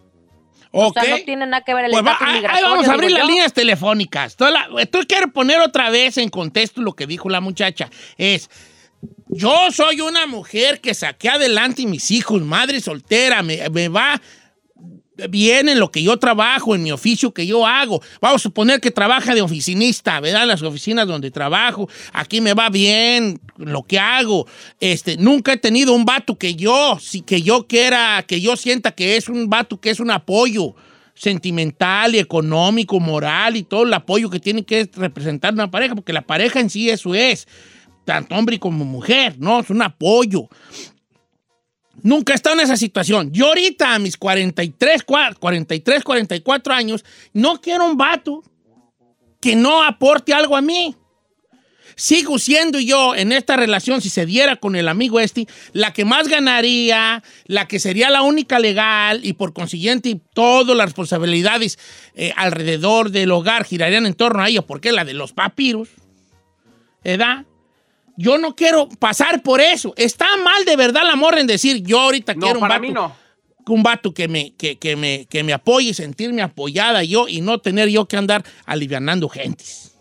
O 0.72 0.88
Ok. 0.88 1.00
sea, 1.02 1.18
no 1.18 1.24
tiene 1.24 1.46
nada 1.46 1.64
que 1.64 1.74
ver 1.74 1.86
el 1.86 1.92
Pues 1.92 2.06
va, 2.06 2.18
ahí- 2.20 2.42
vamos 2.62 2.88
a 2.88 2.94
abrir 2.94 3.12
las 3.12 3.22
yo. 3.24 3.28
líneas 3.28 3.54
telefónicas. 3.54 4.36
Tú, 4.36 4.46
la- 4.46 4.68
tú 4.92 5.00
quiero 5.08 5.32
poner 5.32 5.60
otra 5.60 5.90
vez 5.90 6.18
en 6.18 6.30
contexto 6.30 6.82
lo 6.82 6.94
que 6.94 7.08
dijo 7.08 7.30
la 7.30 7.42
muchacha. 7.42 7.90
Es, 8.18 8.50
yo 9.30 9.72
soy 9.72 10.02
una 10.02 10.26
mujer 10.28 10.82
que 10.82 10.94
saqué 10.94 11.30
adelante 11.30 11.86
mis 11.86 12.12
hijos, 12.12 12.42
madre 12.42 12.80
soltera, 12.82 13.44
me, 13.44 13.70
me 13.70 13.88
va 13.90 14.22
bien 15.30 15.70
en 15.70 15.80
lo 15.80 15.92
que 15.92 16.04
yo 16.04 16.18
trabajo, 16.18 16.76
en 16.76 16.84
mi 16.84 16.92
oficio 16.92 17.34
que 17.34 17.46
yo 17.48 17.66
hago. 17.66 18.02
Vamos 18.22 18.42
a 18.42 18.44
suponer 18.44 18.80
que 18.80 18.92
trabaja 18.92 19.34
de 19.34 19.42
oficinista, 19.42 20.20
¿verdad? 20.20 20.44
En 20.44 20.50
las 20.50 20.62
oficinas 20.62 21.08
donde 21.08 21.32
trabajo. 21.32 21.90
Aquí 22.14 22.42
me 22.42 22.54
va 22.54 22.70
bien 22.70 23.40
lo 23.58 23.84
que 23.84 24.00
hago. 24.00 24.48
Este, 24.80 25.18
nunca 25.18 25.54
he 25.54 25.58
tenido 25.58 25.94
un 25.94 26.06
vato 26.06 26.38
que 26.38 26.56
yo, 26.56 26.98
sí, 27.02 27.22
que 27.22 27.42
yo 27.42 27.68
quiera, 27.68 28.24
que 28.28 28.42
yo 28.42 28.56
sienta 28.56 28.92
que 28.92 29.18
es 29.18 29.30
un 29.30 29.50
vato 29.50 29.80
que 29.80 29.90
es 29.90 30.00
un 30.00 30.12
apoyo 30.12 30.76
sentimental 31.18 32.14
y 32.16 32.20
económico, 32.20 33.00
moral 33.00 33.56
y 33.56 33.64
todo 33.64 33.84
el 33.84 33.94
apoyo 33.94 34.30
que 34.30 34.40
tiene 34.40 34.64
que 34.64 34.90
representar 34.96 35.54
una 35.54 35.72
pareja, 35.72 35.96
porque 35.96 36.14
la 36.14 36.22
pareja 36.22 36.60
en 36.60 36.70
sí 36.70 36.90
eso 36.90 37.16
es, 37.16 37.48
tanto 38.06 38.36
hombre 38.36 38.60
como 38.60 38.86
mujer, 38.86 39.36
¿no? 39.40 39.60
Es 39.60 39.70
un 39.70 39.82
apoyo. 39.82 40.48
Nunca 42.04 42.34
he 42.34 42.36
estado 42.36 42.56
en 42.56 42.62
esa 42.62 42.78
situación. 42.78 43.32
Yo 43.34 43.48
ahorita, 43.48 43.96
a 43.96 44.00
mis 44.00 44.18
43, 44.18 45.06
cua- 45.06 45.36
43, 45.38 46.04
44 46.04 46.74
años, 46.74 47.04
no 47.34 47.60
quiero 47.60 47.86
un 47.86 47.98
vato 47.98 48.44
que 49.42 49.56
no 49.56 49.84
aporte 49.84 50.34
algo 50.34 50.56
a 50.56 50.62
mí. 50.62 50.96
Sigo 51.96 52.38
siendo 52.38 52.80
yo 52.80 53.16
en 53.16 53.32
esta 53.32 53.56
relación, 53.56 54.02
si 54.02 54.10
se 54.12 54.28
diera 54.28 54.58
con 54.58 54.76
el 54.76 54.88
amigo 54.88 55.20
este, 55.20 55.48
la 55.74 55.94
que 55.94 56.06
más 56.06 56.28
ganaría, 56.28 57.24
la 57.48 57.68
que 57.68 57.80
sería 57.80 58.12
la 58.12 58.22
única 58.22 58.60
legal 58.60 59.22
y 59.24 59.34
por 59.34 59.52
consiguiente 59.54 60.20
todas 60.36 60.78
las 60.78 60.86
responsabilidades 60.86 61.80
eh, 62.14 62.34
alrededor 62.36 63.10
del 63.10 63.32
hogar 63.32 63.66
girarían 63.66 64.06
en 64.06 64.14
torno 64.14 64.44
a 64.44 64.50
ella, 64.50 64.62
porque 64.62 64.90
es 64.90 64.94
la 64.96 65.06
de 65.06 65.14
los 65.16 65.34
papiros. 65.34 65.90
¿Verdad? 67.04 67.46
Yo 68.18 68.38
no 68.38 68.56
quiero 68.56 68.90
pasar 68.90 69.42
por 69.44 69.62
eso. 69.62 69.94
Está 69.96 70.26
mal 70.38 70.66
de 70.66 70.76
verdad 70.76 71.04
la 71.06 71.16
morra 71.16 71.40
en 71.40 71.48
decir, 71.48 71.84
yo 71.84 72.00
ahorita 72.02 72.34
No, 72.34 72.40
quiero 72.42 72.56
un 72.56 72.62
para 72.62 72.74
vato, 72.76 72.82
mí 72.82 72.92
no. 72.92 73.16
un 73.68 73.84
vato 73.84 74.14
que 74.14 74.28
me, 74.28 74.54
que, 74.56 74.78
que 74.78 74.96
me, 74.96 75.26
que 75.28 75.44
me 75.44 75.54
apoye, 75.54 75.94
sentirme 75.94 76.42
apoyada 76.42 77.04
yo 77.04 77.28
y 77.28 77.42
no 77.42 77.60
tener 77.60 77.90
yo 77.90 78.08
que 78.08 78.18
andar 78.18 78.44
alivianando 78.66 79.30
gentes. 79.30 79.94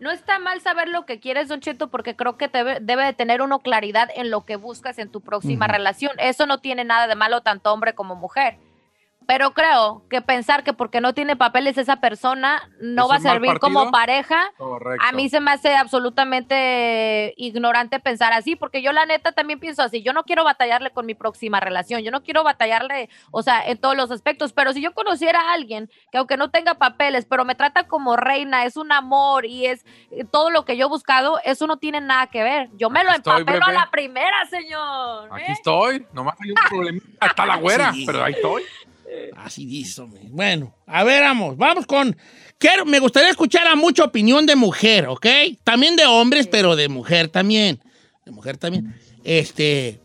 No 0.00 0.10
está 0.10 0.38
mal 0.38 0.60
saber 0.60 0.88
lo 0.88 1.06
que 1.06 1.18
quieres, 1.18 1.48
Don 1.48 1.60
Cheto, 1.60 1.88
porque 1.88 2.14
creo 2.14 2.36
que 2.36 2.48
debe, 2.48 2.78
debe 2.80 3.04
de 3.06 3.14
tener 3.14 3.40
uno 3.40 3.60
claridad 3.60 4.10
en 4.14 4.30
lo 4.30 4.44
que 4.44 4.56
buscas 4.56 4.98
en 4.98 5.08
tu 5.08 5.22
próxima 5.22 5.66
relación. 5.66 6.12
Eso 6.18 6.44
no 6.46 6.58
tiene 6.58 6.84
nada 6.84 7.06
de 7.06 7.14
malo 7.14 7.40
tanto 7.40 7.72
hombre 7.72 7.94
como 7.94 8.14
mujer. 8.14 8.58
Pero 9.26 9.52
creo 9.52 10.02
que 10.10 10.20
pensar 10.20 10.64
que 10.64 10.72
porque 10.72 11.00
no 11.00 11.14
tiene 11.14 11.36
papeles 11.36 11.78
esa 11.78 11.96
persona 11.96 12.68
no 12.80 13.04
¿Es 13.04 13.10
va 13.10 13.14
a 13.16 13.20
servir 13.20 13.58
como 13.58 13.90
pareja, 13.90 14.52
Correcto. 14.58 15.04
a 15.06 15.12
mí 15.12 15.28
se 15.28 15.40
me 15.40 15.50
hace 15.52 15.74
absolutamente 15.76 17.34
ignorante 17.36 18.00
pensar 18.00 18.32
así, 18.32 18.56
porque 18.56 18.82
yo 18.82 18.92
la 18.92 19.06
neta 19.06 19.32
también 19.32 19.60
pienso 19.60 19.82
así, 19.82 20.02
yo 20.02 20.12
no 20.12 20.24
quiero 20.24 20.44
batallarle 20.44 20.90
con 20.90 21.06
mi 21.06 21.14
próxima 21.14 21.60
relación, 21.60 22.02
yo 22.02 22.10
no 22.10 22.22
quiero 22.22 22.44
batallarle, 22.44 23.08
o 23.30 23.42
sea, 23.42 23.64
en 23.66 23.78
todos 23.78 23.96
los 23.96 24.10
aspectos, 24.10 24.52
pero 24.52 24.72
si 24.72 24.82
yo 24.82 24.92
conociera 24.92 25.40
a 25.40 25.52
alguien 25.54 25.90
que 26.12 26.18
aunque 26.18 26.36
no 26.36 26.50
tenga 26.50 26.74
papeles, 26.74 27.24
pero 27.24 27.44
me 27.44 27.54
trata 27.54 27.86
como 27.86 28.16
reina, 28.16 28.64
es 28.64 28.76
un 28.76 28.92
amor 28.92 29.46
y 29.46 29.66
es 29.66 29.84
eh, 30.10 30.24
todo 30.30 30.50
lo 30.50 30.64
que 30.64 30.76
yo 30.76 30.86
he 30.86 30.88
buscado, 30.88 31.40
eso 31.44 31.66
no 31.66 31.78
tiene 31.78 32.00
nada 32.00 32.26
que 32.26 32.42
ver. 32.42 32.68
Yo 32.74 32.90
me 32.90 33.04
lo 33.04 33.10
estoy, 33.10 33.40
empapelo 33.40 33.66
a 33.66 33.72
la 33.72 33.90
primera, 33.90 34.44
señor. 34.50 35.28
Aquí 35.32 35.52
estoy, 35.52 36.06
nomás 36.12 36.34
hay 36.40 36.50
un 36.50 36.56
problema. 36.68 37.00
Está 37.20 37.46
la 37.46 37.56
güera, 37.56 37.92
Sí. 37.92 38.04
pero 38.06 38.24
ahí 38.24 38.32
estoy. 38.34 38.62
Así 39.36 39.66
dice. 39.66 40.02
Bueno, 40.30 40.74
a 40.86 41.04
ver, 41.04 41.22
vamos, 41.22 41.56
vamos 41.56 41.86
con... 41.86 42.16
Quiero, 42.58 42.86
me 42.86 42.98
gustaría 42.98 43.30
escuchar 43.30 43.66
a 43.66 43.74
mucha 43.74 44.04
opinión 44.04 44.46
de 44.46 44.56
mujer, 44.56 45.08
¿ok? 45.08 45.26
También 45.64 45.96
de 45.96 46.06
hombres, 46.06 46.46
pero 46.46 46.76
de 46.76 46.88
mujer 46.88 47.28
también. 47.28 47.80
De 48.24 48.32
mujer 48.32 48.56
también. 48.56 48.94
Este... 49.24 50.00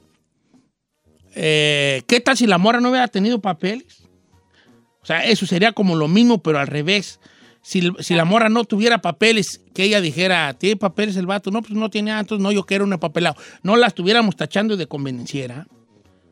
eh, 1.36 2.02
¿Qué 2.08 2.20
tal 2.20 2.36
si 2.36 2.48
la 2.48 2.58
mora 2.58 2.82
no 2.82 2.90
hubiera 2.90 3.08
tenido 3.08 3.40
papeles? 3.40 4.04
O 5.02 5.06
sea, 5.06 5.24
eso 5.26 5.46
sería 5.46 5.72
como 5.72 5.96
lo 5.96 6.08
mismo, 6.08 6.42
pero 6.42 6.60
al 6.60 6.68
revés. 6.68 7.20
Si, 7.62 7.82
si 8.00 8.16
la 8.16 8.26
mora 8.26 8.50
no 8.50 8.64
tuviera 8.66 9.02
papeles, 9.02 9.62
que 9.74 9.84
ella 9.84 10.02
dijera, 10.02 10.54
¿tiene 10.54 10.76
papeles 10.76 11.16
el 11.18 11.28
vato? 11.28 11.52
No, 11.52 11.62
pues 11.62 11.74
no 11.74 11.90
tiene, 11.90 12.12
entonces 12.12 12.42
no, 12.42 12.52
yo 12.52 12.66
quiero 12.66 12.84
un 12.84 12.98
papelado. 12.98 13.36
No 13.64 13.76
la 13.76 13.88
estuviéramos 13.88 14.36
tachando 14.36 14.76
de 14.76 14.88
convenienciera. 14.88 15.68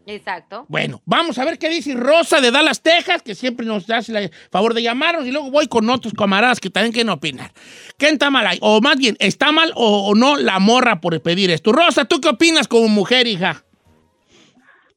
Exacto. 0.08 0.66
Bueno, 0.70 1.02
vamos 1.06 1.38
a 1.38 1.44
ver 1.44 1.60
qué 1.60 1.70
dice 1.70 1.94
Rosa 1.94 2.40
de 2.40 2.50
Dallas, 2.50 2.82
Texas, 2.82 3.22
que 3.22 3.36
siempre 3.36 3.66
nos 3.66 3.90
hace 3.90 4.18
el 4.18 4.32
favor 4.50 4.74
de 4.74 4.82
llamarnos 4.82 5.28
y 5.28 5.32
luego 5.32 5.52
voy 5.52 5.68
con 5.68 5.90
otros 5.90 6.14
camaradas 6.14 6.62
que 6.62 6.70
también 6.70 6.94
quieren 6.94 7.10
opinar. 7.10 7.52
¿Qué 7.98 8.08
está 8.08 8.30
mal 8.30 8.48
ahí? 8.48 8.58
O 8.62 8.80
más 8.80 8.98
bien, 8.98 9.18
¿está 9.20 9.52
mal 9.52 9.74
o, 9.76 10.08
o 10.08 10.16
no 10.16 10.38
la 10.38 10.60
morra 10.60 11.02
por 11.02 11.22
pedir 11.22 11.52
esto? 11.52 11.74
Rosa, 11.74 12.06
¿tú 12.06 12.22
qué 12.22 12.30
opinas 12.30 12.70
como 12.70 12.88
mujer, 12.88 13.28
hija? 13.28 13.66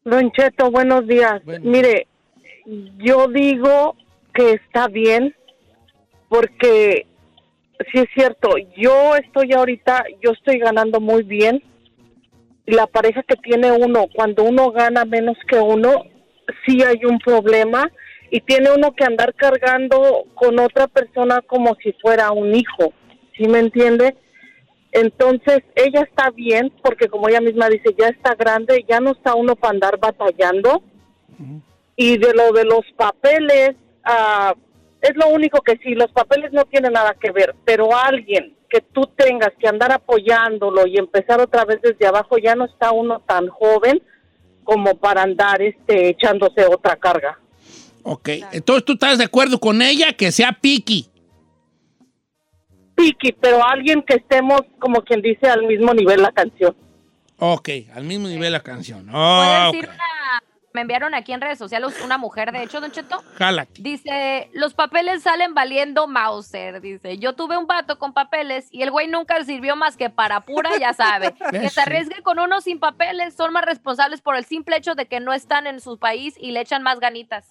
Don 0.04 0.30
Cheto, 0.30 0.70
buenos 0.70 1.06
días. 1.08 1.42
Mire, 1.62 2.06
yo 2.98 3.26
digo 3.26 3.96
que 4.32 4.52
está 4.52 4.86
bien 4.86 5.34
porque 6.28 7.06
sí 7.92 7.98
es 7.98 8.08
cierto, 8.14 8.50
yo 8.76 9.16
estoy 9.16 9.52
ahorita, 9.52 10.04
yo 10.22 10.30
estoy 10.30 10.58
ganando 10.58 11.00
muy 11.00 11.24
bien 11.24 11.62
la 12.70 12.86
pareja 12.86 13.22
que 13.22 13.36
tiene 13.36 13.72
uno, 13.72 14.06
cuando 14.14 14.44
uno 14.44 14.70
gana 14.70 15.04
menos 15.04 15.36
que 15.48 15.58
uno, 15.58 16.04
sí 16.66 16.82
hay 16.82 17.04
un 17.04 17.18
problema 17.18 17.90
y 18.30 18.40
tiene 18.40 18.70
uno 18.70 18.92
que 18.92 19.04
andar 19.04 19.34
cargando 19.34 20.24
con 20.34 20.58
otra 20.58 20.86
persona 20.86 21.40
como 21.42 21.76
si 21.82 21.92
fuera 21.94 22.30
un 22.32 22.54
hijo, 22.54 22.92
¿sí 23.36 23.48
me 23.48 23.58
entiende? 23.58 24.16
Entonces, 24.92 25.62
ella 25.74 26.02
está 26.02 26.30
bien 26.30 26.72
porque 26.82 27.08
como 27.08 27.28
ella 27.28 27.40
misma 27.40 27.68
dice, 27.68 27.94
ya 27.96 28.08
está 28.08 28.34
grande, 28.34 28.84
ya 28.88 29.00
no 29.00 29.12
está 29.12 29.34
uno 29.34 29.54
para 29.54 29.72
andar 29.72 29.98
batallando. 29.98 30.82
Y 31.96 32.18
de 32.18 32.34
lo 32.34 32.52
de 32.52 32.64
los 32.64 32.84
papeles, 32.96 33.76
ah, 34.04 34.54
es 35.02 35.16
lo 35.16 35.28
único 35.28 35.60
que 35.62 35.78
sí, 35.82 35.94
los 35.94 36.10
papeles 36.12 36.52
no 36.52 36.64
tienen 36.64 36.92
nada 36.92 37.14
que 37.20 37.30
ver, 37.30 37.54
pero 37.64 37.96
alguien 37.96 38.56
que 38.68 38.80
tú 38.80 39.02
tengas 39.16 39.50
que 39.58 39.66
andar 39.66 39.92
apoyándolo 39.92 40.86
y 40.86 40.96
empezar 40.98 41.40
otra 41.40 41.64
vez 41.64 41.80
desde 41.82 42.06
abajo, 42.06 42.36
ya 42.38 42.54
no 42.54 42.66
está 42.66 42.92
uno 42.92 43.20
tan 43.20 43.48
joven 43.48 44.02
como 44.62 44.94
para 44.96 45.22
andar 45.22 45.60
este 45.62 46.10
echándose 46.10 46.64
otra 46.66 46.96
carga. 46.96 47.38
Ok, 48.02 48.28
entonces 48.52 48.84
tú 48.84 48.92
estás 48.92 49.18
de 49.18 49.24
acuerdo 49.24 49.58
con 49.58 49.82
ella 49.82 50.12
que 50.12 50.30
sea 50.32 50.52
piqui. 50.60 51.08
Piqui, 52.94 53.32
pero 53.32 53.64
alguien 53.64 54.02
que 54.02 54.16
estemos, 54.16 54.60
como 54.78 55.02
quien 55.02 55.22
dice, 55.22 55.48
al 55.48 55.66
mismo 55.66 55.92
nivel 55.94 56.20
la 56.22 56.32
canción. 56.32 56.76
Ok, 57.38 57.68
al 57.94 58.04
mismo 58.04 58.28
nivel 58.28 58.52
la 58.52 58.60
canción. 58.60 59.06
Puedo 59.06 59.72
decir 59.72 59.88
ok. 59.88 59.94
una- 59.94 60.42
me 60.72 60.82
enviaron 60.82 61.14
aquí 61.14 61.32
en 61.32 61.40
redes 61.40 61.58
sociales 61.58 61.94
una 62.04 62.18
mujer, 62.18 62.52
de 62.52 62.62
hecho, 62.62 62.80
Don 62.80 62.92
Cheto. 62.92 63.22
Jálate. 63.36 63.82
Dice, 63.82 64.50
los 64.52 64.74
papeles 64.74 65.22
salen 65.22 65.54
valiendo 65.54 66.06
Mauser. 66.06 66.80
Dice, 66.80 67.18
yo 67.18 67.34
tuve 67.34 67.56
un 67.56 67.66
vato 67.66 67.98
con 67.98 68.12
papeles 68.12 68.68
y 68.70 68.82
el 68.82 68.90
güey 68.90 69.08
nunca 69.08 69.42
sirvió 69.44 69.76
más 69.76 69.96
que 69.96 70.10
para 70.10 70.40
pura, 70.42 70.78
ya 70.78 70.92
sabe. 70.92 71.34
que 71.50 71.68
se 71.68 71.80
arriesgue 71.80 72.22
con 72.22 72.38
uno 72.38 72.60
sin 72.60 72.78
papeles, 72.78 73.34
son 73.34 73.52
más 73.52 73.64
responsables 73.64 74.20
por 74.20 74.36
el 74.36 74.44
simple 74.44 74.76
hecho 74.76 74.94
de 74.94 75.06
que 75.06 75.20
no 75.20 75.32
están 75.32 75.66
en 75.66 75.80
su 75.80 75.98
país 75.98 76.34
y 76.38 76.52
le 76.52 76.60
echan 76.60 76.82
más 76.82 77.00
ganitas. 77.00 77.48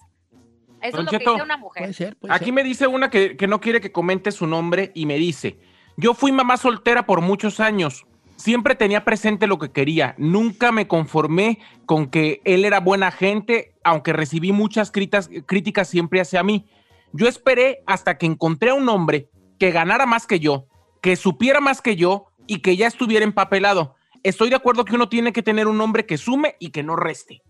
Eso 0.80 0.96
Don 0.96 1.06
es 1.06 1.12
lo 1.12 1.18
que 1.18 1.24
dice 1.30 1.42
una 1.42 1.56
mujer. 1.58 2.16
Aquí 2.30 2.52
me 2.52 2.62
dice 2.62 2.86
una 2.86 3.10
que, 3.10 3.36
que 3.36 3.46
no 3.46 3.60
quiere 3.60 3.80
que 3.80 3.92
comente 3.92 4.32
su 4.32 4.46
nombre 4.46 4.92
y 4.94 5.04
me 5.04 5.16
dice, 5.16 5.58
yo 5.96 6.14
fui 6.14 6.32
mamá 6.32 6.56
soltera 6.56 7.04
por 7.04 7.20
muchos 7.20 7.60
años. 7.60 8.06
Siempre 8.40 8.74
tenía 8.74 9.04
presente 9.04 9.46
lo 9.46 9.58
que 9.58 9.70
quería. 9.70 10.14
Nunca 10.16 10.72
me 10.72 10.88
conformé 10.88 11.58
con 11.84 12.08
que 12.08 12.40
él 12.46 12.64
era 12.64 12.80
buena 12.80 13.10
gente, 13.10 13.74
aunque 13.84 14.14
recibí 14.14 14.50
muchas 14.50 14.90
critas- 14.90 15.28
críticas 15.44 15.88
siempre 15.88 16.22
hacia 16.22 16.42
mí. 16.42 16.64
Yo 17.12 17.28
esperé 17.28 17.82
hasta 17.86 18.16
que 18.16 18.24
encontré 18.24 18.70
a 18.70 18.74
un 18.74 18.88
hombre 18.88 19.28
que 19.58 19.72
ganara 19.72 20.06
más 20.06 20.26
que 20.26 20.40
yo, 20.40 20.66
que 21.02 21.16
supiera 21.16 21.60
más 21.60 21.82
que 21.82 21.96
yo 21.96 22.28
y 22.46 22.60
que 22.60 22.78
ya 22.78 22.86
estuviera 22.86 23.24
empapelado. 23.26 23.94
Estoy 24.22 24.48
de 24.48 24.56
acuerdo 24.56 24.86
que 24.86 24.94
uno 24.94 25.10
tiene 25.10 25.34
que 25.34 25.42
tener 25.42 25.66
un 25.66 25.78
hombre 25.78 26.06
que 26.06 26.16
sume 26.16 26.56
y 26.58 26.70
que 26.70 26.82
no 26.82 26.96
reste. 26.96 27.42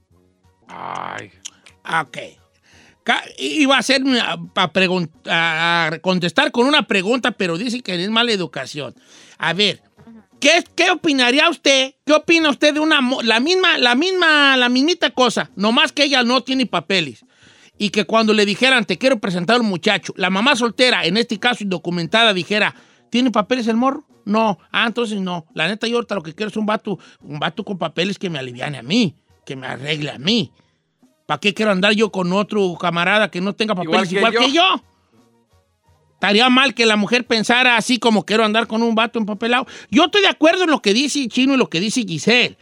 Ay. 0.66 1.30
Ok. 2.02 2.18
Iba 3.38 3.76
a 3.76 3.78
hacer 3.78 4.02
para 4.52 6.00
contestar 6.00 6.52
con 6.52 6.66
una 6.66 6.86
pregunta, 6.86 7.30
pero 7.32 7.58
dice 7.58 7.80
que 7.80 7.94
es 8.02 8.10
mala 8.10 8.32
educación. 8.32 8.94
A 9.38 9.52
ver, 9.52 9.82
¿qué, 10.40 10.64
qué 10.74 10.90
opinaría 10.90 11.48
usted? 11.48 11.94
¿Qué 12.04 12.12
opina 12.12 12.50
usted 12.50 12.74
de 12.74 12.80
una 12.80 13.00
la 13.22 13.40
misma, 13.40 13.78
la 13.78 13.94
misma, 13.94 14.56
la 14.56 14.68
mismita 14.68 15.10
cosa? 15.10 15.50
Nomás 15.54 15.92
que 15.92 16.04
ella 16.04 16.22
no 16.22 16.42
tiene 16.42 16.66
papeles. 16.66 17.24
Y 17.78 17.90
que 17.90 18.04
cuando 18.04 18.34
le 18.34 18.44
dijeran, 18.44 18.84
te 18.84 18.98
quiero 18.98 19.20
presentar 19.20 19.56
a 19.56 19.60
un 19.60 19.68
muchacho, 19.68 20.12
la 20.16 20.28
mamá 20.28 20.54
soltera, 20.54 21.04
en 21.04 21.16
este 21.16 21.38
caso 21.38 21.64
indocumentada, 21.64 22.34
dijera, 22.34 22.74
¿tiene 23.08 23.30
papeles 23.30 23.68
el 23.68 23.76
morro? 23.76 24.04
No. 24.26 24.58
Ah, 24.70 24.86
entonces 24.86 25.20
no. 25.20 25.46
La 25.54 25.66
neta, 25.66 25.86
yo 25.86 25.96
ahorita 25.96 26.14
lo 26.14 26.22
que 26.22 26.34
quiero 26.34 26.50
es 26.50 26.56
un 26.56 26.66
vato, 26.66 26.98
un 27.22 27.38
vato 27.38 27.64
con 27.64 27.78
papeles 27.78 28.18
que 28.18 28.28
me 28.28 28.38
aliviane 28.38 28.78
a 28.78 28.82
mí, 28.82 29.16
que 29.46 29.56
me 29.56 29.66
arregle 29.66 30.10
a 30.10 30.18
mí. 30.18 30.52
¿Para 31.26 31.40
qué 31.40 31.54
quiero 31.54 31.70
andar 31.70 31.92
yo 31.92 32.10
con 32.10 32.32
otro 32.32 32.76
camarada 32.78 33.30
que 33.30 33.40
no 33.40 33.54
tenga 33.54 33.74
papeles 33.74 34.12
igual, 34.12 34.32
que 34.32 34.38
que, 34.38 34.52
yo? 34.52 34.82
Estaría 36.20 36.50
mal 36.50 36.74
que 36.74 36.84
la 36.84 36.96
mujer 36.96 37.26
pensara 37.26 37.78
así 37.78 37.98
como 37.98 38.26
quiero 38.26 38.44
andar 38.44 38.66
con 38.66 38.82
un 38.82 38.94
vato 38.94 39.18
empapelado. 39.18 39.66
Yo 39.90 40.04
estoy 40.04 40.20
de 40.20 40.28
acuerdo 40.28 40.64
en 40.64 40.70
lo 40.70 40.82
que 40.82 40.92
dice 40.92 41.26
Chino 41.28 41.54
y 41.54 41.56
lo 41.56 41.70
que 41.70 41.80
dice 41.80 42.02
Giselle. 42.06 42.58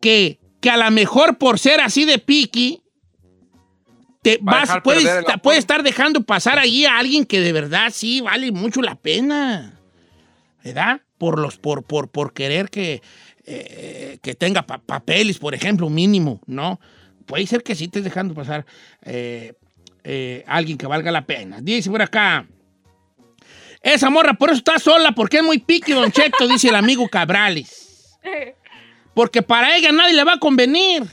Que, 0.00 0.38
que 0.62 0.70
a 0.70 0.78
lo 0.78 0.90
mejor 0.90 1.36
por 1.36 1.58
ser 1.58 1.82
así 1.82 2.06
de 2.06 2.18
piqui, 2.18 2.80
te 4.22 4.38
vas, 4.40 4.70
puedes, 4.82 5.06
puedes 5.42 5.58
estar 5.58 5.82
dejando 5.82 6.22
pasar 6.22 6.58
ahí 6.58 6.86
a 6.86 6.98
alguien 6.98 7.26
que 7.26 7.40
de 7.40 7.52
verdad 7.52 7.90
sí 7.92 8.22
vale 8.22 8.50
mucho 8.50 8.80
la 8.80 8.94
pena. 8.94 9.78
¿Verdad? 10.64 11.02
Por, 11.18 11.38
los, 11.38 11.58
por, 11.58 11.82
por, 11.82 12.08
por 12.08 12.32
querer 12.32 12.70
que, 12.70 13.02
eh, 13.44 14.18
que 14.22 14.34
tenga 14.34 14.62
pa- 14.62 14.78
papeles, 14.78 15.38
por 15.38 15.54
ejemplo, 15.54 15.90
mínimo, 15.90 16.40
¿no? 16.46 16.80
Puede 17.26 17.46
ser 17.46 17.62
que 17.62 17.74
sí 17.74 17.84
estés 17.84 18.04
dejando 18.04 18.32
pasar 18.32 18.64
eh, 19.02 19.52
eh, 20.10 20.42
alguien 20.46 20.78
que 20.78 20.86
valga 20.86 21.12
la 21.12 21.26
pena. 21.26 21.58
Dice 21.60 21.90
por 21.90 22.00
acá. 22.00 22.46
Esa 23.82 24.08
morra 24.08 24.32
por 24.32 24.48
eso 24.48 24.56
está 24.56 24.78
sola, 24.78 25.12
porque 25.12 25.36
es 25.36 25.42
muy 25.42 25.58
piqui, 25.58 25.92
Don 25.92 26.10
Cheto, 26.10 26.48
dice 26.48 26.70
el 26.70 26.76
amigo 26.76 27.08
Cabrales. 27.08 28.18
Porque 29.14 29.42
para 29.42 29.76
ella 29.76 29.90
nadie 29.92 30.14
le 30.14 30.24
va 30.24 30.34
a 30.34 30.38
convenir. 30.38 31.04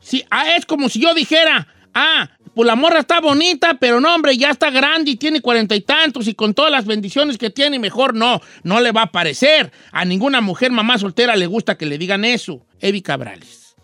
Sí, 0.00 0.24
ah, 0.30 0.56
es 0.56 0.64
como 0.64 0.88
si 0.88 1.00
yo 1.00 1.14
dijera, 1.14 1.68
ah, 1.92 2.30
pues 2.54 2.66
la 2.66 2.74
morra 2.74 3.00
está 3.00 3.20
bonita, 3.20 3.74
pero 3.78 4.00
no, 4.00 4.14
hombre, 4.14 4.36
ya 4.36 4.50
está 4.50 4.70
grande 4.70 5.10
y 5.10 5.16
tiene 5.16 5.42
cuarenta 5.42 5.76
y 5.76 5.82
tantos 5.82 6.26
y 6.26 6.34
con 6.34 6.54
todas 6.54 6.72
las 6.72 6.86
bendiciones 6.86 7.36
que 7.36 7.50
tiene, 7.50 7.78
mejor 7.78 8.14
no, 8.14 8.40
no 8.62 8.80
le 8.80 8.90
va 8.90 9.02
a 9.02 9.12
parecer. 9.12 9.70
A 9.92 10.04
ninguna 10.04 10.40
mujer 10.40 10.72
mamá 10.72 10.98
soltera 10.98 11.36
le 11.36 11.46
gusta 11.46 11.76
que 11.76 11.86
le 11.86 11.98
digan 11.98 12.24
eso. 12.24 12.66
Evi 12.80 13.02
Cabrales. 13.02 13.76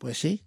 Pues 0.00 0.18
sí. 0.18 0.42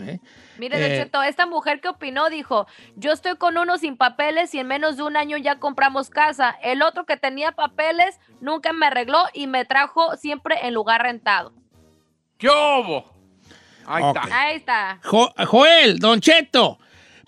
Eh, 0.00 0.20
Mire, 0.58 0.78
Don 0.80 0.90
eh, 0.90 0.96
Cheto, 1.04 1.22
esta 1.22 1.46
mujer 1.46 1.80
que 1.80 1.88
opinó 1.88 2.28
dijo, 2.30 2.66
yo 2.96 3.12
estoy 3.12 3.36
con 3.36 3.56
uno 3.58 3.78
sin 3.78 3.96
papeles 3.96 4.54
y 4.54 4.58
en 4.58 4.66
menos 4.66 4.96
de 4.96 5.02
un 5.04 5.16
año 5.16 5.36
ya 5.36 5.58
compramos 5.58 6.10
casa. 6.10 6.56
El 6.62 6.82
otro 6.82 7.06
que 7.06 7.16
tenía 7.16 7.52
papeles 7.52 8.18
nunca 8.40 8.72
me 8.72 8.86
arregló 8.86 9.18
y 9.32 9.46
me 9.46 9.64
trajo 9.64 10.16
siempre 10.16 10.66
en 10.66 10.74
lugar 10.74 11.02
rentado. 11.02 11.52
¿Qué 12.38 12.48
hubo? 12.48 13.12
Ahí 13.86 14.04
está. 14.04 14.22
Ahí 14.40 14.56
está. 14.56 15.00
Jo- 15.04 15.32
Joel, 15.46 15.98
Don 15.98 16.20
Cheto, 16.20 16.78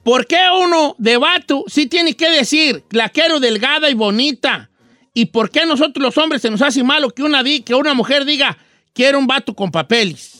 ¿por 0.05 0.27
qué 0.27 0.39
uno 0.63 0.95
de 0.99 1.17
vato 1.17 1.65
sí 1.69 1.87
tiene 1.87 2.15
que 2.15 2.29
decir, 2.31 2.85
la 2.91 3.09
quiero 3.09 3.41
delgada 3.41 3.89
y 3.91 3.95
bonita? 3.95 4.69
¿Y 5.15 5.27
por 5.27 5.51
qué 5.51 5.61
a 5.61 5.67
nosotros 5.67 6.03
los 6.03 6.17
hombres 6.19 6.43
se 6.43 6.51
nos 6.51 6.63
hace 6.63 6.83
malo 6.85 7.11
que 7.11 7.23
una, 7.23 7.43
di- 7.43 7.63
que 7.63 7.75
una 7.75 7.95
mujer 7.95 8.25
diga, 8.25 8.57
quiero 8.93 9.19
un 9.19 9.27
vato 9.27 9.55
con 9.55 9.71
papeles? 9.71 10.40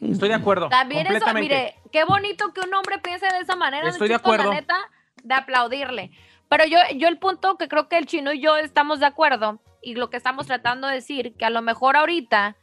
Estoy 0.00 0.28
de 0.28 0.34
acuerdo. 0.34 0.68
También 0.68 1.06
eso, 1.06 1.32
mire, 1.34 1.74
qué 1.92 2.04
bonito 2.04 2.52
que 2.52 2.60
un 2.60 2.72
hombre 2.74 2.98
piense 2.98 3.26
de 3.26 3.38
esa 3.40 3.56
manera. 3.56 3.88
Estoy 3.88 4.08
de 4.08 4.14
Cheto, 4.16 4.28
la 4.28 4.34
acuerdo. 4.34 4.52
neta, 4.54 4.76
de 5.22 5.34
aplaudirle. 5.34 6.10
Pero 6.48 6.64
yo, 6.66 6.78
yo 6.96 7.08
el 7.08 7.18
punto 7.18 7.56
que 7.56 7.68
creo 7.68 7.88
que 7.88 7.96
el 7.98 8.06
chino 8.06 8.32
y 8.32 8.40
yo 8.40 8.56
estamos 8.56 9.00
de 9.00 9.06
acuerdo 9.06 9.60
y 9.82 9.94
lo 9.94 10.10
que 10.10 10.16
estamos 10.16 10.46
tratando 10.46 10.86
de 10.88 10.94
decir, 10.94 11.34
que 11.36 11.44
a 11.44 11.50
lo 11.50 11.62
mejor 11.62 11.96
ahorita 11.96 12.56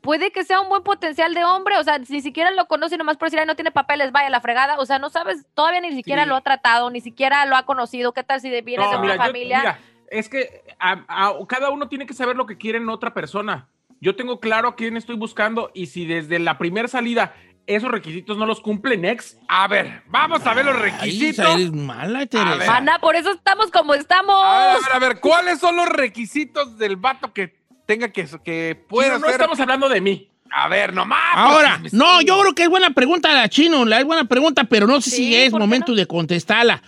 puede 0.00 0.32
que 0.32 0.44
sea 0.44 0.60
un 0.60 0.68
buen 0.68 0.82
potencial 0.82 1.34
de 1.34 1.44
hombre, 1.44 1.76
o 1.76 1.82
sea, 1.84 1.98
ni 1.98 2.20
siquiera 2.22 2.50
lo 2.52 2.66
conoce 2.66 2.96
nomás 2.96 3.16
por 3.18 3.26
decir, 3.26 3.38
"Ay, 3.40 3.46
no 3.46 3.54
tiene 3.54 3.70
papeles, 3.70 4.12
vaya 4.12 4.30
la 4.30 4.40
fregada, 4.40 4.78
o 4.78 4.86
sea, 4.86 4.98
no 4.98 5.10
sabes, 5.10 5.44
todavía 5.54 5.80
ni 5.80 5.92
siquiera 5.92 6.22
Sí. 6.22 6.28
lo 6.28 6.36
ha 6.36 6.40
tratado, 6.40 6.88
ni 6.90 7.00
siquiera 7.02 7.44
lo 7.46 7.56
ha 7.56 7.64
conocido, 7.64 8.12
qué 8.12 8.22
tal 8.22 8.40
si 8.40 8.48
viene 8.62 8.82
No, 8.82 8.90
de 8.90 8.96
una 8.96 9.00
mira, 9.02 9.16
yo- 9.16 9.22
familia. 9.22 9.58
mira, 9.58 9.78
es 10.10 10.28
que 10.30 10.64
a- 10.78 11.04
a- 11.06 11.34
cada 11.46 11.68
uno 11.70 11.88
tiene 11.88 12.06
que 12.06 12.14
saber 12.14 12.34
lo 12.36 12.46
que 12.46 12.56
quiere 12.56 12.78
en 12.78 12.88
otra 12.88 13.12
persona. 13.12 13.68
Yo 14.00 14.16
tengo 14.16 14.40
claro 14.40 14.68
a 14.68 14.76
quién 14.76 14.96
estoy 14.96 15.16
buscando 15.16 15.70
y 15.74 15.86
si 15.86 16.06
desde 16.06 16.38
la 16.38 16.56
primera 16.58 16.88
salida 16.88 17.34
esos 17.66 17.90
requisitos 17.90 18.36
no 18.38 18.46
los 18.46 18.60
cumple 18.60 18.96
Next. 18.96 19.38
A 19.46 19.68
ver, 19.68 20.02
vamos 20.08 20.44
a 20.46 20.54
ver 20.54 20.64
los 20.64 20.74
Ay, 20.76 20.82
requisitos. 20.90 21.38
esa 21.44 21.52
eres 21.52 21.72
mala, 21.72 22.26
Teresa. 22.26 22.66
Mana, 22.66 22.98
por 22.98 23.14
eso 23.14 23.30
estamos 23.32 23.70
como 23.70 23.94
estamos. 23.94 24.34
A 24.42 24.58
ver, 24.58 24.70
a 24.70 24.78
ver, 24.80 24.92
a 24.94 24.98
ver, 24.98 25.20
¿cuáles 25.20 25.58
son 25.60 25.76
los 25.76 25.86
requisitos 25.88 26.78
del 26.78 26.96
vato 26.96 27.32
que 27.32 27.60
tenga 27.86 28.08
que, 28.10 28.26
que 28.44 28.84
pueda 28.88 29.18
no 29.18 29.26
estamos 29.28 29.58
hablando 29.60 29.88
de 29.88 30.00
mí. 30.00 30.30
A 30.52 30.68
ver, 30.68 30.92
nomás. 30.94 31.18
Ahora, 31.34 31.78
pues, 31.80 31.92
no, 31.92 32.20
yo 32.22 32.40
creo 32.40 32.54
que 32.54 32.62
es 32.64 32.68
buena 32.68 32.90
pregunta 32.90 33.32
la 33.34 33.48
chino, 33.48 33.84
la 33.84 33.98
es 34.00 34.04
buena 34.04 34.24
pregunta, 34.24 34.64
pero 34.64 34.86
no 34.86 35.00
sé 35.00 35.10
si 35.10 35.36
es 35.36 35.50
¿por 35.50 35.60
qué 35.60 35.66
momento 35.66 35.94
de 35.94 36.06
contestarla. 36.06 36.82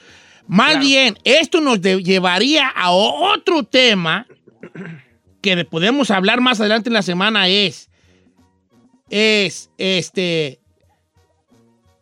Más 0.48 0.70
Claro. 0.70 0.80
bien, 0.84 1.18
esto 1.22 1.60
nos 1.60 1.80
llevaría 1.80 2.68
a 2.68 2.90
otro 2.90 3.62
tema 3.62 4.26
que 5.42 5.64
podemos 5.64 6.10
hablar 6.10 6.40
más 6.40 6.60
adelante 6.60 6.88
en 6.88 6.94
la 6.94 7.02
semana 7.02 7.48
es, 7.48 7.90
es, 9.10 9.70
este, 9.76 10.60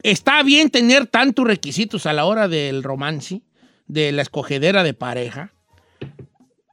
¿está 0.02 0.42
bien 0.44 0.70
tener 0.70 1.06
tantos 1.06 1.46
requisitos 1.46 2.06
a 2.06 2.12
la 2.12 2.26
hora 2.26 2.46
del 2.46 2.82
romance, 2.82 3.42
de 3.88 4.12
la 4.12 4.22
escogedera 4.22 4.84
de 4.84 4.94
pareja? 4.94 5.52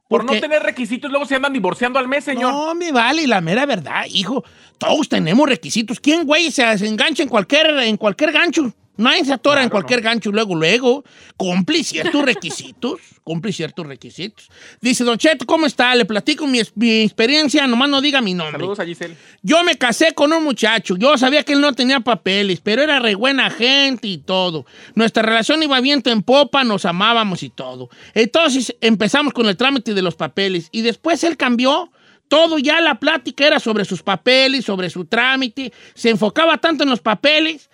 Por 0.08 0.24
no 0.24 0.38
tener 0.40 0.62
requisitos, 0.62 1.10
luego 1.10 1.26
se 1.26 1.34
andan 1.34 1.52
divorciando 1.52 1.98
al 1.98 2.08
mes, 2.08 2.24
señor. 2.24 2.52
No, 2.52 2.74
me 2.74 2.92
vale, 2.92 3.26
la 3.26 3.42
mera 3.42 3.66
verdad, 3.66 4.04
hijo. 4.10 4.42
Todos 4.78 5.08
tenemos 5.08 5.46
requisitos. 5.46 6.00
¿Quién, 6.00 6.24
güey, 6.24 6.50
se, 6.50 6.78
se 6.78 6.86
engancha 6.86 7.22
en 7.22 7.28
cualquier, 7.28 7.66
en 7.80 7.96
cualquier 7.98 8.32
gancho? 8.32 8.72
Nadie 8.98 9.24
se 9.24 9.32
atora 9.32 9.62
en 9.62 9.68
cualquier 9.70 10.00
gancho 10.00 10.32
luego, 10.32 10.56
luego. 10.56 11.04
Cumple 11.36 11.84
ciertos 11.84 12.24
requisitos. 12.24 13.00
Cumple 13.22 13.52
ciertos 13.52 13.86
requisitos. 13.86 14.48
Dice, 14.80 15.04
Don 15.04 15.16
Cheto, 15.16 15.46
¿cómo 15.46 15.66
está? 15.66 15.94
Le 15.94 16.04
platico 16.04 16.48
mi, 16.48 16.60
mi 16.74 17.02
experiencia, 17.02 17.64
nomás 17.68 17.88
no 17.88 18.00
diga 18.00 18.20
mi 18.20 18.34
nombre. 18.34 18.58
Saludos 18.58 18.80
a 18.80 18.84
Giselle. 18.84 19.16
Yo 19.40 19.62
me 19.62 19.78
casé 19.78 20.14
con 20.14 20.32
un 20.32 20.42
muchacho. 20.42 20.96
Yo 20.96 21.16
sabía 21.16 21.44
que 21.44 21.52
él 21.52 21.60
no 21.60 21.72
tenía 21.74 22.00
papeles, 22.00 22.60
pero 22.60 22.82
era 22.82 22.98
re 22.98 23.14
buena 23.14 23.50
gente 23.50 24.08
y 24.08 24.18
todo. 24.18 24.66
Nuestra 24.96 25.22
relación 25.22 25.62
iba 25.62 25.80
viento 25.80 26.10
en 26.10 26.22
popa, 26.22 26.64
nos 26.64 26.84
amábamos 26.84 27.44
y 27.44 27.50
todo. 27.50 27.90
Entonces 28.14 28.74
empezamos 28.80 29.32
con 29.32 29.46
el 29.46 29.56
trámite 29.56 29.94
de 29.94 30.02
los 30.02 30.16
papeles 30.16 30.68
y 30.72 30.82
después 30.82 31.22
él 31.22 31.36
cambió. 31.36 31.92
Todo 32.26 32.58
ya 32.58 32.80
la 32.82 33.00
plática 33.00 33.46
era 33.46 33.58
sobre 33.58 33.86
sus 33.86 34.02
papeles, 34.02 34.64
sobre 34.64 34.90
su 34.90 35.06
trámite. 35.06 35.72
Se 35.94 36.10
enfocaba 36.10 36.58
tanto 36.58 36.82
en 36.82 36.90
los 36.90 37.00
papeles 37.00 37.67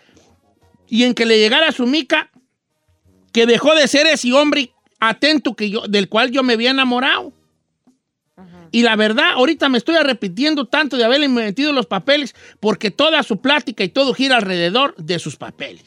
y 0.94 1.02
en 1.02 1.14
que 1.14 1.26
le 1.26 1.40
llegara 1.40 1.72
su 1.72 1.88
mica 1.88 2.30
que 3.32 3.46
dejó 3.46 3.74
de 3.74 3.88
ser 3.88 4.06
ese 4.06 4.32
hombre 4.32 4.72
atento 5.00 5.56
que 5.56 5.68
yo, 5.68 5.80
del 5.88 6.08
cual 6.08 6.30
yo 6.30 6.44
me 6.44 6.52
había 6.52 6.70
enamorado. 6.70 7.32
Y 8.70 8.82
la 8.84 8.94
verdad, 8.94 9.32
ahorita 9.32 9.68
me 9.68 9.78
estoy 9.78 9.96
arrepintiendo 9.96 10.66
tanto 10.66 10.96
de 10.96 11.04
haberle 11.04 11.26
metido 11.26 11.72
los 11.72 11.86
papeles 11.86 12.36
porque 12.60 12.92
toda 12.92 13.24
su 13.24 13.40
plática 13.40 13.82
y 13.82 13.88
todo 13.88 14.14
gira 14.14 14.36
alrededor 14.36 14.94
de 14.94 15.18
sus 15.18 15.34
papeles. 15.34 15.82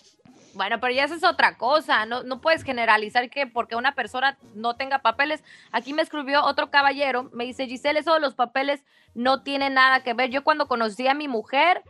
Bueno, 0.56 0.82
pero 0.82 0.94
ya 0.94 1.06
esa 1.06 1.16
es 1.16 1.24
otra 1.24 1.58
cosa. 1.58 2.06
No, 2.06 2.24
no 2.24 2.42
puedes 2.42 2.64
generalizar 2.64 3.30
que 3.30 3.48
porque 3.48 3.78
una 3.78 3.96
persona 3.96 4.38
no 4.56 4.76
tenga 4.76 5.00
papeles. 5.00 5.42
Aquí 5.72 5.94
me 5.94 6.02
escribió 6.02 6.44
otro 6.44 6.70
caballero. 6.70 7.30
Me 7.32 7.46
dice, 7.46 7.66
Giselle, 7.66 8.00
eso 8.02 8.14
de 8.14 8.20
los 8.20 8.36
papeles 8.36 8.84
no 9.14 9.42
tiene 9.42 9.70
nada 9.70 10.04
que 10.04 10.14
ver. 10.14 10.32
Yo 10.32 10.44
cuando 10.44 10.68
conocí 10.68 11.08
a 11.08 11.14
mi 11.14 11.30
mujer, 11.30 11.82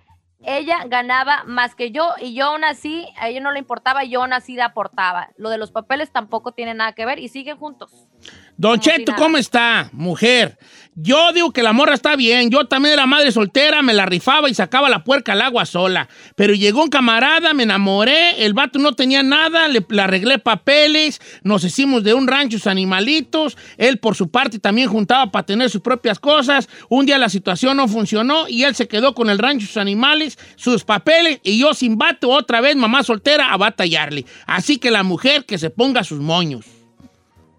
ella 0.44 0.86
ganaba 0.88 1.44
más 1.46 1.76
que 1.76 1.92
yo 1.92 2.14
y 2.22 2.34
yo 2.34 2.46
aún 2.46 2.64
así, 2.64 3.08
a 3.18 3.30
ella 3.30 3.42
no 3.42 3.52
le 3.52 3.60
importaba, 3.60 4.04
yo 4.04 4.22
aún 4.22 4.34
así 4.34 4.56
le 4.56 4.62
aportaba. 4.62 5.30
Lo 5.38 5.50
de 5.50 5.58
los 5.58 5.72
papeles 5.72 6.12
tampoco 6.12 6.52
tiene 6.52 6.74
nada 6.74 6.94
que 6.94 7.06
ver 7.06 7.20
y 7.20 7.30
siguen 7.30 7.58
juntos. 7.58 8.08
Don 8.56 8.80
Cheto. 8.80 9.14
¿cómo 9.18 9.38
está? 9.38 9.90
Mujer. 9.94 10.58
Yo 11.00 11.32
digo 11.32 11.52
que 11.52 11.62
la 11.62 11.74
morra 11.74 11.94
está 11.94 12.16
bien. 12.16 12.50
Yo 12.50 12.66
también 12.66 12.94
era 12.94 13.06
madre 13.06 13.32
soltera, 13.32 13.84
me 13.84 13.94
la 13.94 14.08
rifaba 14.08 14.50
y 14.50 14.56
sacaba 14.56 14.90
la 14.90 15.04
puerca 15.04 15.34
al 15.34 15.44
agua 15.44 15.68
sola. 15.68 16.10
Pero 16.36 16.56
llegó 16.56 16.82
un 16.82 16.90
camarada, 16.90 17.54
me 17.54 17.62
enamoré, 17.62 18.44
el 18.44 18.56
vato 18.56 18.80
no 18.80 18.94
tenía 18.94 19.22
nada, 19.22 19.68
le, 19.68 19.86
le 19.88 20.02
arreglé 20.02 20.40
papeles, 20.40 21.22
nos 21.44 21.64
hicimos 21.64 22.04
de 22.04 22.16
un 22.16 22.28
rancho 22.28 22.58
sus 22.58 22.66
animalitos, 22.66 23.58
él 23.78 24.00
por 24.00 24.16
su 24.16 24.32
parte 24.32 24.58
también 24.58 24.90
juntaba 24.90 25.32
para 25.32 25.46
tener 25.46 25.70
sus 25.70 25.82
propias 25.82 26.18
cosas. 26.18 26.68
Un 26.90 27.06
día 27.06 27.20
la 27.20 27.30
situación 27.30 27.78
no 27.78 27.88
funcionó 27.88 28.48
y 28.48 28.64
él 28.64 28.74
se 28.74 28.88
quedó 28.88 29.14
con 29.14 29.30
el 29.30 29.38
rancho, 29.38 29.68
sus 29.68 29.78
animales, 29.78 30.40
sus 30.56 30.84
papeles 30.84 31.40
y 31.44 31.60
yo 31.60 31.76
sin 31.76 32.00
vato 32.00 32.32
otra 32.32 32.60
vez, 32.60 32.76
mamá 32.76 33.04
soltera, 33.04 33.54
a 33.54 33.58
batallarle. 33.58 34.26
Así 34.48 34.80
que 34.80 34.90
la 34.90 35.04
mujer 35.04 35.46
que 35.46 35.60
se 35.60 35.70
ponga 35.70 36.04
sus 36.04 36.22
moños. 36.22 36.77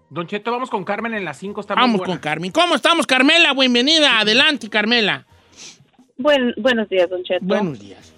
Don 0.09 0.25
Cheto, 0.25 0.51
vamos 0.51 0.71
con 0.71 0.83
Carmen 0.83 1.13
en 1.13 1.23
las 1.23 1.37
5. 1.37 1.61
Está 1.61 1.75
muy 1.75 1.81
Vamos 1.83 2.01
con 2.01 2.17
Carmen. 2.17 2.51
¿Cómo 2.51 2.73
estamos, 2.73 3.05
Carmela? 3.05 3.53
Bienvenida. 3.53 4.19
Adelante, 4.19 4.67
Carmela. 4.67 5.25
Buen, 6.17 6.53
buenos 6.57 6.89
días, 6.89 7.09
Don 7.09 7.23
Cheto. 7.23 7.45
Buenos 7.45 7.79
días. 7.79 8.15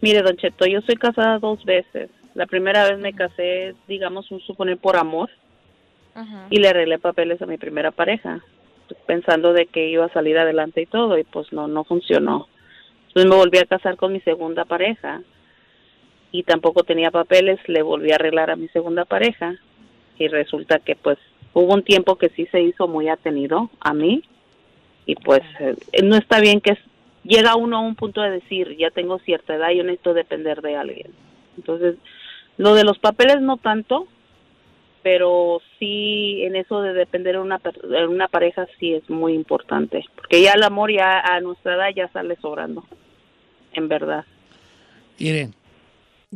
Mire, 0.00 0.20
Don 0.20 0.36
Cheto, 0.36 0.66
yo 0.66 0.82
soy 0.82 0.96
casada 0.96 1.38
dos 1.38 1.64
veces. 1.64 2.10
La 2.34 2.46
primera 2.46 2.84
vez 2.84 2.98
me 2.98 3.14
casé, 3.14 3.74
digamos, 3.88 4.30
un 4.30 4.40
suponer 4.40 4.76
por 4.76 4.96
amor 4.96 5.30
y 6.50 6.58
le 6.58 6.68
arreglé 6.68 6.98
papeles 6.98 7.40
a 7.40 7.46
mi 7.46 7.56
primera 7.56 7.90
pareja, 7.90 8.40
pensando 9.06 9.52
de 9.52 9.66
que 9.66 9.88
iba 9.88 10.04
a 10.04 10.12
salir 10.12 10.38
adelante 10.38 10.82
y 10.82 10.86
todo, 10.86 11.18
y 11.18 11.24
pues 11.24 11.52
no, 11.52 11.66
no 11.66 11.84
funcionó. 11.84 12.48
Entonces 13.08 13.30
me 13.30 13.36
volví 13.36 13.58
a 13.58 13.66
casar 13.66 13.96
con 13.96 14.12
mi 14.12 14.20
segunda 14.20 14.64
pareja 14.64 15.22
y 16.30 16.42
tampoco 16.42 16.84
tenía 16.84 17.10
papeles, 17.10 17.58
le 17.68 17.82
volví 17.82 18.12
a 18.12 18.16
arreglar 18.16 18.50
a 18.50 18.56
mi 18.56 18.68
segunda 18.68 19.04
pareja 19.04 19.56
y 20.18 20.28
resulta 20.28 20.78
que 20.78 20.96
pues 20.96 21.18
hubo 21.52 21.74
un 21.74 21.82
tiempo 21.82 22.16
que 22.16 22.28
sí 22.30 22.46
se 22.52 22.62
hizo 22.62 22.88
muy 22.88 23.08
atenido 23.08 23.70
a 23.80 23.92
mí 23.94 24.22
y 25.06 25.14
pues 25.16 25.42
eh, 25.60 25.74
no 26.02 26.16
está 26.16 26.40
bien 26.40 26.60
que 26.60 26.72
es- 26.72 26.78
llega 27.24 27.56
uno 27.56 27.78
a 27.78 27.80
un 27.80 27.94
punto 27.94 28.20
de 28.22 28.30
decir 28.30 28.76
ya 28.76 28.90
tengo 28.90 29.18
cierta 29.20 29.54
edad 29.54 29.70
y 29.70 29.78
yo 29.78 29.84
necesito 29.84 30.14
depender 30.14 30.60
de 30.62 30.76
alguien 30.76 31.10
entonces 31.56 31.96
lo 32.58 32.74
de 32.74 32.84
los 32.84 32.98
papeles 32.98 33.40
no 33.40 33.56
tanto 33.56 34.06
pero 35.02 35.60
sí 35.78 36.42
en 36.44 36.56
eso 36.56 36.80
de 36.80 36.94
depender 36.94 37.34
de 37.34 37.40
una 37.40 37.58
per- 37.58 37.80
de 37.82 38.06
una 38.06 38.28
pareja 38.28 38.66
sí 38.78 38.94
es 38.94 39.08
muy 39.10 39.34
importante 39.34 40.02
porque 40.14 40.40
ya 40.42 40.52
el 40.52 40.62
amor 40.62 40.90
ya 40.92 41.20
a 41.20 41.40
nuestra 41.40 41.74
edad 41.74 41.88
ya 41.94 42.08
sale 42.08 42.36
sobrando 42.36 42.84
en 43.74 43.88
verdad. 43.88 44.24
Miren, 45.18 45.52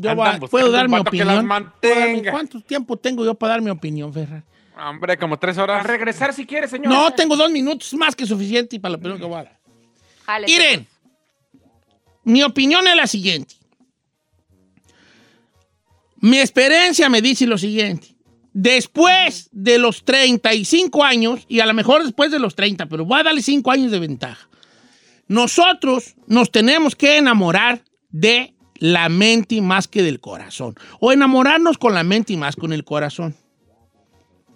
yo 0.00 0.48
puedo 0.48 0.70
dar 0.70 0.88
mi 0.88 0.98
opinión. 0.98 1.28
las 1.28 1.44
mantenga. 1.44 2.30
¿Cuánto 2.32 2.60
tiempo 2.60 2.96
tengo 2.96 3.24
yo 3.24 3.34
para 3.34 3.54
dar 3.54 3.62
mi 3.62 3.70
opinión, 3.70 4.12
Ferran? 4.12 4.44
Hombre, 4.78 5.16
como 5.16 5.38
tres 5.38 5.58
horas. 5.58 5.84
A 5.84 5.86
regresar 5.86 6.32
si 6.32 6.46
quiere, 6.46 6.68
señor. 6.68 6.88
No, 6.88 7.12
tengo 7.12 7.36
dos 7.36 7.50
minutos 7.50 7.92
más 7.94 8.14
que 8.14 8.26
suficiente 8.26 8.78
para 8.78 8.92
la 8.92 8.98
opinión 8.98 9.18
que 9.18 9.24
voy 9.24 9.40
a 9.40 9.44
dar. 9.44 9.58
Jale, 10.24 10.46
Miren, 10.46 10.86
mi 12.24 12.42
opinión 12.42 12.86
es 12.86 12.94
la 12.94 13.06
siguiente. 13.06 13.54
Mi 16.20 16.38
experiencia 16.38 17.08
me 17.08 17.22
dice 17.22 17.46
lo 17.46 17.58
siguiente. 17.58 18.14
Después 18.52 19.48
de 19.52 19.78
los 19.78 20.04
35 20.04 21.04
años, 21.04 21.44
y 21.48 21.60
a 21.60 21.66
lo 21.66 21.74
mejor 21.74 22.02
después 22.02 22.30
de 22.30 22.38
los 22.38 22.54
30, 22.54 22.86
pero 22.86 23.04
voy 23.04 23.20
a 23.20 23.24
darle 23.24 23.42
5 23.42 23.70
años 23.70 23.90
de 23.90 23.98
ventaja, 23.98 24.48
nosotros 25.28 26.14
nos 26.26 26.50
tenemos 26.50 26.96
que 26.96 27.18
enamorar 27.18 27.82
de 28.10 28.54
la 28.78 29.08
mente 29.08 29.60
más 29.60 29.88
que 29.88 30.02
del 30.02 30.20
corazón. 30.20 30.74
O 31.00 31.12
enamorarnos 31.12 31.78
con 31.78 31.94
la 31.94 32.02
mente 32.02 32.32
y 32.32 32.36
más 32.36 32.56
con 32.56 32.72
el 32.72 32.84
corazón. 32.84 33.36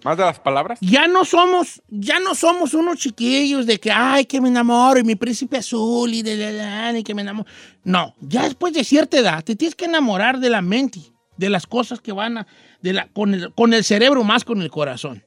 ¿Más 0.03 0.17
de 0.17 0.23
las 0.23 0.39
palabras? 0.39 0.79
Ya 0.81 1.07
no 1.07 1.23
somos, 1.23 1.81
ya 1.87 2.19
no 2.19 2.35
somos 2.35 2.73
unos 2.73 2.97
chiquillos 2.97 3.65
de 3.65 3.79
que, 3.79 3.89
ay, 3.89 4.25
que 4.25 4.41
me 4.41 4.49
enamoro 4.49 4.99
y 4.99 5.03
mi 5.03 5.15
príncipe 5.15 5.57
azul 5.57 6.13
y 6.13 6.21
de 6.21 6.35
la, 6.35 6.91
la, 6.91 6.99
y 6.99 7.03
que 7.03 7.15
me 7.15 7.21
enamoro. 7.21 7.49
No, 7.85 8.13
ya 8.19 8.43
después 8.43 8.73
de 8.73 8.83
cierta 8.83 9.17
edad 9.17 9.43
te 9.43 9.55
tienes 9.55 9.75
que 9.75 9.85
enamorar 9.85 10.39
de 10.39 10.49
la 10.49 10.61
mente, 10.61 10.99
de 11.37 11.49
las 11.49 11.65
cosas 11.65 12.01
que 12.01 12.11
van 12.11 12.39
a, 12.39 12.47
de 12.81 12.93
la, 12.93 13.07
con, 13.07 13.33
el, 13.33 13.53
con 13.53 13.73
el 13.73 13.85
cerebro 13.85 14.25
más 14.25 14.43
con 14.43 14.61
el 14.61 14.69
corazón. 14.69 15.23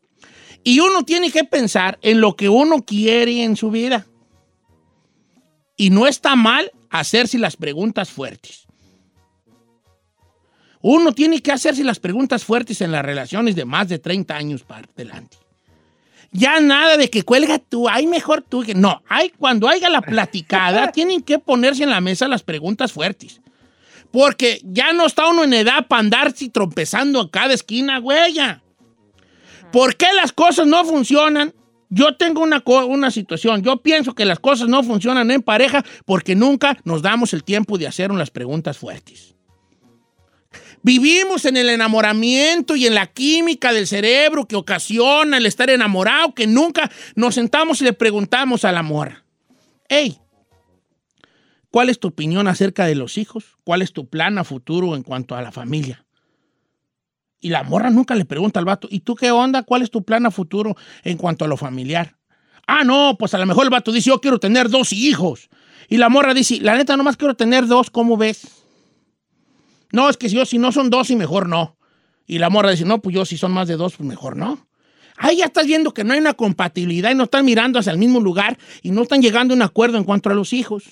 Y 0.62 0.80
uno 0.80 1.04
tiene 1.04 1.30
que 1.30 1.44
pensar 1.44 1.98
en 2.02 2.20
lo 2.20 2.36
que 2.36 2.50
uno 2.50 2.84
quiere 2.84 3.44
en 3.44 3.56
su 3.56 3.70
vida. 3.70 4.06
Y 5.76 5.90
no 5.90 6.06
está 6.06 6.36
mal 6.36 6.70
hacerse 6.90 7.38
las 7.38 7.56
preguntas 7.56 8.10
fuertes. 8.10 8.65
Uno 10.88 11.10
tiene 11.10 11.42
que 11.42 11.50
hacerse 11.50 11.82
las 11.82 11.98
preguntas 11.98 12.44
fuertes 12.44 12.80
en 12.80 12.92
las 12.92 13.04
relaciones 13.04 13.56
de 13.56 13.64
más 13.64 13.88
de 13.88 13.98
30 13.98 14.36
años 14.36 14.62
para 14.62 14.86
adelante. 14.94 15.36
Ya 16.30 16.60
nada 16.60 16.96
de 16.96 17.10
que 17.10 17.24
cuelga 17.24 17.58
tú, 17.58 17.88
ay, 17.88 18.06
mejor 18.06 18.40
tú. 18.48 18.62
que 18.62 18.72
No, 18.72 19.02
hay, 19.08 19.30
cuando 19.30 19.66
haya 19.66 19.90
la 19.90 20.00
platicada, 20.00 20.92
tienen 20.92 21.22
que 21.22 21.40
ponerse 21.40 21.82
en 21.82 21.90
la 21.90 22.00
mesa 22.00 22.28
las 22.28 22.44
preguntas 22.44 22.92
fuertes. 22.92 23.40
Porque 24.12 24.60
ya 24.62 24.92
no 24.92 25.06
está 25.06 25.28
uno 25.28 25.42
en 25.42 25.54
edad 25.54 25.88
para 25.88 25.98
andarse 25.98 26.50
trompezando 26.50 27.20
a 27.20 27.30
cada 27.32 27.52
esquina, 27.52 27.98
güey. 27.98 28.34
ya. 28.34 28.62
¿Por 29.72 29.96
qué 29.96 30.06
las 30.14 30.30
cosas 30.30 30.68
no 30.68 30.84
funcionan? 30.84 31.52
Yo 31.90 32.16
tengo 32.16 32.44
una, 32.44 32.62
una 32.64 33.10
situación. 33.10 33.60
Yo 33.60 33.78
pienso 33.78 34.14
que 34.14 34.24
las 34.24 34.38
cosas 34.38 34.68
no 34.68 34.84
funcionan 34.84 35.32
en 35.32 35.42
pareja 35.42 35.84
porque 36.04 36.36
nunca 36.36 36.78
nos 36.84 37.02
damos 37.02 37.34
el 37.34 37.42
tiempo 37.42 37.76
de 37.76 37.88
hacer 37.88 38.12
las 38.12 38.30
preguntas 38.30 38.78
fuertes. 38.78 39.35
Vivimos 40.86 41.44
en 41.46 41.56
el 41.56 41.68
enamoramiento 41.68 42.76
y 42.76 42.86
en 42.86 42.94
la 42.94 43.08
química 43.08 43.72
del 43.72 43.88
cerebro 43.88 44.46
que 44.46 44.54
ocasiona 44.54 45.38
el 45.38 45.44
estar 45.44 45.68
enamorado, 45.68 46.32
que 46.32 46.46
nunca 46.46 46.88
nos 47.16 47.34
sentamos 47.34 47.80
y 47.80 47.84
le 47.84 47.92
preguntamos 47.92 48.64
al 48.64 48.76
amor, 48.76 49.24
hey, 49.88 50.20
¿cuál 51.72 51.88
es 51.88 51.98
tu 51.98 52.06
opinión 52.06 52.46
acerca 52.46 52.86
de 52.86 52.94
los 52.94 53.18
hijos? 53.18 53.56
¿Cuál 53.64 53.82
es 53.82 53.92
tu 53.92 54.08
plan 54.08 54.38
a 54.38 54.44
futuro 54.44 54.94
en 54.94 55.02
cuanto 55.02 55.34
a 55.34 55.42
la 55.42 55.50
familia? 55.50 56.06
Y 57.40 57.48
la 57.48 57.64
morra 57.64 57.90
nunca 57.90 58.14
le 58.14 58.24
pregunta 58.24 58.60
al 58.60 58.66
vato, 58.66 58.86
¿y 58.88 59.00
tú 59.00 59.16
qué 59.16 59.32
onda? 59.32 59.64
¿Cuál 59.64 59.82
es 59.82 59.90
tu 59.90 60.04
plan 60.04 60.24
a 60.24 60.30
futuro 60.30 60.76
en 61.02 61.16
cuanto 61.16 61.44
a 61.44 61.48
lo 61.48 61.56
familiar? 61.56 62.16
Ah, 62.68 62.84
no, 62.84 63.16
pues 63.18 63.34
a 63.34 63.38
lo 63.38 63.46
mejor 63.46 63.64
el 63.64 63.70
vato 63.70 63.90
dice, 63.90 64.10
yo 64.10 64.20
quiero 64.20 64.38
tener 64.38 64.70
dos 64.70 64.92
hijos. 64.92 65.50
Y 65.88 65.96
la 65.96 66.08
morra 66.08 66.32
dice, 66.32 66.60
la 66.60 66.76
neta, 66.76 66.96
nomás 66.96 67.16
quiero 67.16 67.34
tener 67.34 67.66
dos, 67.66 67.90
¿cómo 67.90 68.16
ves? 68.16 68.65
No, 69.92 70.08
es 70.10 70.16
que 70.16 70.28
yo 70.28 70.44
si 70.44 70.58
no 70.58 70.72
son 70.72 70.90
dos 70.90 71.10
y 71.10 71.16
mejor 71.16 71.48
no. 71.48 71.76
Y 72.26 72.38
la 72.38 72.50
morra 72.50 72.70
dice, 72.70 72.84
no, 72.84 73.00
pues 73.00 73.14
yo 73.14 73.24
si 73.24 73.36
son 73.36 73.52
más 73.52 73.68
de 73.68 73.76
dos, 73.76 73.94
pues 73.96 74.08
mejor 74.08 74.36
no. 74.36 74.66
Ahí 75.16 75.38
ya 75.38 75.46
estás 75.46 75.66
viendo 75.66 75.94
que 75.94 76.04
no 76.04 76.12
hay 76.12 76.18
una 76.20 76.34
compatibilidad 76.34 77.10
y 77.10 77.14
no 77.14 77.24
están 77.24 77.44
mirando 77.44 77.78
hacia 77.78 77.92
el 77.92 77.98
mismo 77.98 78.20
lugar 78.20 78.58
y 78.82 78.90
no 78.90 79.02
están 79.02 79.22
llegando 79.22 79.54
a 79.54 79.56
un 79.56 79.62
acuerdo 79.62 79.96
en 79.96 80.04
cuanto 80.04 80.28
a 80.28 80.34
los 80.34 80.52
hijos. 80.52 80.84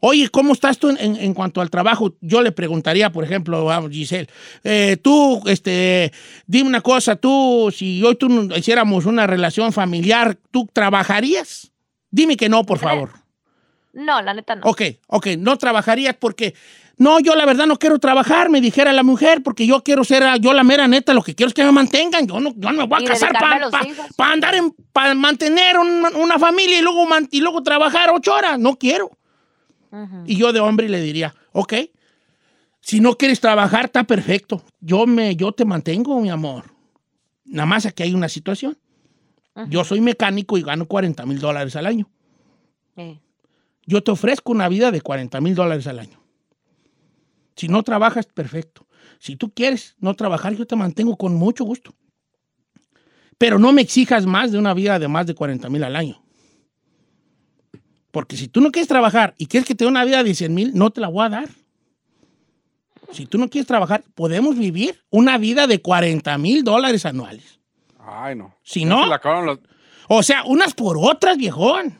Oye, 0.00 0.28
¿cómo 0.28 0.52
estás 0.52 0.78
tú 0.78 0.90
en, 0.90 0.96
en- 0.98 1.16
en 1.16 1.34
cuanto 1.34 1.60
al 1.60 1.70
trabajo? 1.70 2.14
Yo 2.20 2.40
le 2.40 2.52
preguntaría, 2.52 3.10
por 3.10 3.24
ejemplo, 3.24 3.70
a 3.70 3.82
Giselle, 3.90 4.28
eh, 4.62 4.96
tú, 5.02 5.42
este, 5.46 6.12
dime 6.46 6.68
una 6.68 6.80
cosa, 6.82 7.16
tú, 7.16 7.70
si 7.74 8.00
hoy 8.04 8.14
tú 8.14 8.48
hiciéramos 8.56 9.06
una 9.06 9.26
relación 9.26 9.72
familiar, 9.72 10.38
¿tú 10.52 10.68
trabajarías? 10.72 11.72
Dime 12.10 12.36
que 12.36 12.48
no, 12.48 12.64
por 12.64 12.78
favor. 12.78 13.10
No, 13.98 14.22
la 14.22 14.32
neta 14.34 14.54
no. 14.54 14.62
Ok, 14.64 14.82
ok, 15.08 15.26
no 15.38 15.56
trabajarías 15.58 16.14
porque 16.18 16.54
No, 17.00 17.20
yo 17.20 17.36
la 17.36 17.46
verdad 17.46 17.66
no 17.68 17.78
quiero 17.78 18.00
trabajar, 18.00 18.48
me 18.50 18.60
dijera 18.60 18.92
la 18.92 19.04
mujer, 19.04 19.40
porque 19.44 19.66
yo 19.68 19.84
quiero 19.84 20.02
ser, 20.02 20.24
yo 20.40 20.52
la 20.52 20.64
mera 20.64 20.88
neta, 20.88 21.14
lo 21.14 21.22
que 21.22 21.32
quiero 21.36 21.46
es 21.48 21.54
que 21.54 21.62
me 21.62 21.70
mantengan. 21.70 22.26
Yo 22.26 22.40
no, 22.40 22.50
yo 22.56 22.72
no 22.72 22.78
me 22.78 22.86
voy 22.88 23.04
a 23.04 23.06
casar 23.12 23.32
para 23.40 23.86
hijos. 23.86 24.06
andar 24.18 24.54
en, 24.56 24.74
para 24.92 25.14
mantener 25.14 25.78
un- 25.78 26.04
una 26.16 26.40
familia 26.40 26.76
y 26.78 26.82
luego, 26.82 27.06
y 27.30 27.40
luego 27.40 27.62
trabajar 27.62 28.10
ocho 28.12 28.34
horas. 28.34 28.58
No 28.58 28.76
quiero. 28.76 29.10
Y 30.26 30.36
yo 30.36 30.52
de 30.52 30.58
hombre 30.58 30.88
le 30.88 31.00
diría, 31.00 31.34
ok, 31.52 31.74
si 32.80 32.98
no 33.00 33.14
quieres 33.16 33.38
trabajar, 33.40 33.84
está 33.86 34.02
perfecto. 34.04 34.64
Yo, 34.80 35.06
me, 35.06 35.36
yo 35.36 35.52
te 35.52 35.64
mantengo, 35.64 36.20
mi 36.20 36.30
amor. 36.30 36.64
Nada 37.44 37.66
más 37.66 37.86
aquí 37.86 38.02
hay 38.02 38.12
una 38.14 38.28
situación. 38.28 38.76
Yo 39.68 39.84
soy 39.84 40.00
mecánico 40.00 40.58
y 40.58 40.62
gano 40.62 40.86
40 40.86 41.24
mil 41.26 41.38
dólares 41.38 41.74
al 41.76 41.86
año. 41.86 42.08
Eh. 42.96 43.20
Yo 43.88 44.02
te 44.02 44.10
ofrezco 44.10 44.52
una 44.52 44.68
vida 44.68 44.90
de 44.90 45.00
40 45.00 45.40
mil 45.40 45.54
dólares 45.54 45.86
al 45.86 45.98
año. 45.98 46.22
Si 47.56 47.68
no 47.68 47.82
trabajas, 47.82 48.26
perfecto. 48.26 48.86
Si 49.18 49.34
tú 49.34 49.50
quieres 49.50 49.96
no 49.98 50.12
trabajar, 50.12 50.54
yo 50.54 50.66
te 50.66 50.76
mantengo 50.76 51.16
con 51.16 51.34
mucho 51.34 51.64
gusto. 51.64 51.94
Pero 53.38 53.58
no 53.58 53.72
me 53.72 53.80
exijas 53.80 54.26
más 54.26 54.52
de 54.52 54.58
una 54.58 54.74
vida 54.74 54.98
de 54.98 55.08
más 55.08 55.26
de 55.26 55.34
40 55.34 55.70
mil 55.70 55.82
al 55.84 55.96
año. 55.96 56.22
Porque 58.10 58.36
si 58.36 58.48
tú 58.48 58.60
no 58.60 58.70
quieres 58.70 58.88
trabajar 58.88 59.34
y 59.38 59.46
quieres 59.46 59.66
que 59.66 59.74
te 59.74 59.84
dé 59.84 59.88
una 59.90 60.04
vida 60.04 60.22
de 60.22 60.34
100 60.34 60.52
mil, 60.54 60.72
no 60.74 60.90
te 60.90 61.00
la 61.00 61.08
voy 61.08 61.24
a 61.24 61.30
dar. 61.30 61.48
Si 63.12 63.24
tú 63.24 63.38
no 63.38 63.48
quieres 63.48 63.66
trabajar, 63.66 64.04
podemos 64.14 64.58
vivir 64.58 65.02
una 65.08 65.38
vida 65.38 65.66
de 65.66 65.80
40 65.80 66.36
mil 66.36 66.62
dólares 66.62 67.06
anuales. 67.06 67.58
Ay, 67.98 68.36
no. 68.36 68.54
Si 68.62 68.84
no- 68.84 69.04
se 69.04 69.08
los, 69.46 69.60
O 70.08 70.22
sea, 70.22 70.44
unas 70.44 70.74
por 70.74 70.98
otras, 71.00 71.38
viejón. 71.38 71.98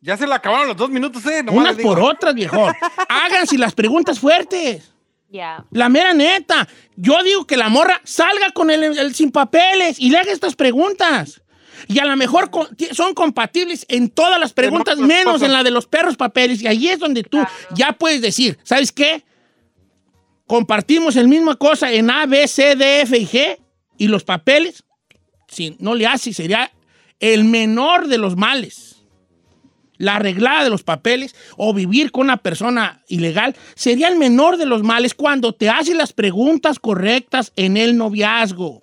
Ya 0.00 0.16
se 0.16 0.26
le 0.26 0.34
acabaron 0.34 0.68
los 0.68 0.76
dos 0.76 0.90
minutos, 0.90 1.24
¿eh? 1.26 1.42
Nomás 1.42 1.72
Unas 1.72 1.76
por 1.82 2.00
otras, 2.00 2.34
viejón. 2.34 2.72
Háganse 3.08 3.58
las 3.58 3.74
preguntas 3.74 4.18
fuertes. 4.20 4.92
Ya. 5.28 5.64
La 5.70 5.88
mera 5.88 6.14
neta. 6.14 6.68
Yo 6.96 7.22
digo 7.22 7.46
que 7.46 7.56
la 7.56 7.68
morra 7.68 8.00
salga 8.04 8.50
con 8.54 8.70
el, 8.70 8.84
el 8.84 9.14
sin 9.14 9.32
papeles 9.32 9.98
y 9.98 10.10
le 10.10 10.18
haga 10.18 10.32
estas 10.32 10.54
preguntas. 10.54 11.42
Y 11.88 11.98
a 11.98 12.04
lo 12.04 12.16
mejor 12.16 12.50
son 12.92 13.14
compatibles 13.14 13.84
en 13.88 14.08
todas 14.08 14.40
las 14.40 14.52
preguntas, 14.52 14.98
menos 14.98 15.42
en 15.42 15.52
la 15.52 15.62
de 15.62 15.70
los 15.70 15.86
perros 15.86 16.16
papeles. 16.16 16.62
Y 16.62 16.66
ahí 16.66 16.88
es 16.88 16.98
donde 16.98 17.22
tú 17.22 17.38
ya 17.74 17.92
puedes 17.92 18.20
decir, 18.20 18.58
¿sabes 18.62 18.92
qué? 18.92 19.24
Compartimos 20.46 21.16
el 21.16 21.28
misma 21.28 21.56
cosa 21.56 21.92
en 21.92 22.10
A, 22.10 22.26
B, 22.26 22.46
C, 22.48 22.76
D, 22.76 23.02
F 23.02 23.18
y 23.18 23.26
G. 23.26 23.58
Y 23.98 24.08
los 24.08 24.24
papeles, 24.24 24.84
si 25.48 25.76
no 25.78 25.94
le 25.94 26.06
hace, 26.06 26.32
sería 26.32 26.70
el 27.18 27.44
menor 27.44 28.08
de 28.08 28.18
los 28.18 28.36
males 28.36 28.85
la 29.98 30.16
arreglada 30.16 30.64
de 30.64 30.70
los 30.70 30.82
papeles 30.82 31.34
o 31.56 31.72
vivir 31.74 32.12
con 32.12 32.26
una 32.26 32.36
persona 32.38 33.02
ilegal 33.08 33.56
sería 33.74 34.08
el 34.08 34.16
menor 34.16 34.56
de 34.56 34.66
los 34.66 34.82
males 34.82 35.14
cuando 35.14 35.52
te 35.52 35.68
hace 35.68 35.94
las 35.94 36.12
preguntas 36.12 36.78
correctas 36.78 37.52
en 37.56 37.76
el 37.76 37.96
noviazgo. 37.96 38.82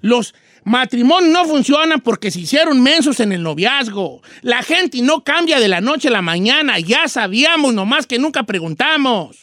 Los 0.00 0.34
matrimonios 0.64 1.32
no 1.32 1.44
funcionan 1.46 2.00
porque 2.00 2.30
se 2.30 2.40
hicieron 2.40 2.82
mensos 2.82 3.20
en 3.20 3.32
el 3.32 3.42
noviazgo. 3.42 4.22
La 4.42 4.62
gente 4.62 5.00
no 5.02 5.24
cambia 5.24 5.60
de 5.60 5.68
la 5.68 5.80
noche 5.80 6.08
a 6.08 6.12
la 6.12 6.22
mañana. 6.22 6.78
Ya 6.78 7.08
sabíamos, 7.08 7.72
nomás 7.72 8.06
que 8.06 8.18
nunca 8.18 8.42
preguntamos. 8.42 9.38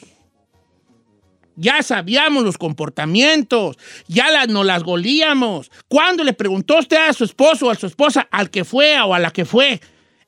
Ya 1.56 1.84
sabíamos 1.84 2.44
los 2.44 2.58
comportamientos, 2.58 3.78
ya 4.08 4.32
las, 4.32 4.48
nos 4.48 4.66
las 4.66 4.84
golíamos. 4.84 5.70
¿Cuándo 5.88 6.24
le 6.24 6.34
preguntó 6.34 6.80
usted 6.80 6.98
a 6.98 7.14
su 7.14 7.24
esposo 7.24 7.68
o 7.68 7.70
a 7.70 7.76
su 7.76 7.88
esposa, 7.88 8.28
al 8.32 8.50
que 8.50 8.64
fue 8.64 9.00
o 9.02 9.14
a 9.14 9.20
la 9.20 9.32
que 9.32 9.46
fue, 9.46 9.80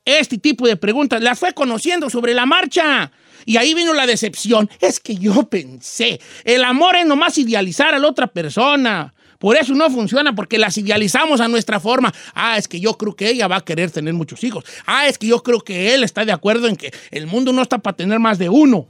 este 0.06 0.38
tipo 0.38 0.68
de 0.68 0.76
preguntas? 0.76 1.22
Las 1.22 1.40
fue 1.40 1.54
conociendo 1.54 2.10
sobre 2.10 2.34
la 2.34 2.46
marcha. 2.46 3.12
Y 3.46 3.58
ahí 3.58 3.74
vino 3.74 3.94
la 3.94 4.06
decepción. 4.06 4.70
Es 4.80 5.00
que 5.00 5.16
yo 5.16 5.44
pensé, 5.50 6.20
el 6.44 6.64
amor 6.64 6.96
es 6.96 7.06
nomás 7.06 7.38
idealizar 7.38 7.94
a 7.94 8.00
la 8.00 8.08
otra 8.08 8.28
persona. 8.28 9.14
Por 9.44 9.58
eso 9.58 9.74
no 9.74 9.90
funciona, 9.90 10.34
porque 10.34 10.58
las 10.58 10.78
idealizamos 10.78 11.42
a 11.42 11.50
nuestra 11.50 11.82
forma. 11.82 12.14
Ah, 12.34 12.58
es 12.58 12.70
que 12.70 12.80
yo 12.80 12.98
creo 12.98 13.14
que 13.14 13.30
ella 13.30 13.50
va 13.50 13.58
a 13.58 13.66
querer 13.66 13.92
tener 13.92 14.14
muchos 14.14 14.42
hijos. 14.46 14.64
Ah, 14.86 15.08
es 15.08 15.18
que 15.18 15.28
yo 15.28 15.44
creo 15.44 15.60
que 15.60 15.94
él 15.94 16.06
está 16.06 16.24
de 16.24 16.32
acuerdo 16.32 16.70
en 16.70 16.78
que 16.78 16.94
el 17.12 17.28
mundo 17.28 17.52
no 17.52 17.62
está 17.62 17.78
para 17.78 17.98
tener 17.98 18.20
más 18.20 18.40
de 18.40 18.48
uno. 18.48 18.88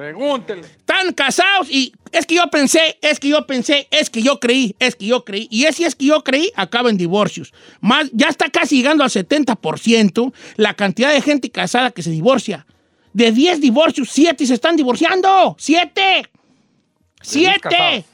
Pregúntele. 0.00 0.62
Están 0.62 1.12
casados 1.12 1.68
y 1.68 1.92
es 2.10 2.24
que 2.24 2.36
yo 2.36 2.48
pensé, 2.50 2.96
es 3.02 3.20
que 3.20 3.28
yo 3.28 3.46
pensé, 3.46 3.86
es 3.90 4.08
que 4.08 4.22
yo 4.22 4.40
creí, 4.40 4.74
es 4.78 4.96
que 4.96 5.04
yo 5.04 5.26
creí. 5.26 5.46
Y 5.50 5.66
ese 5.66 5.84
es 5.84 5.94
que 5.94 6.06
yo 6.06 6.24
creí 6.24 6.50
acaba 6.56 6.88
en 6.88 6.96
divorcios. 6.96 7.52
Más, 7.82 8.08
ya 8.14 8.28
está 8.28 8.48
casi 8.48 8.78
llegando 8.78 9.04
al 9.04 9.10
70% 9.10 10.32
la 10.56 10.72
cantidad 10.72 11.12
de 11.12 11.20
gente 11.20 11.50
casada 11.50 11.90
que 11.90 12.02
se 12.02 12.08
divorcia. 12.08 12.64
De 13.12 13.30
10 13.30 13.60
divorcios, 13.60 14.08
7 14.10 14.46
se 14.46 14.54
están 14.54 14.74
divorciando. 14.74 15.54
¡7! 15.58 16.26
¡7! 17.22 17.60
casados. 17.60 18.04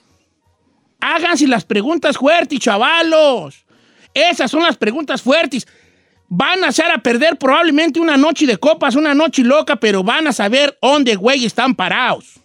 Háganse 0.99 1.47
las 1.47 1.65
preguntas 1.65 2.17
fuertes, 2.17 2.59
chavalos. 2.59 3.65
Esas 4.13 4.51
son 4.51 4.65
las 4.65 4.77
preguntas 4.77 5.23
fuertes. 5.23 5.69
Van 6.29 6.65
a 6.65 6.69
hacer 6.69 6.91
a 6.91 6.99
perder 6.99 7.37
probablemente 7.37 8.01
una 8.01 8.17
noche 8.17 8.47
de 8.47 8.57
copas, 8.57 8.97
una 8.97 9.15
noche 9.15 9.45
loca, 9.45 9.77
pero 9.77 10.03
van 10.03 10.27
a 10.27 10.33
saber 10.33 10.77
dónde, 10.83 11.15
güey, 11.15 11.45
están 11.45 11.77
parados. 11.77 12.41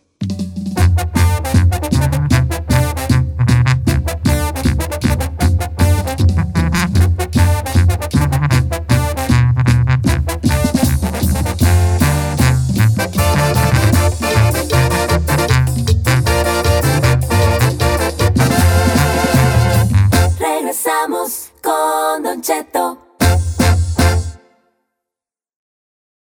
Regresamos 20.39 21.51
con 21.63 22.23
Don 22.23 22.41
Cheto. 22.43 23.00